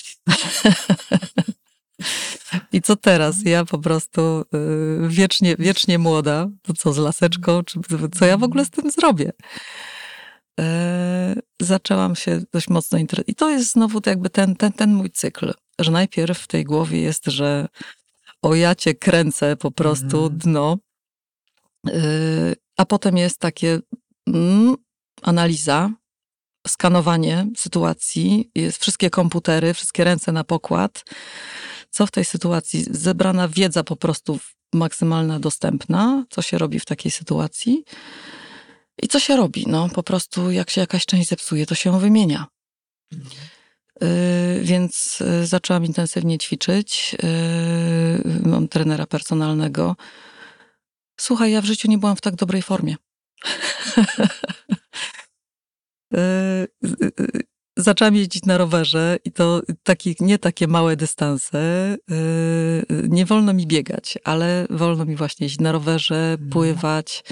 I 2.74 2.82
co 2.82 2.96
teraz? 2.96 3.44
Ja 3.46 3.66
po 3.66 3.80
prostu 3.80 4.22
y, 4.42 5.08
wiecznie, 5.08 5.56
wiecznie 5.60 6.00
młoda, 6.00 6.48
to 6.62 6.74
co 6.74 6.94
z 6.94 6.98
laseczką, 6.98 7.64
czy 7.64 7.80
co 8.20 8.26
ja 8.26 8.38
w 8.38 8.44
ogóle 8.44 8.66
z 8.66 8.70
tym 8.70 8.92
zrobię? 8.92 9.32
E, 10.60 11.36
zaczęłam 11.62 12.16
się 12.16 12.42
dość 12.54 12.70
mocno 12.70 12.98
interesować. 12.98 13.30
I 13.30 13.36
to 13.36 13.50
jest 13.50 13.72
znowu 13.72 14.02
jakby 14.06 14.30
ten, 14.30 14.56
ten, 14.56 14.72
ten 14.74 14.94
mój 14.94 15.12
cykl, 15.12 15.54
że 15.80 15.92
najpierw 15.92 16.40
w 16.40 16.48
tej 16.48 16.64
głowie 16.64 17.02
jest, 17.02 17.26
że 17.26 17.68
o 18.42 18.56
ja 18.56 18.76
cię 18.76 18.96
kręcę 18.96 19.56
po 19.56 19.72
prostu 19.72 20.18
Mhm. 20.18 20.38
dno, 20.38 20.78
Y, 21.90 22.56
a 22.82 22.86
potem 22.86 23.18
jest 23.18 23.40
takie 23.40 23.80
mm, 24.28 24.76
analiza, 25.22 25.90
skanowanie 26.68 27.48
sytuacji, 27.58 28.52
jest 28.56 28.82
wszystkie 28.82 29.10
komputery, 29.10 29.74
wszystkie 29.74 30.04
ręce 30.04 30.32
na 30.32 30.44
pokład. 30.44 31.04
Co 31.90 32.08
w 32.08 32.12
tej 32.12 32.26
sytuacji? 32.26 32.86
Zebrana 32.92 33.48
wiedza 33.48 33.84
po 33.84 33.96
prostu 33.96 34.40
maksymalna 34.74 35.40
dostępna, 35.40 36.26
co 36.30 36.42
się 36.42 36.58
robi 36.58 36.80
w 36.80 36.86
takiej 36.86 37.12
sytuacji. 37.12 37.84
I 39.04 39.08
co 39.08 39.20
się 39.20 39.36
robi? 39.36 39.66
No, 39.68 39.90
po 39.90 40.04
prostu 40.04 40.52
jak 40.52 40.70
się 40.70 40.82
jakaś 40.82 41.06
część 41.06 41.30
zepsuje, 41.30 41.66
to 41.66 41.76
się 41.76 41.90
ją 41.90 42.00
wymienia. 42.00 42.48
Y, 44.04 44.62
więc 44.64 45.22
y, 45.22 45.48
zaczęłam 45.48 45.86
intensywnie 45.86 46.38
ćwiczyć. 46.38 47.16
Y, 47.24 48.48
mam 48.50 48.68
trenera 48.68 49.06
personalnego. 49.06 49.96
Słuchaj, 51.22 51.52
ja 51.52 51.62
w 51.62 51.66
życiu 51.66 51.88
nie 51.88 51.98
byłam 51.98 52.16
w 52.16 52.22
tak 52.22 52.36
dobrej 52.36 52.62
formie. 52.62 52.96
Zaczęłam 57.78 58.16
jeździć 58.16 58.46
na 58.46 58.58
rowerze 58.58 59.18
i 59.26 59.32
to 59.32 59.62
taki, 59.84 60.16
nie 60.20 60.40
takie 60.40 60.68
małe 60.68 60.96
dystanse. 60.96 61.98
Nie 62.90 63.26
wolno 63.26 63.54
mi 63.54 63.68
biegać, 63.68 64.18
ale 64.24 64.68
wolno 64.70 65.06
mi 65.06 65.16
właśnie 65.16 65.46
jeździć 65.46 65.60
na 65.60 65.72
rowerze, 65.72 66.32
mhm. 66.32 66.50
pływać 66.50 67.24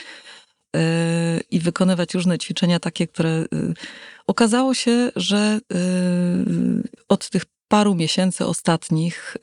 i 1.51 1.59
wykonywać 1.59 2.13
różne 2.13 2.37
ćwiczenia 2.37 2.79
takie, 2.79 3.07
które 3.07 3.45
Okazało 4.27 4.73
się, 4.73 5.11
że 5.15 5.59
od 7.07 7.29
tych 7.29 7.43
paru 7.67 7.95
miesięcy 7.95 8.45
ostatnich, 8.45 9.37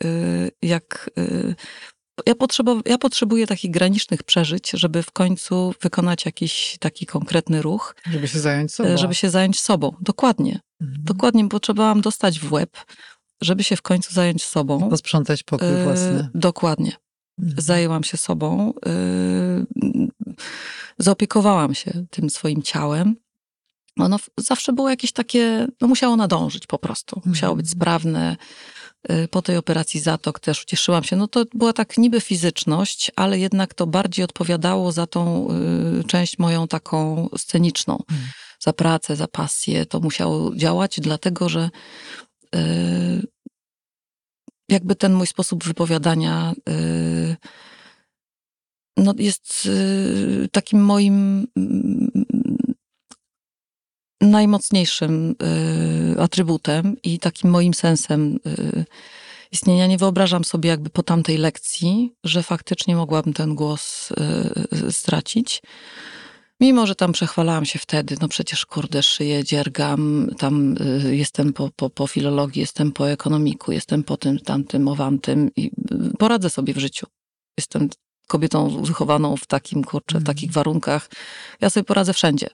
jak 0.63 1.11
ja, 2.27 2.35
potrzeba, 2.35 2.73
ja 2.87 2.99
potrzebuję 2.99 3.47
takich 3.47 3.71
granicznych 3.71 4.23
przeżyć, 4.23 4.71
żeby 4.71 5.03
w 5.03 5.11
końcu 5.11 5.75
wykonać 5.81 6.27
jakiś 6.27 6.77
taki 6.81 7.07
konkretny 7.07 7.63
ruch. 7.63 7.97
Żeby 8.11 8.29
się 8.29 8.41
zająć 8.41 8.73
sobą. 8.73 8.97
Żeby 8.97 9.15
się 9.15 9.31
zająć 9.31 9.61
sobą. 9.61 9.97
Dokładnie. 10.01 10.61
Mhm. 10.81 11.05
Dokładnie, 11.05 11.49
potrzebowałam 11.49 12.01
dostać 12.01 12.41
w 12.41 12.53
łeb, 12.53 12.77
żeby 13.43 13.65
się 13.65 13.77
w 13.77 13.83
końcu 13.83 14.15
zająć 14.15 14.45
sobą. 14.45 14.91
Posprzątać 14.91 15.43
pokój 15.43 15.69
własny. 15.85 16.29
Dokładnie. 16.35 16.93
Mhm. 17.39 17.61
Zajęłam 17.63 18.05
się 18.05 18.17
sobą. 18.17 18.73
Zaopiekowałam 20.99 21.75
się 21.75 22.05
tym 22.11 22.31
swoim 22.31 22.63
ciałem 22.63 23.17
ono 23.99 24.17
zawsze 24.37 24.73
było 24.73 24.91
jakieś 24.91 25.13
takie, 25.13 25.67
no 25.81 25.89
musiało 25.89 26.17
nadążyć 26.17 26.67
po 26.67 26.79
prostu. 26.79 27.23
Musiało 27.25 27.57
być 27.57 27.67
mhm. 27.67 27.81
sprawne. 27.81 28.37
Y, 29.11 29.29
po 29.29 29.43
tej 29.43 29.57
operacji 29.57 30.01
zatok 30.01 30.41
też 30.41 30.63
ucieszyłam 30.63 31.05
się. 31.05 31.17
No 31.17 31.29
to 31.29 31.45
była 31.55 31.73
tak 31.73 31.99
niby 31.99 32.21
fizyczność, 32.21 33.11
ale 33.17 33.39
jednak 33.39 33.75
to 33.75 33.87
bardziej 33.87 34.25
odpowiadało 34.25 34.93
za 34.93 35.07
tą 35.07 35.49
y, 36.01 36.05
część 36.05 36.39
moją 36.39 36.69
taką 36.69 37.29
sceniczną. 37.37 37.99
Mhm. 38.11 38.31
Za 38.61 38.73
pracę, 38.73 39.17
za 39.17 39.29
pasję. 39.29 39.87
To 39.87 40.01
musiało 40.01 40.57
działać, 40.57 41.01
dlatego 41.01 41.49
że 41.49 41.71
y, 42.55 42.59
jakby 44.69 44.95
ten 44.95 45.15
mój 45.15 45.27
sposób 45.27 45.65
wypowiadania 45.65 46.53
no 48.97 49.15
jest 49.19 49.69
takim 50.53 50.85
moim 50.85 51.47
najmocniejszym 54.21 55.35
y, 56.17 56.21
atrybutem 56.21 56.97
i 57.03 57.19
takim 57.19 57.51
moim 57.51 57.75
sensem 57.75 58.39
y, 58.47 58.85
istnienia. 59.53 59.87
Nie 59.87 59.99
wyobrażam 59.99 60.45
sobie 60.45 60.71
jakby 60.71 60.91
po 60.91 61.03
tamtej 61.03 61.39
lekcji, 61.39 62.15
że 62.25 62.43
faktycznie 62.43 62.97
mogłabym 62.97 63.33
ten 63.33 63.55
głos 63.55 64.11
y, 64.11 64.93
stracić. 64.93 65.63
Mimo, 66.61 66.87
że 66.87 66.95
tam 66.95 67.13
przechwalałam 67.13 67.65
się 67.65 67.79
wtedy, 67.79 68.17
no 68.21 68.29
przecież 68.29 68.67
kurde, 68.67 69.03
szyję, 69.03 69.45
dziergam, 69.45 70.31
tam 70.39 70.75
jestem 71.11 71.53
po, 71.53 71.71
po, 71.77 71.91
po 71.91 72.07
filologii, 72.07 72.61
jestem 72.61 72.93
po 72.93 73.11
ekonomiku, 73.11 73.73
jestem 73.73 74.05
po 74.05 74.17
tym, 74.17 74.39
tamtym, 74.39 74.89
owantym 74.89 75.51
i 75.57 75.71
poradzę 76.19 76.51
sobie 76.51 76.75
w 76.75 76.79
życiu. 76.79 77.07
Jestem 77.59 77.89
kobietą 78.27 78.83
wychowaną 78.83 79.37
w 79.37 79.47
takim, 79.47 79.85
kurczę, 79.85 80.19
w 80.19 80.25
takich 80.25 80.49
mhm. 80.49 80.55
warunkach. 80.55 81.11
Ja 81.61 81.71
sobie 81.71 81.85
poradzę 81.85 82.13
wszędzie. 82.13 82.49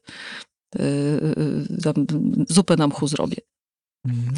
Y, 0.81 0.83
y, 0.83 2.43
y, 2.43 2.45
zupę 2.49 2.77
na 2.77 2.87
mchu 2.87 3.09
zrobię. 3.09 3.37
Mhm. 4.05 4.35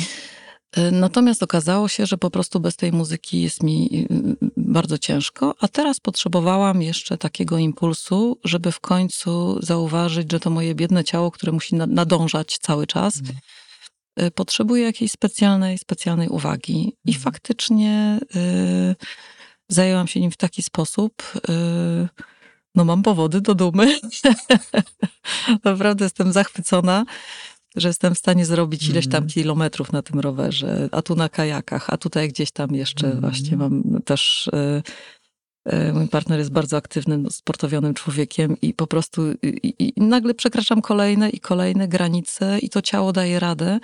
Natomiast 0.92 1.42
okazało 1.42 1.88
się, 1.88 2.06
że 2.06 2.18
po 2.18 2.30
prostu 2.30 2.60
bez 2.60 2.76
tej 2.76 2.92
muzyki 2.92 3.42
jest 3.42 3.62
mi 3.62 4.06
bardzo 4.56 4.98
ciężko, 4.98 5.54
a 5.60 5.68
teraz 5.68 6.00
potrzebowałam 6.00 6.82
jeszcze 6.82 7.18
takiego 7.18 7.58
impulsu, 7.58 8.38
żeby 8.44 8.72
w 8.72 8.80
końcu 8.80 9.58
zauważyć, 9.62 10.32
że 10.32 10.40
to 10.40 10.50
moje 10.50 10.74
biedne 10.74 11.04
ciało, 11.04 11.30
które 11.30 11.52
musi 11.52 11.74
nadążać 11.74 12.58
cały 12.58 12.86
czas, 12.86 13.20
mhm. 13.20 14.30
potrzebuje 14.32 14.84
jakiejś 14.84 15.12
specjalnej, 15.12 15.78
specjalnej 15.78 16.28
uwagi. 16.28 16.96
I 17.04 17.10
mhm. 17.10 17.22
faktycznie 17.22 18.20
y, 18.36 18.96
zajęłam 19.68 20.06
się 20.06 20.20
nim 20.20 20.30
w 20.30 20.36
taki 20.36 20.62
sposób. 20.62 21.22
Y, 21.48 22.08
no 22.74 22.84
mam 22.84 23.02
powody 23.02 23.40
do 23.40 23.54
dumy. 23.54 23.98
Naprawdę 25.64 26.04
jestem 26.04 26.32
zachwycona, 26.32 27.04
że 27.76 27.88
jestem 27.88 28.14
w 28.14 28.18
stanie 28.18 28.46
zrobić 28.46 28.88
ileś 28.88 29.08
tam 29.08 29.22
mhm. 29.22 29.30
kilometrów 29.30 29.92
na 29.92 30.02
tym 30.02 30.20
rowerze, 30.20 30.88
a 30.92 31.02
tu 31.02 31.14
na 31.14 31.28
kajakach, 31.28 31.90
a 31.90 31.96
tutaj 31.96 32.28
gdzieś 32.28 32.50
tam 32.50 32.74
jeszcze 32.74 33.06
mm. 33.06 33.20
właśnie 33.20 33.56
mam 33.56 34.02
też... 34.04 34.50
Y, 34.54 34.82
y, 35.72 35.92
mój 35.92 36.08
partner 36.08 36.38
jest 36.38 36.52
bardzo 36.52 36.76
aktywnym, 36.76 37.30
sportowionym 37.30 37.94
człowiekiem 37.94 38.56
i 38.62 38.74
po 38.74 38.86
prostu 38.86 39.22
i, 39.42 39.74
i 39.78 40.00
nagle 40.00 40.34
przekraczam 40.34 40.82
kolejne 40.82 41.30
i 41.30 41.40
kolejne 41.40 41.88
granice 41.88 42.58
i 42.58 42.68
to 42.68 42.82
ciało 42.82 43.12
daje 43.12 43.40
radę. 43.40 43.80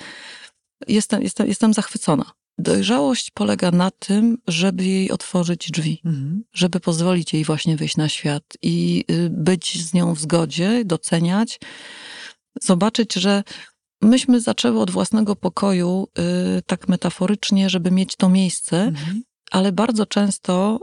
Jestem, 0.88 1.22
jestem, 1.22 1.46
jestem 1.46 1.74
zachwycona. 1.74 2.24
Dojrzałość 2.60 3.30
polega 3.30 3.70
na 3.70 3.90
tym, 3.90 4.38
żeby 4.48 4.84
jej 4.84 5.10
otworzyć 5.10 5.70
drzwi, 5.70 6.00
mhm. 6.04 6.44
żeby 6.52 6.80
pozwolić 6.80 7.32
jej 7.32 7.44
właśnie 7.44 7.76
wyjść 7.76 7.96
na 7.96 8.08
świat 8.08 8.44
i 8.62 9.04
y, 9.10 9.30
być 9.30 9.84
z 9.84 9.94
nią 9.94 10.14
w 10.14 10.20
zgodzie, 10.20 10.84
doceniać, 10.84 11.60
zobaczyć, 12.62 13.14
że 13.14 13.42
myśmy 14.02 14.40
zaczęły 14.40 14.80
od 14.80 14.90
własnego 14.90 15.36
pokoju, 15.36 16.08
y, 16.58 16.62
tak 16.62 16.88
metaforycznie, 16.88 17.70
żeby 17.70 17.90
mieć 17.90 18.16
to 18.16 18.28
miejsce, 18.28 18.82
mhm. 18.82 19.22
ale 19.50 19.72
bardzo 19.72 20.06
często 20.06 20.80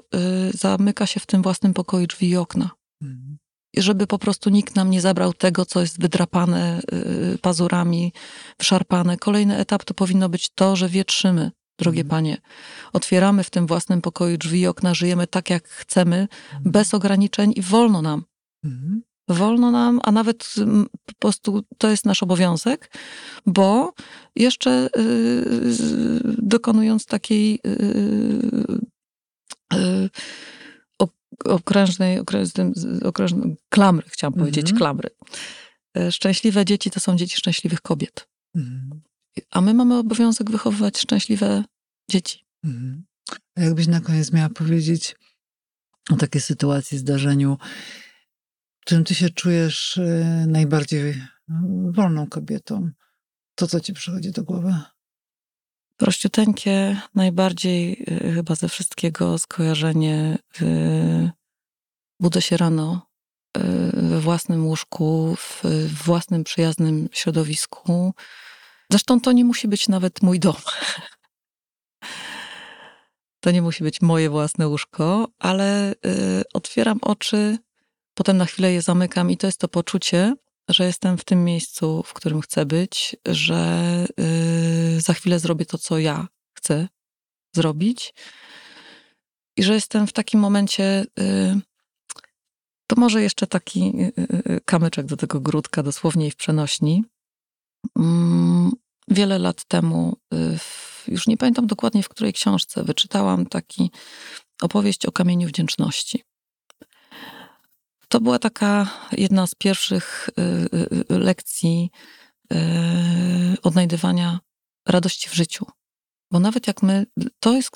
y, 0.50 0.58
zamyka 0.58 1.06
się 1.06 1.20
w 1.20 1.26
tym 1.26 1.42
własnym 1.42 1.74
pokoju 1.74 2.08
drzwi 2.08 2.30
i 2.30 2.38
okna. 2.38 2.70
Mhm. 3.02 3.38
Żeby 3.78 4.08
po 4.08 4.20
prostu 4.20 4.50
nikt 4.50 4.76
nam 4.76 4.90
nie 4.90 5.02
zabrał 5.02 5.34
tego, 5.34 5.66
co 5.66 5.82
jest 5.82 6.02
wydrapane 6.02 6.82
pazurami, 7.42 8.14
wszarpane. 8.60 9.18
Kolejny 9.18 9.58
etap 9.58 9.84
to 9.84 9.94
powinno 9.94 10.30
być 10.30 10.50
to, 10.50 10.76
że 10.76 10.90
wietrzymy 10.90 11.52
drogie 11.78 12.02
mhm. 12.02 12.10
panie. 12.10 12.38
Otwieramy 12.94 13.44
w 13.44 13.50
tym 13.50 13.68
własnym 13.68 14.02
pokoju 14.02 14.38
drzwi 14.38 14.60
i 14.60 14.68
okna, 14.68 14.94
żyjemy 14.94 15.28
tak, 15.28 15.50
jak 15.50 15.68
chcemy, 15.68 16.28
mhm. 16.54 16.72
bez 16.72 16.94
ograniczeń 16.94 17.54
i 17.56 17.62
wolno 17.62 18.02
nam. 18.02 18.24
Mhm. 18.64 19.02
Wolno 19.30 19.72
nam, 19.72 20.00
a 20.04 20.12
nawet 20.12 20.54
po 21.06 21.14
prostu 21.20 21.64
to 21.78 21.90
jest 21.90 22.06
nasz 22.06 22.24
obowiązek, 22.24 22.92
bo 23.46 23.94
jeszcze 24.36 24.90
yy, 24.96 26.22
dokonując 26.38 27.06
takiej 27.06 27.60
yy, 27.64 28.80
yy, 29.74 30.10
okrężnej, 31.46 32.20
okrężnej, 32.20 32.74
okrężnej 33.04 33.58
klamry, 33.70 34.06
chciałam 34.10 34.34
powiedzieć, 34.34 34.74
klamry. 34.74 35.10
Y, 35.98 36.12
szczęśliwe 36.12 36.66
dzieci 36.66 36.92
to 36.92 37.00
są 37.00 37.18
dzieci 37.18 37.38
szczęśliwych 37.38 37.82
kobiet. 37.82 38.28
A 39.52 39.62
my 39.62 39.74
mamy 39.74 39.98
obowiązek 39.98 40.52
wychowywać 40.52 40.98
szczęśliwe 40.98 41.64
dzieci. 42.10 42.46
Mhm. 42.64 43.06
A 43.56 43.62
jakbyś 43.62 43.88
na 43.88 44.02
koniec 44.02 44.34
miała 44.34 44.50
powiedzieć 44.50 45.16
o 46.10 46.16
takiej 46.16 46.42
sytuacji, 46.42 46.98
zdarzeniu, 46.98 47.58
którym 48.82 49.04
ty 49.04 49.16
się 49.16 49.30
czujesz 49.30 49.98
y, 49.98 50.46
najbardziej 50.48 51.24
no, 51.48 51.92
wolną 51.92 52.28
kobietą, 52.28 52.92
to 53.56 53.68
co 53.68 53.80
ci 53.80 53.94
przychodzi 53.94 54.32
do 54.32 54.44
głowy? 54.44 54.74
Prościuteńkie, 55.98 57.02
najbardziej 57.16 58.04
y, 58.12 58.34
chyba 58.34 58.56
ze 58.56 58.70
wszystkiego 58.70 59.38
skojarzenie. 59.38 60.38
Y, 60.62 61.32
budzę 62.20 62.42
się 62.42 62.58
rano 62.58 63.08
we 63.94 64.20
własnym 64.20 64.66
łóżku, 64.66 65.36
w 65.38 65.64
własnym 66.06 66.44
przyjaznym 66.44 67.10
środowisku, 67.12 68.14
Zresztą 68.92 69.22
to 69.22 69.32
nie 69.32 69.46
musi 69.46 69.68
być 69.68 69.88
nawet 69.88 70.22
mój 70.22 70.40
dom. 70.40 70.56
To 73.40 73.52
nie 73.52 73.62
musi 73.62 73.84
być 73.84 74.02
moje 74.02 74.30
własne 74.30 74.68
łóżko, 74.68 75.28
ale 75.40 75.92
y, 75.92 76.44
otwieram 76.54 77.00
oczy, 77.02 77.58
potem 78.14 78.38
na 78.38 78.46
chwilę 78.46 78.74
je 78.74 78.82
zamykam 78.82 79.32
i 79.32 79.38
to 79.38 79.48
jest 79.48 79.60
to 79.60 79.68
poczucie, 79.68 80.36
że 80.70 80.86
jestem 80.86 81.18
w 81.18 81.24
tym 81.24 81.44
miejscu, 81.44 82.04
w 82.04 82.14
którym 82.14 82.42
chcę 82.42 82.66
być, 82.66 83.16
że 83.26 84.06
y, 84.98 85.02
za 85.02 85.14
chwilę 85.14 85.40
zrobię 85.40 85.66
to, 85.66 85.78
co 85.78 86.00
ja 86.00 86.28
chcę 86.54 86.88
zrobić 87.56 88.14
i 89.58 89.64
że 89.64 89.74
jestem 89.74 90.08
w 90.08 90.14
takim 90.14 90.40
momencie. 90.40 91.06
Y, 91.20 91.62
to 92.88 92.96
może 92.96 93.22
jeszcze 93.22 93.48
taki 93.48 93.82
y, 93.82 94.22
y, 94.22 94.54
y, 94.54 94.62
kamyczek 94.66 95.06
do 95.06 95.18
tego 95.18 95.40
grudka, 95.40 95.84
dosłownie 95.84 96.28
i 96.28 96.32
w 96.32 96.36
przenośni 96.36 97.04
wiele 99.08 99.40
lat 99.40 99.66
temu, 99.66 100.18
y, 100.34 100.58
już 101.08 101.28
nie 101.28 101.38
pamiętam 101.38 101.68
dokładnie 101.68 102.04
w 102.04 102.10
której 102.10 102.34
książce, 102.34 102.84
wyczytałam 102.84 103.46
taki 103.46 103.92
opowieść 104.62 105.06
o 105.06 105.12
kamieniu 105.12 105.48
wdzięczności. 105.48 106.24
To 108.08 108.22
była 108.22 108.40
taka 108.40 108.88
jedna 109.12 109.48
z 109.48 109.56
pierwszych 109.56 110.30
y, 110.30 111.14
y, 111.14 111.20
lekcji 111.20 111.92
odnajdywania 113.64 114.40
radości 114.86 115.30
w 115.30 115.34
życiu. 115.34 115.66
Bo 116.32 116.40
nawet 116.40 116.68
jak 116.68 116.84
my, 116.84 117.06
to 117.40 117.54
jest, 117.54 117.70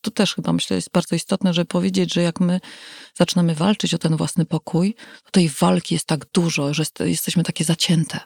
to 0.00 0.10
też 0.10 0.34
chyba 0.34 0.52
myślę 0.52 0.76
jest 0.76 0.90
bardzo 0.92 1.16
istotne, 1.16 1.54
żeby 1.54 1.66
powiedzieć, 1.66 2.14
że 2.14 2.22
jak 2.22 2.40
my 2.40 2.60
zaczynamy 3.14 3.54
walczyć 3.54 3.94
o 3.94 3.98
ten 3.98 4.16
własny 4.16 4.44
pokój, 4.44 4.94
to 5.24 5.30
tej 5.30 5.48
walki 5.48 5.94
jest 5.94 6.06
tak 6.06 6.26
dużo, 6.32 6.74
że 6.74 6.84
jesteśmy 7.00 7.42
takie 7.42 7.64
zacięte, 7.64 8.20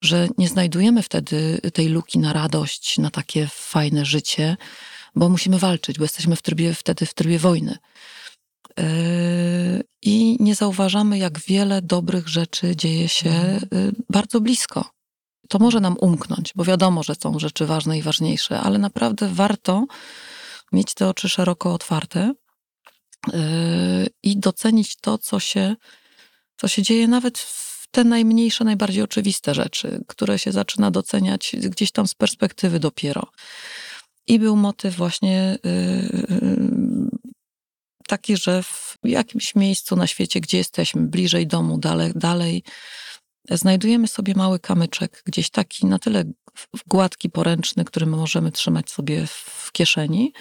że 0.00 0.28
nie 0.38 0.48
znajdujemy 0.48 1.02
wtedy 1.02 1.60
tej 1.72 1.88
luki 1.88 2.18
na 2.18 2.32
radość, 2.32 2.98
na 2.98 3.10
takie 3.10 3.46
fajne 3.46 4.04
życie, 4.04 4.56
bo 5.14 5.28
musimy 5.28 5.58
walczyć, 5.58 5.98
bo 5.98 6.04
jesteśmy 6.04 6.36
w 6.36 6.42
trybie, 6.42 6.74
wtedy 6.74 7.06
w 7.06 7.14
trybie 7.14 7.38
wojny. 7.38 7.78
Yy, 8.76 8.84
I 10.02 10.36
nie 10.40 10.54
zauważamy, 10.54 11.18
jak 11.18 11.38
wiele 11.38 11.82
dobrych 11.82 12.28
rzeczy 12.28 12.76
dzieje 12.76 13.08
się 13.08 13.60
yy, 13.72 13.92
bardzo 14.10 14.40
blisko 14.40 14.98
to 15.48 15.58
może 15.58 15.80
nam 15.80 15.96
umknąć, 16.00 16.52
bo 16.54 16.64
wiadomo, 16.64 17.02
że 17.02 17.14
są 17.14 17.38
rzeczy 17.38 17.66
ważne 17.66 17.98
i 17.98 18.02
ważniejsze, 18.02 18.60
ale 18.60 18.78
naprawdę 18.78 19.28
warto 19.28 19.86
mieć 20.72 20.94
te 20.94 21.08
oczy 21.08 21.28
szeroko 21.28 21.74
otwarte 21.74 22.32
yy, 23.26 23.36
i 24.22 24.38
docenić 24.38 24.96
to, 24.96 25.18
co 25.18 25.40
się, 25.40 25.76
co 26.56 26.68
się 26.68 26.82
dzieje 26.82 27.08
nawet 27.08 27.38
w 27.38 27.67
te 27.90 28.04
najmniejsze, 28.04 28.64
najbardziej 28.64 29.02
oczywiste 29.02 29.54
rzeczy, 29.54 30.04
które 30.06 30.38
się 30.38 30.52
zaczyna 30.52 30.90
doceniać 30.90 31.56
gdzieś 31.60 31.92
tam 31.92 32.08
z 32.08 32.14
perspektywy 32.14 32.80
dopiero. 32.80 33.22
I 34.26 34.38
był 34.38 34.56
motyw 34.56 34.96
właśnie 34.96 35.58
yy, 35.64 37.10
taki, 38.08 38.36
że 38.36 38.62
w 38.62 38.96
jakimś 39.04 39.54
miejscu 39.54 39.96
na 39.96 40.06
świecie, 40.06 40.40
gdzie 40.40 40.58
jesteśmy, 40.58 41.02
bliżej 41.02 41.46
domu, 41.46 41.78
dalej, 41.78 42.12
dalej 42.14 42.62
znajdujemy 43.50 44.08
sobie 44.08 44.34
mały 44.36 44.58
kamyczek, 44.58 45.22
gdzieś 45.26 45.50
taki 45.50 45.86
na 45.86 45.98
tyle 45.98 46.24
gładki, 46.86 47.30
poręczny, 47.30 47.84
który 47.84 48.06
my 48.06 48.16
możemy 48.16 48.52
trzymać 48.52 48.90
sobie 48.90 49.26
w 49.26 49.72
kieszeni. 49.72 50.32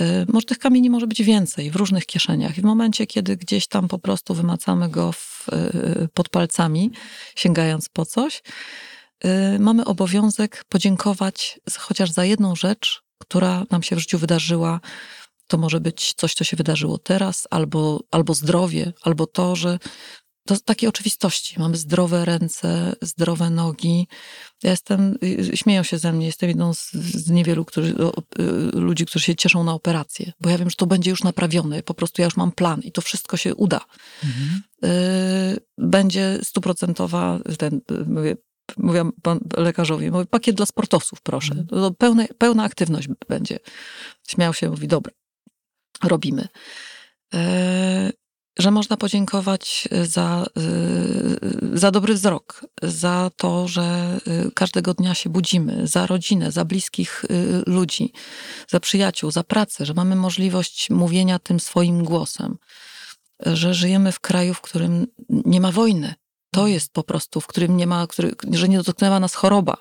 Y, 0.00 0.26
może 0.32 0.46
tych 0.46 0.58
kamieni 0.58 0.90
może 0.90 1.06
być 1.06 1.22
więcej 1.22 1.70
w 1.70 1.76
różnych 1.76 2.06
kieszeniach. 2.06 2.58
I 2.58 2.60
w 2.60 2.64
momencie, 2.64 3.06
kiedy 3.06 3.36
gdzieś 3.36 3.66
tam 3.66 3.88
po 3.88 3.98
prostu 3.98 4.34
wymacamy 4.34 4.88
go 4.88 5.12
w, 5.12 5.48
y, 5.48 6.08
pod 6.14 6.28
palcami, 6.28 6.90
sięgając 7.36 7.88
po 7.88 8.06
coś, 8.06 8.42
y, 9.24 9.58
mamy 9.58 9.84
obowiązek 9.84 10.64
podziękować 10.68 11.60
chociaż 11.78 12.10
za 12.10 12.24
jedną 12.24 12.56
rzecz, 12.56 13.02
która 13.18 13.64
nam 13.70 13.82
się 13.82 13.96
w 13.96 13.98
życiu 13.98 14.18
wydarzyła. 14.18 14.80
To 15.46 15.58
może 15.58 15.80
być 15.80 16.14
coś, 16.16 16.34
co 16.34 16.44
się 16.44 16.56
wydarzyło 16.56 16.98
teraz, 16.98 17.48
albo, 17.50 18.00
albo 18.10 18.34
zdrowie, 18.34 18.92
albo 19.02 19.26
to, 19.26 19.56
że 19.56 19.78
do 20.46 20.60
takiej 20.60 20.88
oczywistości. 20.88 21.58
Mamy 21.58 21.76
zdrowe 21.76 22.24
ręce, 22.24 22.96
zdrowe 23.02 23.50
nogi. 23.50 24.08
Ja 24.62 24.70
jestem, 24.70 25.18
y, 25.24 25.56
śmieją 25.56 25.82
się 25.82 25.98
ze 25.98 26.12
mnie, 26.12 26.26
jestem 26.26 26.48
jedną 26.48 26.74
z, 26.74 26.92
z 26.92 27.30
niewielu 27.30 27.64
którzy, 27.64 27.94
y, 28.38 28.44
ludzi, 28.72 29.06
którzy 29.06 29.24
się 29.24 29.36
cieszą 29.36 29.64
na 29.64 29.74
operację, 29.74 30.32
bo 30.40 30.50
ja 30.50 30.58
wiem, 30.58 30.70
że 30.70 30.76
to 30.76 30.86
będzie 30.86 31.10
już 31.10 31.22
naprawione. 31.22 31.82
Po 31.82 31.94
prostu 31.94 32.22
ja 32.22 32.24
już 32.24 32.36
mam 32.36 32.52
plan 32.52 32.80
i 32.80 32.92
to 32.92 33.00
wszystko 33.00 33.36
się 33.36 33.54
uda. 33.54 33.80
Mhm. 34.24 34.62
Y, 34.84 35.60
będzie 35.78 36.38
stuprocentowa, 36.42 37.38
ten, 37.58 37.80
mówię, 38.06 38.36
mówię 38.76 39.10
pan 39.22 39.40
lekarzowi, 39.56 40.10
mówię, 40.10 40.26
pakiet 40.26 40.56
dla 40.56 40.66
sportowców, 40.66 41.22
proszę. 41.22 41.54
Mhm. 41.54 41.94
Pełne, 41.94 42.28
pełna 42.38 42.64
aktywność 42.64 43.08
będzie. 43.28 43.58
Śmiał 44.28 44.54
się, 44.54 44.70
mówi, 44.70 44.88
dobra, 44.88 45.12
robimy 46.02 46.48
że 48.58 48.70
można 48.70 48.96
podziękować 48.96 49.88
y, 49.92 50.06
za, 50.06 50.46
y, 50.58 51.78
za 51.78 51.90
dobry 51.90 52.14
wzrok, 52.14 52.66
za 52.82 53.30
to, 53.36 53.68
że 53.68 54.18
y, 54.46 54.50
każdego 54.54 54.94
dnia 54.94 55.14
się 55.14 55.30
budzimy, 55.30 55.86
za 55.86 56.06
rodzinę, 56.06 56.52
za 56.52 56.64
bliskich 56.64 57.24
ludzi, 57.66 58.12
za 58.68 58.80
przyjaciół, 58.80 59.30
za 59.30 59.44
pracę, 59.44 59.86
że 59.86 59.94
mamy 59.94 60.16
możliwość 60.16 60.90
mówienia 60.90 61.38
tym 61.38 61.60
swoim 61.60 62.04
głosem, 62.04 62.58
że 63.46 63.74
żyjemy 63.74 64.12
w 64.12 64.20
kraju, 64.20 64.54
w 64.54 64.60
którym 64.60 65.06
nie 65.28 65.60
ma 65.60 65.72
wojny. 65.72 66.14
To 66.50 66.66
jest 66.66 66.92
po 66.92 67.02
prostu, 67.02 67.40
w 67.40 67.46
którym 67.46 67.76
nie 67.76 67.86
ma, 67.86 68.06
który, 68.06 68.34
że 68.50 68.68
nie 68.68 68.82
dotknęła 68.82 69.20
nas 69.20 69.34
choroba 69.34 69.76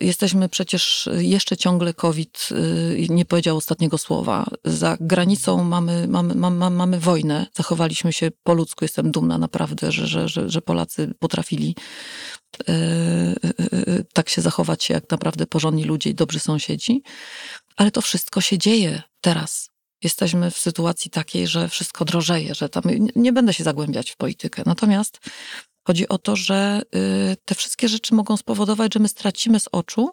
Jesteśmy 0.00 0.48
przecież 0.48 1.08
jeszcze 1.18 1.56
ciągle 1.56 1.94
COVID, 1.94 2.48
y, 2.52 3.06
nie 3.10 3.24
powiedział 3.24 3.56
ostatniego 3.56 3.98
słowa. 3.98 4.46
Za 4.64 4.96
granicą 5.00 5.64
mamy, 5.64 6.08
mamy, 6.08 6.34
mamy, 6.34 6.70
mamy 6.70 7.00
wojnę. 7.00 7.46
Zachowaliśmy 7.56 8.12
się 8.12 8.30
po 8.42 8.54
ludzku. 8.54 8.84
Jestem 8.84 9.10
dumna 9.10 9.38
naprawdę, 9.38 9.92
że, 9.92 10.28
że, 10.28 10.48
że, 10.48 10.62
Polacy 10.62 11.14
potrafili 11.18 11.76
y, 12.68 12.72
y, 13.72 14.06
tak 14.12 14.28
się 14.28 14.42
zachować, 14.42 14.90
jak 14.90 15.10
naprawdę 15.10 15.46
porządni 15.46 15.84
ludzie 15.84 16.10
i 16.10 16.14
dobrzy 16.14 16.40
sąsiedzi. 16.40 17.02
Ale 17.76 17.90
to 17.90 18.00
wszystko 18.00 18.40
się 18.40 18.58
dzieje 18.58 19.02
teraz. 19.20 19.70
Jesteśmy 20.02 20.50
w 20.50 20.58
sytuacji 20.58 21.10
takiej, 21.10 21.46
że 21.46 21.68
wszystko 21.68 22.04
drożeje, 22.04 22.54
że 22.54 22.68
tam 22.68 22.82
nie 23.16 23.32
będę 23.32 23.54
się 23.54 23.64
zagłębiać 23.64 24.10
w 24.10 24.16
politykę. 24.16 24.62
Natomiast 24.66 25.20
Chodzi 25.88 26.08
o 26.08 26.18
to, 26.18 26.36
że 26.36 26.82
y, 26.94 27.36
te 27.44 27.54
wszystkie 27.54 27.88
rzeczy 27.88 28.14
mogą 28.14 28.36
spowodować, 28.36 28.94
że 28.94 29.00
my 29.00 29.08
stracimy 29.08 29.60
z 29.60 29.68
oczu 29.72 30.10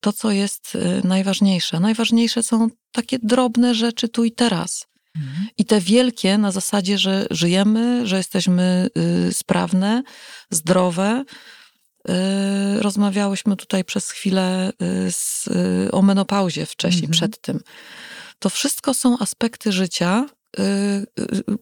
to, 0.00 0.12
co 0.12 0.30
jest 0.30 0.74
y, 0.74 1.00
najważniejsze. 1.04 1.80
Najważniejsze 1.80 2.42
są 2.42 2.68
takie 2.92 3.18
drobne 3.22 3.74
rzeczy 3.74 4.08
tu 4.08 4.24
i 4.24 4.32
teraz. 4.32 4.86
Mhm. 5.16 5.46
I 5.58 5.64
te 5.64 5.80
wielkie 5.80 6.38
na 6.38 6.52
zasadzie, 6.52 6.98
że 6.98 7.26
żyjemy, 7.30 8.06
że 8.06 8.16
jesteśmy 8.16 8.88
y, 9.28 9.32
sprawne, 9.32 10.02
zdrowe. 10.50 11.24
Rozmawiałyśmy 12.78 13.56
tutaj 13.56 13.84
przez 13.84 14.10
chwilę 14.10 14.72
z, 15.10 15.48
o 15.92 16.02
menopauzie 16.02 16.66
wcześniej, 16.66 17.04
mhm. 17.04 17.12
przed 17.12 17.40
tym. 17.40 17.60
To 18.38 18.50
wszystko 18.50 18.94
są 18.94 19.18
aspekty 19.18 19.72
życia, 19.72 20.26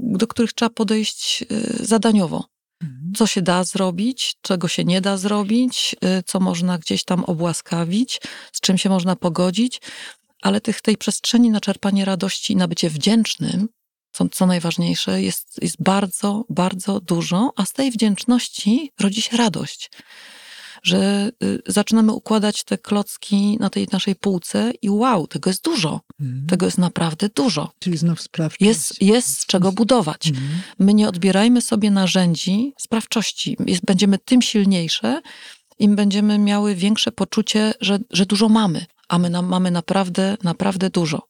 do 0.01 0.27
których 0.27 0.53
trzeba 0.53 0.71
podejść 0.71 1.45
zadaniowo. 1.81 2.45
Mhm. 2.83 3.13
co 3.17 3.27
się 3.27 3.43
da 3.43 3.65
zrobić, 3.65 4.37
czego 4.43 4.69
się 4.69 4.85
nie 4.85 5.01
da 5.01 5.17
zrobić, 5.17 5.97
y, 6.05 6.23
co 6.23 6.41
można 6.41 6.79
gdzieś 6.79 7.05
tam 7.05 7.25
obłaskawić, 7.25 8.21
z 8.53 8.61
czym 8.61 8.79
się 8.79 8.89
można 8.89 9.17
pogodzić, 9.17 9.81
ale 10.43 10.61
tych, 10.61 10.81
tej 10.81 10.97
przestrzeni 10.97 11.51
na 11.51 11.61
czerpanie 11.61 12.05
radości 12.05 12.53
i 12.53 12.57
na 12.57 12.69
bycie 12.69 12.91
wdzięcznym, 12.91 13.69
co, 14.13 14.29
co 14.29 14.47
najważniejsze, 14.47 15.23
jest, 15.23 15.63
jest 15.63 15.83
bardzo, 15.83 16.45
bardzo 16.49 17.01
dużo, 17.01 17.53
a 17.57 17.67
z 17.67 17.73
tej 17.73 17.91
wdzięczności 17.91 18.93
rodzi 19.01 19.23
się 19.23 19.37
radość 19.37 19.91
że 20.83 21.31
y, 21.43 21.63
zaczynamy 21.67 22.13
układać 22.13 22.65
te 22.65 22.79
klocki 22.79 23.57
na 23.61 23.71
tej 23.71 23.89
naszej 23.93 24.15
półce 24.15 24.73
i 24.83 24.91
wow, 24.91 25.27
tego 25.27 25.51
jest 25.51 25.65
dużo. 25.65 26.01
Mhm. 26.21 26.47
Tego 26.47 26.67
jest 26.67 26.79
naprawdę 26.79 27.29
dużo. 27.29 27.73
Czyli 27.79 27.97
znów 27.97 28.21
sprawczość. 28.21 28.61
Jest, 28.61 29.03
jest 29.03 29.39
z 29.39 29.47
czego 29.47 29.73
budować. 29.73 30.29
Mhm. 30.29 30.49
My 30.79 30.95
nie 30.95 31.09
odbierajmy 31.09 31.61
sobie 31.61 31.91
narzędzi 31.91 32.75
sprawczości. 32.79 33.57
Jest, 33.67 33.85
będziemy 33.85 34.19
tym 34.19 34.43
silniejsze, 34.43 35.21
im 35.79 35.97
będziemy 35.97 36.39
miały 36.39 36.75
większe 36.75 37.13
poczucie, 37.13 37.75
że, 37.81 37.99
że 38.11 38.27
dużo 38.27 38.49
mamy. 38.49 38.87
A 39.09 39.19
my 39.19 39.31
nam 39.31 39.47
mamy 39.47 39.71
naprawdę, 39.71 40.37
naprawdę 40.43 40.91
dużo. 40.91 41.30